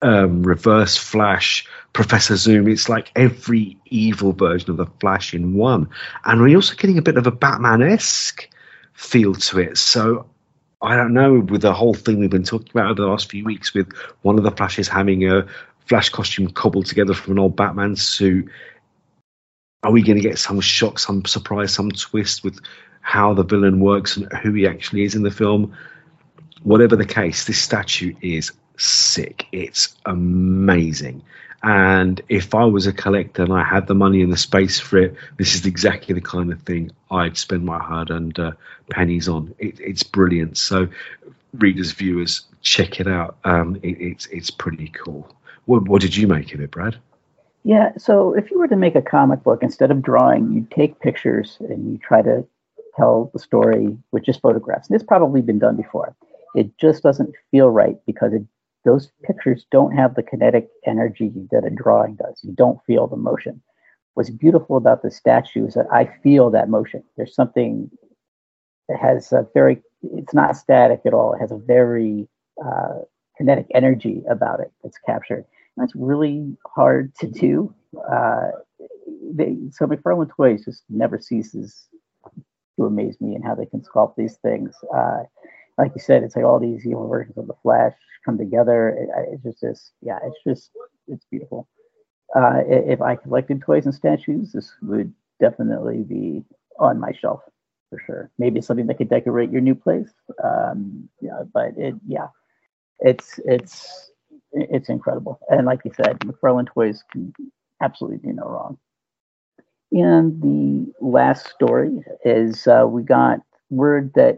um, 0.01 0.43
Reverse 0.43 0.97
Flash, 0.97 1.68
Professor 1.93 2.36
Zoom. 2.36 2.68
It's 2.68 2.89
like 2.89 3.11
every 3.15 3.78
evil 3.86 4.34
version 4.34 4.70
of 4.70 4.78
the 4.78 4.86
Flash 4.99 5.34
in 5.34 5.55
one. 5.55 5.89
And 6.26 6.41
we're 6.41 6.55
also 6.55 6.76
getting 6.76 6.99
a 6.99 7.01
bit 7.01 7.18
of 7.18 7.26
a 7.26 7.32
Batman 7.32 7.82
esque 7.82 8.47
feel 8.93 9.34
to 9.34 9.59
it. 9.59 9.78
So 9.78 10.28
I 10.82 10.95
don't 10.95 11.13
know, 11.13 11.39
with 11.39 11.61
the 11.61 11.74
whole 11.74 11.95
thing 11.95 12.20
we've 12.20 12.30
been 12.30 12.43
talking 12.43 12.70
about 12.72 12.91
over 12.91 13.01
the 13.01 13.07
last 13.07 13.32
few 13.32 13.43
weeks, 13.43 13.74
with 13.74 13.91
one 14.22 14.38
of 14.38 14.43
the 14.43 14.51
Flashes 14.51 14.88
having 14.88 15.28
a 15.30 15.47
Flash 15.88 16.09
costume 16.09 16.51
cobbled 16.51 16.86
together 16.86 17.13
from 17.13 17.34
an 17.34 17.39
old 17.39 17.55
Batman 17.55 17.95
suit, 17.95 18.49
are 19.84 19.91
we 19.91 20.03
going 20.03 20.18
to 20.18 20.28
get 20.28 20.38
some 20.38 20.59
shock, 20.59 20.99
some 20.99 21.26
surprise, 21.26 21.74
some 21.74 21.91
twist 21.91 22.43
with 22.43 22.59
how 23.07 23.33
the 23.33 23.43
villain 23.43 23.79
works 23.79 24.17
and 24.17 24.29
who 24.43 24.51
he 24.51 24.67
actually 24.67 25.01
is 25.03 25.15
in 25.15 25.23
the 25.23 25.31
film? 25.31 25.73
Whatever 26.63 26.97
the 26.97 27.05
case, 27.05 27.45
this 27.45 27.57
statue 27.57 28.13
is 28.21 28.51
sick. 28.75 29.47
It's 29.53 29.95
amazing. 30.05 31.23
And 31.63 32.19
if 32.27 32.53
I 32.53 32.65
was 32.65 32.85
a 32.85 32.91
collector 32.91 33.43
and 33.43 33.53
I 33.53 33.63
had 33.63 33.87
the 33.87 33.95
money 33.95 34.21
and 34.21 34.33
the 34.33 34.37
space 34.37 34.77
for 34.81 34.97
it, 34.97 35.15
this 35.37 35.55
is 35.55 35.65
exactly 35.65 36.15
the 36.15 36.21
kind 36.21 36.51
of 36.51 36.61
thing 36.63 36.91
I'd 37.09 37.37
spend 37.37 37.63
my 37.63 37.79
hard-earned 37.79 38.39
uh, 38.39 38.51
pennies 38.89 39.29
on. 39.29 39.55
It, 39.57 39.79
it's 39.79 40.03
brilliant. 40.03 40.57
So, 40.57 40.89
readers, 41.53 41.93
viewers, 41.93 42.41
check 42.61 42.99
it 42.99 43.07
out. 43.07 43.37
Um, 43.45 43.77
it, 43.83 44.01
it's 44.01 44.25
it's 44.25 44.51
pretty 44.51 44.89
cool. 44.89 45.33
What, 45.63 45.87
what 45.87 46.01
did 46.01 46.13
you 46.13 46.27
make 46.27 46.53
of 46.53 46.59
it, 46.59 46.71
Brad? 46.71 46.97
Yeah. 47.63 47.93
So, 47.97 48.33
if 48.33 48.51
you 48.51 48.59
were 48.59 48.67
to 48.67 48.75
make 48.75 48.95
a 48.95 49.01
comic 49.01 49.43
book 49.43 49.63
instead 49.63 49.91
of 49.91 50.01
drawing, 50.01 50.51
you'd 50.51 50.71
take 50.71 50.99
pictures 50.99 51.55
and 51.61 51.93
you 51.93 51.97
try 51.97 52.21
to 52.21 52.45
tell 52.97 53.29
the 53.33 53.39
story 53.39 53.97
with 54.11 54.23
just 54.23 54.41
photographs. 54.41 54.89
And 54.89 54.95
it's 54.95 55.07
probably 55.07 55.41
been 55.41 55.59
done 55.59 55.77
before. 55.77 56.15
It 56.55 56.77
just 56.77 57.03
doesn't 57.03 57.35
feel 57.51 57.69
right 57.69 57.97
because 58.05 58.33
it 58.33 58.43
those 58.87 59.11
pictures 59.23 59.65
don't 59.69 59.91
have 59.91 60.15
the 60.15 60.23
kinetic 60.23 60.69
energy 60.85 61.29
that 61.51 61.65
a 61.65 61.69
drawing 61.69 62.15
does. 62.15 62.39
You 62.41 62.53
don't 62.53 62.79
feel 62.85 63.05
the 63.05 63.17
motion. 63.17 63.61
What's 64.13 64.29
beautiful 64.29 64.77
about 64.77 65.03
the 65.03 65.11
statue 65.11 65.67
is 65.67 65.73
that 65.73 65.87
I 65.91 66.05
feel 66.23 66.49
that 66.51 66.69
motion. 66.69 67.03
There's 67.17 67.35
something 67.35 67.91
that 68.87 68.97
has 68.97 69.33
a 69.33 69.45
very, 69.53 69.81
it's 70.01 70.33
not 70.33 70.55
static 70.55 71.01
at 71.05 71.13
all. 71.13 71.33
It 71.33 71.39
has 71.39 71.51
a 71.51 71.57
very 71.57 72.29
uh, 72.65 72.99
kinetic 73.37 73.67
energy 73.75 74.23
about 74.29 74.61
it 74.61 74.71
that's 74.83 74.97
captured. 75.05 75.45
And 75.75 75.85
that's 75.85 75.95
really 75.95 76.55
hard 76.73 77.13
to 77.15 77.27
do. 77.27 77.73
Uh, 78.09 78.51
they, 79.33 79.57
so 79.71 79.85
McFarlane 79.85 80.33
Toys 80.33 80.63
just 80.63 80.83
never 80.89 81.19
ceases 81.19 81.87
to 82.78 82.86
amaze 82.86 83.19
me 83.19 83.36
and 83.36 83.43
how 83.43 83.55
they 83.55 83.65
can 83.65 83.82
sculpt 83.82 84.15
these 84.15 84.38
things. 84.38 84.75
Uh, 84.95 85.23
like 85.78 85.91
you 85.95 86.01
said, 86.01 86.23
it's 86.23 86.36
like 86.36 86.45
all 86.45 86.59
these 86.59 86.86
evil 86.86 87.07
versions 87.07 87.38
of 87.38 87.47
the 87.47 87.53
Flash 87.61 87.93
come 88.25 88.38
together. 88.38 88.89
It, 88.89 89.09
it's 89.34 89.43
just 89.43 89.61
this, 89.61 89.91
yeah, 90.01 90.19
it's 90.23 90.39
just 90.47 90.71
it's 91.07 91.25
beautiful. 91.30 91.67
Uh, 92.36 92.61
if 92.67 93.01
I 93.01 93.15
collected 93.15 93.61
toys 93.61 93.86
and 93.86 93.95
statues, 93.95 94.51
this 94.51 94.71
would 94.82 95.13
definitely 95.39 96.03
be 96.03 96.43
on 96.80 96.99
my 96.99 97.11
shelf 97.13 97.41
for 97.89 98.01
sure. 98.05 98.32
Maybe 98.38 98.61
something 98.61 98.88
that 98.88 98.97
could 98.97 99.09
decorate 99.09 99.51
your 99.51 99.61
new 99.61 99.75
place. 99.75 100.09
Um, 100.43 101.09
yeah, 101.21 101.43
but 101.53 101.78
it, 101.78 101.95
yeah, 102.05 102.28
it's 102.99 103.39
it's 103.45 104.11
it's 104.51 104.89
incredible. 104.89 105.39
And 105.49 105.65
like 105.65 105.82
you 105.86 105.91
said, 105.95 106.19
McFarlane 106.19 106.67
Toys 106.67 107.03
can 107.11 107.34
absolutely 107.82 108.17
do 108.17 108.34
no 108.34 108.43
wrong. 108.43 108.78
And 109.91 110.41
the 110.41 110.93
last 111.01 111.47
story 111.47 112.03
is 112.25 112.67
uh, 112.67 112.85
we 112.88 113.03
got 113.03 113.39
word 113.69 114.13
that 114.15 114.38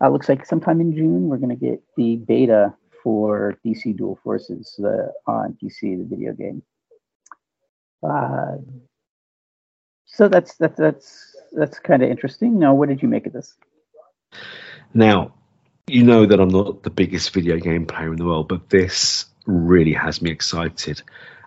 uh, 0.00 0.08
looks 0.08 0.28
like 0.28 0.46
sometime 0.46 0.80
in 0.80 0.94
June 0.94 1.28
we're 1.28 1.38
going 1.38 1.56
to 1.56 1.66
get 1.66 1.82
the 1.96 2.16
beta 2.16 2.74
for 3.02 3.58
DC 3.64 3.96
Dual 3.96 4.18
Forces 4.22 4.78
uh, 4.84 5.30
on 5.30 5.56
PC, 5.62 5.98
the 5.98 6.06
video 6.08 6.32
game. 6.32 6.62
Uh, 8.02 8.56
so 10.06 10.28
that's 10.28 10.54
that's 10.56 10.76
that's 10.76 11.36
that's 11.52 11.78
kind 11.78 12.02
of 12.02 12.10
interesting. 12.10 12.58
Now, 12.58 12.74
what 12.74 12.88
did 12.88 13.02
you 13.02 13.08
make 13.08 13.26
of 13.26 13.32
this? 13.32 13.54
Now, 14.94 15.32
you 15.86 16.02
know 16.02 16.26
that 16.26 16.40
I'm 16.40 16.48
not 16.48 16.82
the 16.82 16.90
biggest 16.90 17.32
video 17.32 17.58
game 17.58 17.86
player 17.86 18.12
in 18.12 18.16
the 18.16 18.24
world, 18.24 18.48
but 18.48 18.70
this 18.70 19.26
really 19.46 19.92
has 19.92 20.22
me 20.22 20.30
excited. 20.30 21.02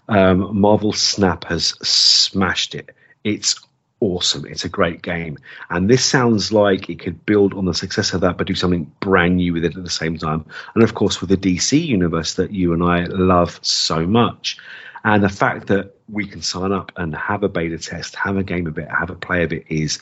Um, 0.09 0.59
Marvel 0.59 0.93
Snap 0.93 1.45
has 1.45 1.75
smashed 1.87 2.75
it. 2.75 2.95
It's 3.25 3.59
awesome. 3.99 4.45
It's 4.45 4.65
a 4.65 4.69
great 4.69 5.01
game. 5.01 5.37
And 5.69 5.89
this 5.89 6.05
sounds 6.05 6.53
like 6.53 6.89
it 6.89 6.99
could 6.99 7.25
build 7.25 7.55
on 7.55 7.65
the 7.65 7.73
success 7.73 8.13
of 8.13 8.21
that, 8.21 8.37
but 8.37 8.47
do 8.47 8.53
something 8.55 8.89
brand 8.99 9.37
new 9.37 9.53
with 9.53 9.65
it 9.65 9.75
at 9.75 9.83
the 9.83 9.89
same 9.89 10.17
time. 10.17 10.45
And 10.75 10.83
of 10.83 10.93
course, 10.93 11.19
with 11.19 11.31
the 11.31 11.37
DC 11.37 11.85
universe 11.85 12.35
that 12.35 12.51
you 12.51 12.71
and 12.71 12.83
I 12.83 13.05
love 13.05 13.59
so 13.63 14.05
much. 14.05 14.57
And 15.03 15.23
the 15.23 15.29
fact 15.29 15.67
that 15.67 15.95
we 16.07 16.27
can 16.27 16.41
sign 16.41 16.71
up 16.71 16.91
and 16.95 17.15
have 17.15 17.43
a 17.43 17.49
beta 17.49 17.79
test, 17.79 18.15
have 18.15 18.37
a 18.37 18.43
game 18.43 18.67
of 18.67 18.77
it, 18.77 18.87
have 18.89 19.09
a 19.09 19.15
play 19.15 19.43
of 19.43 19.51
it 19.51 19.65
is 19.69 20.01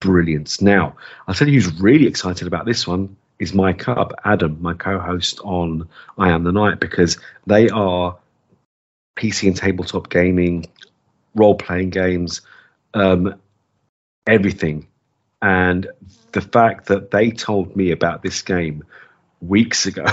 brilliant. 0.00 0.60
Now, 0.60 0.96
I'll 1.28 1.34
tell 1.34 1.48
you 1.48 1.60
who's 1.60 1.80
really 1.80 2.06
excited 2.06 2.48
about 2.48 2.66
this 2.66 2.86
one 2.86 3.16
is 3.38 3.54
my 3.54 3.72
cub, 3.72 4.14
Adam, 4.24 4.58
my 4.60 4.74
co 4.74 4.98
host 4.98 5.40
on 5.44 5.88
I 6.18 6.30
Am 6.30 6.44
the 6.44 6.52
Night, 6.52 6.80
because 6.80 7.18
they 7.46 7.68
are 7.70 8.16
PC 9.16 9.48
and 9.48 9.56
tabletop 9.56 10.08
gaming, 10.08 10.66
role 11.34 11.54
playing 11.56 11.90
games, 11.90 12.42
um, 12.94 13.40
everything 14.26 14.86
And 15.42 15.88
the 16.32 16.40
fact 16.40 16.86
that 16.86 17.10
they 17.10 17.30
told 17.30 17.76
me 17.76 17.90
about 17.90 18.22
this 18.22 18.42
game 18.42 18.84
weeks 19.40 19.86
ago 19.86 20.04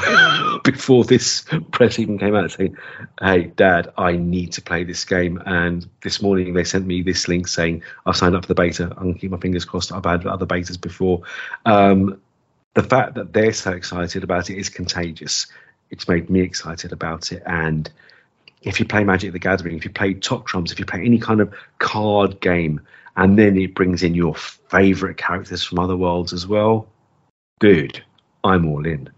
before 0.63 1.03
this 1.05 1.45
press 1.71 1.99
even 1.99 2.17
came 2.17 2.35
out 2.35 2.51
saying, 2.51 2.77
Hey, 3.21 3.45
dad, 3.55 3.93
I 3.97 4.13
need 4.13 4.53
to 4.53 4.61
play 4.61 4.83
this 4.83 5.05
game. 5.05 5.41
And 5.45 5.87
this 6.01 6.21
morning 6.21 6.53
they 6.53 6.63
sent 6.63 6.87
me 6.87 7.03
this 7.03 7.27
link 7.27 7.47
saying, 7.47 7.83
I've 8.05 8.17
signed 8.17 8.35
up 8.35 8.43
for 8.43 8.47
the 8.47 8.55
beta. 8.55 8.85
I'm 8.85 9.03
going 9.03 9.13
to 9.15 9.19
keep 9.19 9.31
my 9.31 9.37
fingers 9.37 9.65
crossed. 9.65 9.91
I've 9.91 10.05
had 10.05 10.25
other 10.25 10.47
betas 10.47 10.81
before. 10.81 11.23
Um, 11.65 12.21
the 12.75 12.83
fact 12.83 13.15
that 13.15 13.33
they're 13.33 13.53
so 13.53 13.71
excited 13.71 14.23
about 14.23 14.49
it 14.49 14.57
is 14.57 14.69
contagious. 14.69 15.47
It's 15.91 16.07
made 16.07 16.29
me 16.29 16.41
excited 16.41 16.91
about 16.91 17.31
it. 17.31 17.43
And 17.45 17.91
if 18.61 18.79
you 18.79 18.85
play 18.85 19.03
Magic 19.03 19.31
the 19.31 19.39
Gathering, 19.39 19.77
if 19.77 19.85
you 19.85 19.91
play 19.91 20.13
Top 20.13 20.45
Trumps, 20.45 20.71
if 20.71 20.79
you 20.79 20.85
play 20.85 21.03
any 21.03 21.19
kind 21.19 21.39
of 21.41 21.53
card 21.79 22.39
game, 22.41 22.81
and 23.15 23.37
then 23.37 23.57
it 23.57 23.75
brings 23.75 24.03
in 24.03 24.15
your 24.15 24.35
favorite 24.35 25.17
characters 25.17 25.63
from 25.63 25.79
other 25.79 25.97
worlds 25.97 26.33
as 26.33 26.47
well, 26.47 26.87
dude, 27.59 28.03
I'm 28.43 28.67
all 28.67 28.85
in. 28.85 29.09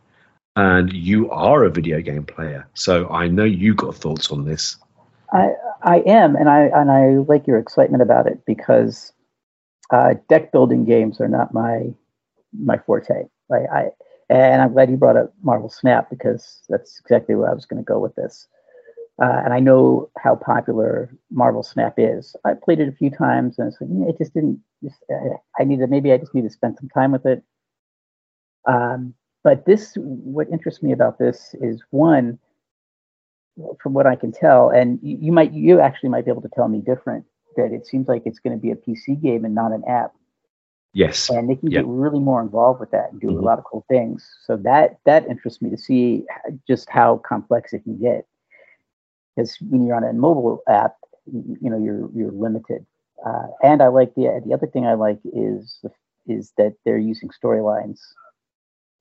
And 0.55 0.91
you 0.91 1.29
are 1.31 1.63
a 1.63 1.69
video 1.69 2.01
game 2.01 2.25
player, 2.25 2.67
so 2.73 3.07
I 3.09 3.27
know 3.27 3.45
you 3.45 3.73
got 3.73 3.95
thoughts 3.95 4.31
on 4.31 4.45
this. 4.45 4.77
I 5.31 5.51
I 5.81 5.99
am, 5.99 6.35
and 6.35 6.49
I 6.49 6.63
and 6.63 6.91
I 6.91 7.23
like 7.27 7.47
your 7.47 7.57
excitement 7.57 8.03
about 8.03 8.27
it 8.27 8.45
because 8.45 9.13
uh, 9.91 10.15
deck 10.27 10.51
building 10.51 10.83
games 10.83 11.21
are 11.21 11.29
not 11.29 11.53
my 11.53 11.93
my 12.53 12.77
forte. 12.77 13.27
Like 13.49 13.63
I 13.71 13.91
and 14.29 14.61
I'm 14.61 14.73
glad 14.73 14.89
you 14.89 14.97
brought 14.97 15.17
up 15.17 15.33
Marvel 15.41 15.69
Snap 15.69 16.09
because 16.09 16.61
that's 16.69 16.99
exactly 16.99 17.35
where 17.35 17.49
I 17.49 17.53
was 17.53 17.65
going 17.65 17.81
to 17.81 17.87
go 17.87 17.99
with 17.99 18.15
this. 18.15 18.47
Uh, 19.21 19.41
and 19.45 19.53
I 19.53 19.59
know 19.59 20.09
how 20.17 20.35
popular 20.35 21.09
Marvel 21.31 21.63
Snap 21.63 21.95
is. 21.97 22.35
I 22.45 22.53
played 22.53 22.79
it 22.79 22.87
a 22.87 22.91
few 22.93 23.09
times, 23.09 23.59
and 23.59 23.67
it's 23.67 23.79
like, 23.81 23.89
it 24.09 24.17
just 24.17 24.33
didn't. 24.33 24.59
Just, 24.83 25.03
uh, 25.11 25.35
I 25.59 25.63
need 25.63 25.79
to 25.79 25.87
maybe 25.87 26.11
I 26.11 26.17
just 26.17 26.33
need 26.33 26.43
to 26.43 26.49
spend 26.49 26.77
some 26.79 26.89
time 26.89 27.11
with 27.11 27.25
it. 27.25 27.43
Um, 28.67 29.13
but 29.43 29.65
this, 29.65 29.93
what 29.97 30.49
interests 30.49 30.81
me 30.81 30.91
about 30.91 31.17
this 31.19 31.55
is 31.61 31.83
one, 31.91 32.39
from 33.81 33.93
what 33.93 34.07
I 34.07 34.15
can 34.15 34.31
tell, 34.31 34.69
and 34.69 34.99
you, 35.03 35.17
you 35.21 35.31
might, 35.31 35.51
you 35.51 35.79
actually 35.79 36.09
might 36.09 36.25
be 36.25 36.31
able 36.31 36.41
to 36.43 36.49
tell 36.55 36.67
me 36.67 36.79
different. 36.79 37.25
That 37.57 37.73
it 37.73 37.85
seems 37.85 38.07
like 38.07 38.23
it's 38.25 38.39
going 38.39 38.55
to 38.57 38.61
be 38.61 38.71
a 38.71 38.75
PC 38.75 39.21
game 39.21 39.43
and 39.43 39.53
not 39.53 39.71
an 39.73 39.83
app. 39.87 40.13
Yes. 40.93 41.29
And 41.29 41.49
they 41.49 41.55
can 41.55 41.69
Yep. 41.69 41.83
get 41.83 41.87
really 41.87 42.19
more 42.19 42.41
involved 42.41 42.79
with 42.79 42.91
that 42.91 43.11
and 43.11 43.19
do 43.19 43.27
Mhm. 43.27 43.39
a 43.39 43.41
lot 43.41 43.59
of 43.59 43.65
cool 43.65 43.83
things. 43.89 44.25
So 44.45 44.55
that 44.57 44.97
that 45.03 45.27
interests 45.27 45.61
me 45.61 45.69
to 45.69 45.77
see 45.77 46.25
just 46.67 46.89
how 46.89 47.17
complex 47.17 47.73
it 47.73 47.83
can 47.83 47.97
get. 47.97 48.25
Because 49.35 49.57
when 49.61 49.85
you're 49.85 49.95
on 49.95 50.03
a 50.03 50.13
mobile 50.13 50.61
app, 50.67 50.95
you, 51.25 51.57
you 51.61 51.69
know 51.69 51.77
you're 51.77 52.09
you're 52.13 52.31
limited. 52.31 52.85
Uh, 53.25 53.47
and 53.63 53.81
I 53.81 53.87
like 53.87 54.13
the 54.15 54.41
the 54.45 54.53
other 54.53 54.67
thing 54.67 54.85
I 54.85 54.93
like 54.93 55.19
is 55.25 55.83
is 56.27 56.53
that 56.57 56.75
they're 56.85 56.97
using 56.97 57.29
storylines 57.29 57.99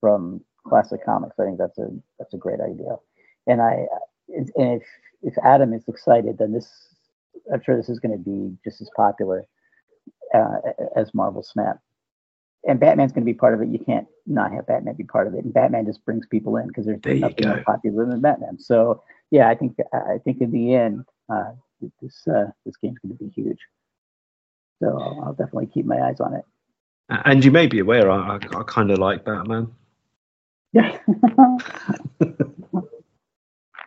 from 0.01 0.41
classic 0.66 1.05
comics. 1.05 1.39
I 1.39 1.45
think 1.45 1.59
that's 1.59 1.78
a 1.78 1.89
that's 2.18 2.35
a 2.35 2.39
great 2.39 2.61
idea. 2.61 2.97
And 3.47 3.61
I 3.61 3.87
and 4.28 4.51
if 4.57 4.83
if 5.22 5.35
Adam 5.45 5.72
is 5.72 5.85
excited, 5.89 6.39
then 6.39 6.53
this 6.53 6.68
I'm 7.53 7.62
sure 7.62 7.76
this 7.76 7.89
is 7.89 8.01
going 8.01 8.16
to 8.16 8.24
be 8.24 8.57
just 8.64 8.81
as 8.81 8.91
popular 8.95 9.47
uh, 10.35 10.59
as 10.97 11.14
Marvel 11.14 11.43
Snap. 11.43 11.78
And 12.66 12.78
Batman's 12.78 13.12
going 13.12 13.24
to 13.24 13.32
be 13.32 13.36
part 13.36 13.54
of 13.54 13.62
it. 13.62 13.68
You 13.68 13.78
can't 13.78 14.06
not 14.26 14.52
have 14.52 14.66
Batman 14.66 14.94
be 14.94 15.04
part 15.04 15.26
of 15.26 15.34
it. 15.34 15.44
And 15.44 15.52
Batman 15.52 15.86
just 15.86 16.04
brings 16.04 16.26
people 16.26 16.56
in 16.56 16.68
because 16.68 16.84
there's 16.84 17.00
There 17.02 17.14
nothing 17.14 17.48
more 17.48 17.62
popular 17.64 18.06
than 18.06 18.20
Batman. 18.20 18.58
So 18.58 19.02
yeah, 19.30 19.48
I 19.48 19.54
think 19.54 19.76
I 19.92 20.18
think 20.18 20.40
in 20.40 20.50
the 20.50 20.74
end, 20.74 21.06
uh, 21.32 21.52
this 22.02 22.26
uh, 22.28 22.50
this 22.66 22.76
game's 22.76 22.98
going 22.98 23.16
to 23.16 23.24
be 23.24 23.30
huge. 23.30 23.58
So 24.82 24.98
I'll, 24.98 25.24
I'll 25.24 25.32
definitely 25.32 25.66
keep 25.66 25.86
my 25.86 26.00
eyes 26.00 26.20
on 26.20 26.34
it. 26.34 26.44
And 27.08 27.44
you 27.44 27.50
may 27.50 27.66
be 27.66 27.80
aware, 27.80 28.11
I, 28.11 28.36
I, 28.36 28.36
I 28.36 28.62
kind 28.66 28.90
of 28.90 28.98
like 28.98 29.24
Batman. 29.24 29.72
Yeah. 30.72 30.96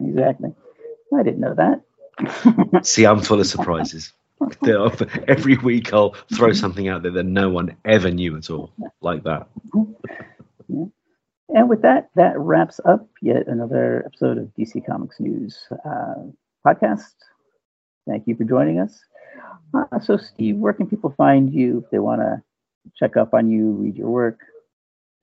exactly. 0.02 0.54
I 1.16 1.24
didn't 1.24 1.40
know 1.40 1.56
that. 1.56 1.82
See, 2.86 3.06
I'm 3.06 3.22
full 3.22 3.40
of 3.40 3.48
surprises. 3.48 4.12
There 4.62 4.80
are- 4.80 4.92
Every 5.28 5.58
week 5.58 5.94
I'll 5.94 6.16
throw 6.36 6.54
something 6.54 6.88
out 6.88 7.04
there 7.04 7.12
that 7.12 7.26
no 7.26 7.50
one 7.50 7.76
ever 7.86 8.12
knew 8.12 8.38
at 8.38 8.50
all, 8.50 8.72
like 9.02 9.24
that. 9.24 9.48
And 11.50 11.70
with 11.70 11.82
that, 11.84 12.10
that 12.16 12.40
wraps 12.40 12.80
up 12.86 13.08
yet 13.22 13.48
another 13.48 14.04
episode 14.06 14.38
of 14.38 14.46
DC 14.58 14.86
Comics 14.86 15.20
News 15.20 15.68
uh, 15.86 16.16
podcast. 16.66 17.14
Thank 18.08 18.28
you 18.28 18.36
for 18.36 18.44
joining 18.44 18.80
us. 18.80 19.00
Uh, 19.74 20.00
so, 20.00 20.18
Steve, 20.18 20.58
where 20.58 20.74
can 20.74 20.88
people 20.88 21.14
find 21.18 21.54
you 21.54 21.84
if 21.84 21.92
they 21.92 22.00
want 22.00 22.22
to 22.22 22.42
check 22.98 23.18
up 23.18 23.34
on 23.34 23.50
you, 23.50 23.72
read 23.72 23.96
your 23.96 24.10
work? 24.10 24.40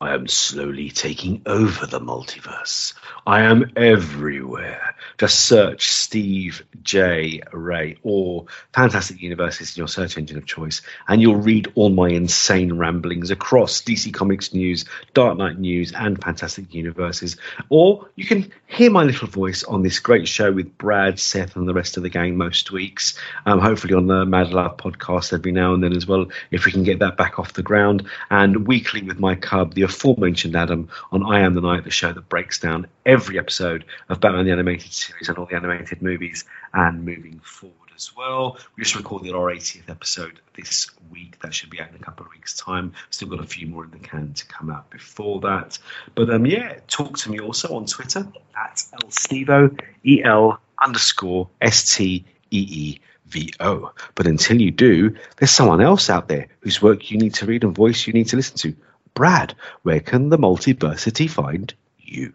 I 0.02 0.14
am 0.14 0.28
slowly 0.28 0.88
taking 0.88 1.42
over 1.44 1.84
the 1.84 2.00
multiverse. 2.00 2.94
I 3.26 3.42
am 3.42 3.70
everywhere. 3.76 4.94
Just 5.18 5.40
search 5.40 5.90
Steve 5.90 6.64
J. 6.82 7.42
Ray 7.52 7.98
or 8.02 8.46
Fantastic 8.72 9.20
Universes 9.20 9.76
in 9.76 9.80
your 9.82 9.88
search 9.88 10.16
engine 10.16 10.38
of 10.38 10.46
choice, 10.46 10.80
and 11.06 11.20
you'll 11.20 11.36
read 11.36 11.70
all 11.74 11.90
my 11.90 12.08
insane 12.08 12.78
ramblings 12.78 13.30
across 13.30 13.82
DC 13.82 14.14
Comics 14.14 14.54
News, 14.54 14.86
Dark 15.12 15.36
Knight 15.36 15.58
News, 15.58 15.92
and 15.92 16.18
Fantastic 16.22 16.72
Universes. 16.72 17.36
Or 17.68 18.08
you 18.16 18.24
can 18.24 18.50
hear 18.68 18.90
my 18.90 19.04
little 19.04 19.28
voice 19.28 19.64
on 19.64 19.82
this 19.82 19.98
great 19.98 20.26
show 20.26 20.50
with 20.50 20.78
Brad, 20.78 21.20
Seth, 21.20 21.56
and 21.56 21.68
the 21.68 21.74
rest 21.74 21.98
of 21.98 22.02
the 22.02 22.08
gang 22.08 22.38
most 22.38 22.72
weeks. 22.72 23.18
Um, 23.44 23.58
hopefully 23.58 23.92
on 23.92 24.06
the 24.06 24.24
Mad 24.24 24.50
Love 24.50 24.78
podcast 24.78 25.34
every 25.34 25.52
now 25.52 25.74
and 25.74 25.84
then 25.84 25.94
as 25.94 26.06
well, 26.06 26.24
if 26.50 26.64
we 26.64 26.72
can 26.72 26.84
get 26.84 27.00
that 27.00 27.18
back 27.18 27.38
off 27.38 27.52
the 27.52 27.62
ground. 27.62 28.08
And 28.30 28.66
weekly 28.66 29.02
with 29.02 29.18
my 29.18 29.34
cub, 29.34 29.74
the 29.74 29.89
aforementioned 29.90 30.56
Adam, 30.56 30.88
on 31.12 31.24
I 31.24 31.40
Am 31.40 31.54
the 31.54 31.60
Night, 31.60 31.84
the 31.84 31.90
show 31.90 32.12
that 32.12 32.28
breaks 32.28 32.58
down 32.58 32.86
every 33.04 33.38
episode 33.38 33.84
of 34.08 34.20
Batman 34.20 34.46
the 34.46 34.52
Animated 34.52 34.92
Series 34.92 35.28
and 35.28 35.38
all 35.38 35.46
the 35.46 35.56
animated 35.56 36.02
movies 36.02 36.44
and 36.72 37.04
moving 37.04 37.40
forward 37.40 37.76
as 38.00 38.16
well. 38.16 38.56
We 38.76 38.82
just 38.82 38.96
recorded 38.96 39.34
our 39.34 39.52
80th 39.52 39.90
episode 39.90 40.40
this 40.54 40.86
week. 41.10 41.38
That 41.40 41.52
should 41.52 41.68
be 41.68 41.80
out 41.80 41.90
in 41.90 41.96
a 41.96 41.98
couple 41.98 42.24
of 42.24 42.32
weeks' 42.32 42.54
time. 42.54 42.92
Still 43.10 43.28
got 43.28 43.40
a 43.40 43.46
few 43.46 43.66
more 43.66 43.84
in 43.84 43.90
the 43.90 43.98
can 43.98 44.32
to 44.32 44.46
come 44.46 44.70
out 44.70 44.90
before 44.90 45.40
that. 45.40 45.78
But 46.14 46.30
um, 46.30 46.46
yeah, 46.46 46.78
talk 46.88 47.18
to 47.18 47.30
me 47.30 47.40
also 47.40 47.76
on 47.76 47.84
Twitter 47.84 48.26
at 48.56 48.82
elstevo, 49.02 49.78
E 50.04 50.22
L 50.24 50.60
underscore 50.82 51.50
S 51.60 51.94
T 51.94 52.24
E 52.50 52.58
E 52.58 53.00
V 53.26 53.52
O. 53.60 53.92
But 54.14 54.26
until 54.26 54.60
you 54.60 54.70
do, 54.70 55.14
there's 55.36 55.50
someone 55.50 55.80
else 55.82 56.08
out 56.08 56.28
there 56.28 56.48
whose 56.60 56.80
work 56.80 57.10
you 57.10 57.18
need 57.18 57.34
to 57.34 57.46
read 57.46 57.64
and 57.64 57.74
voice 57.74 58.06
you 58.06 58.12
need 58.12 58.28
to 58.28 58.36
listen 58.36 58.56
to. 58.58 58.74
Brad, 59.20 59.54
where 59.82 60.00
can 60.00 60.30
the 60.30 60.38
multiversity 60.38 61.28
find 61.28 61.74
you? 61.98 62.32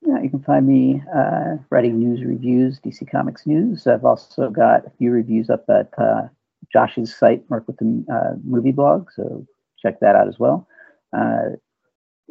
Yeah, 0.00 0.22
you 0.22 0.30
can 0.30 0.42
find 0.42 0.66
me 0.66 1.02
uh, 1.14 1.56
writing 1.68 1.98
news 1.98 2.24
reviews, 2.24 2.80
DC 2.80 3.10
Comics 3.10 3.46
News. 3.46 3.86
I've 3.86 4.06
also 4.06 4.48
got 4.48 4.86
a 4.86 4.92
few 4.96 5.10
reviews 5.10 5.50
up 5.50 5.66
at 5.68 5.92
uh, 5.98 6.28
Josh's 6.72 7.14
site, 7.14 7.44
Mark 7.50 7.66
with 7.66 7.76
the 7.76 8.02
uh, 8.10 8.36
Movie 8.44 8.72
Blog, 8.72 9.10
so 9.14 9.46
check 9.78 10.00
that 10.00 10.16
out 10.16 10.26
as 10.26 10.38
well. 10.38 10.66
Uh, 11.14 11.50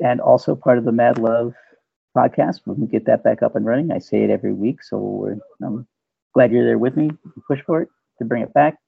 and 0.03 0.19
also 0.19 0.55
part 0.55 0.79
of 0.79 0.85
the 0.85 0.91
Mad 0.91 1.19
Love 1.19 1.53
podcast. 2.17 2.61
When 2.65 2.81
we 2.81 2.87
get 2.87 3.05
that 3.05 3.23
back 3.23 3.43
up 3.43 3.55
and 3.55 3.67
running, 3.67 3.91
I 3.91 3.99
say 3.99 4.23
it 4.23 4.31
every 4.31 4.53
week, 4.53 4.81
so 4.81 4.97
we're, 4.97 5.37
I'm 5.63 5.85
glad 6.33 6.51
you're 6.51 6.65
there 6.65 6.79
with 6.79 6.97
me. 6.97 7.11
Push 7.47 7.61
for 7.67 7.83
it 7.83 7.89
to 8.17 8.25
bring 8.25 8.41
it 8.41 8.51
back 8.51 8.79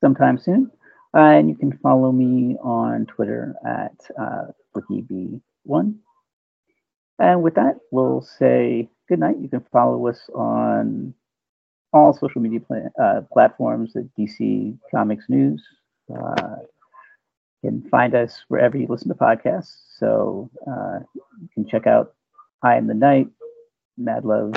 sometime 0.00 0.36
soon. 0.36 0.72
Uh, 1.14 1.20
and 1.20 1.48
you 1.48 1.54
can 1.54 1.78
follow 1.78 2.10
me 2.10 2.56
on 2.62 3.06
Twitter 3.06 3.54
at 3.64 3.94
uh, 4.20 4.46
FilickyB1. 4.74 5.94
And 7.20 7.42
with 7.42 7.54
that, 7.54 7.78
we'll 7.92 8.22
say 8.22 8.88
good 9.08 9.20
night. 9.20 9.36
You 9.40 9.48
can 9.48 9.64
follow 9.72 10.08
us 10.08 10.28
on 10.34 11.14
all 11.92 12.12
social 12.12 12.40
media 12.40 12.60
uh, 13.00 13.20
platforms 13.32 13.94
at 13.94 14.04
DC 14.18 14.76
Comics 14.90 15.26
News. 15.28 15.62
Uh, 16.12 16.56
you 17.62 17.70
can 17.70 17.88
find 17.88 18.14
us 18.16 18.44
wherever 18.48 18.76
you 18.76 18.86
listen 18.88 19.08
to 19.08 19.14
podcasts. 19.14 19.76
So 19.98 20.50
uh, 20.66 20.98
you 21.14 21.48
can 21.54 21.66
check 21.66 21.86
out 21.86 22.14
I 22.62 22.74
Am 22.76 22.88
the 22.88 22.94
Night, 22.94 23.28
Mad 23.96 24.24
Love, 24.24 24.54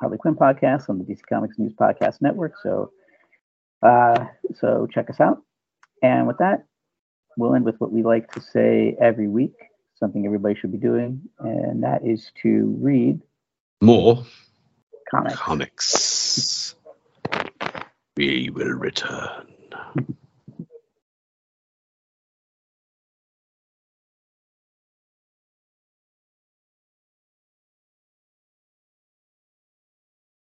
Harley 0.00 0.16
Quinn 0.16 0.34
podcast 0.34 0.88
on 0.88 0.98
the 0.98 1.04
DC 1.04 1.20
Comics 1.28 1.58
News 1.58 1.74
Podcast 1.78 2.22
Network. 2.22 2.54
So, 2.62 2.90
uh, 3.82 4.24
so 4.54 4.88
check 4.90 5.10
us 5.10 5.20
out. 5.20 5.42
And 6.02 6.26
with 6.26 6.38
that, 6.38 6.64
we'll 7.36 7.54
end 7.54 7.64
with 7.64 7.76
what 7.80 7.92
we 7.92 8.02
like 8.02 8.30
to 8.32 8.40
say 8.40 8.96
every 9.00 9.28
week, 9.28 9.54
something 9.98 10.24
everybody 10.24 10.54
should 10.54 10.72
be 10.72 10.78
doing, 10.78 11.20
and 11.38 11.82
that 11.82 12.04
is 12.06 12.30
to 12.42 12.76
read 12.80 13.20
More 13.80 14.24
comics. 15.10 15.36
comics. 15.36 16.74
We 18.16 18.50
will 18.50 18.72
return. 18.72 19.46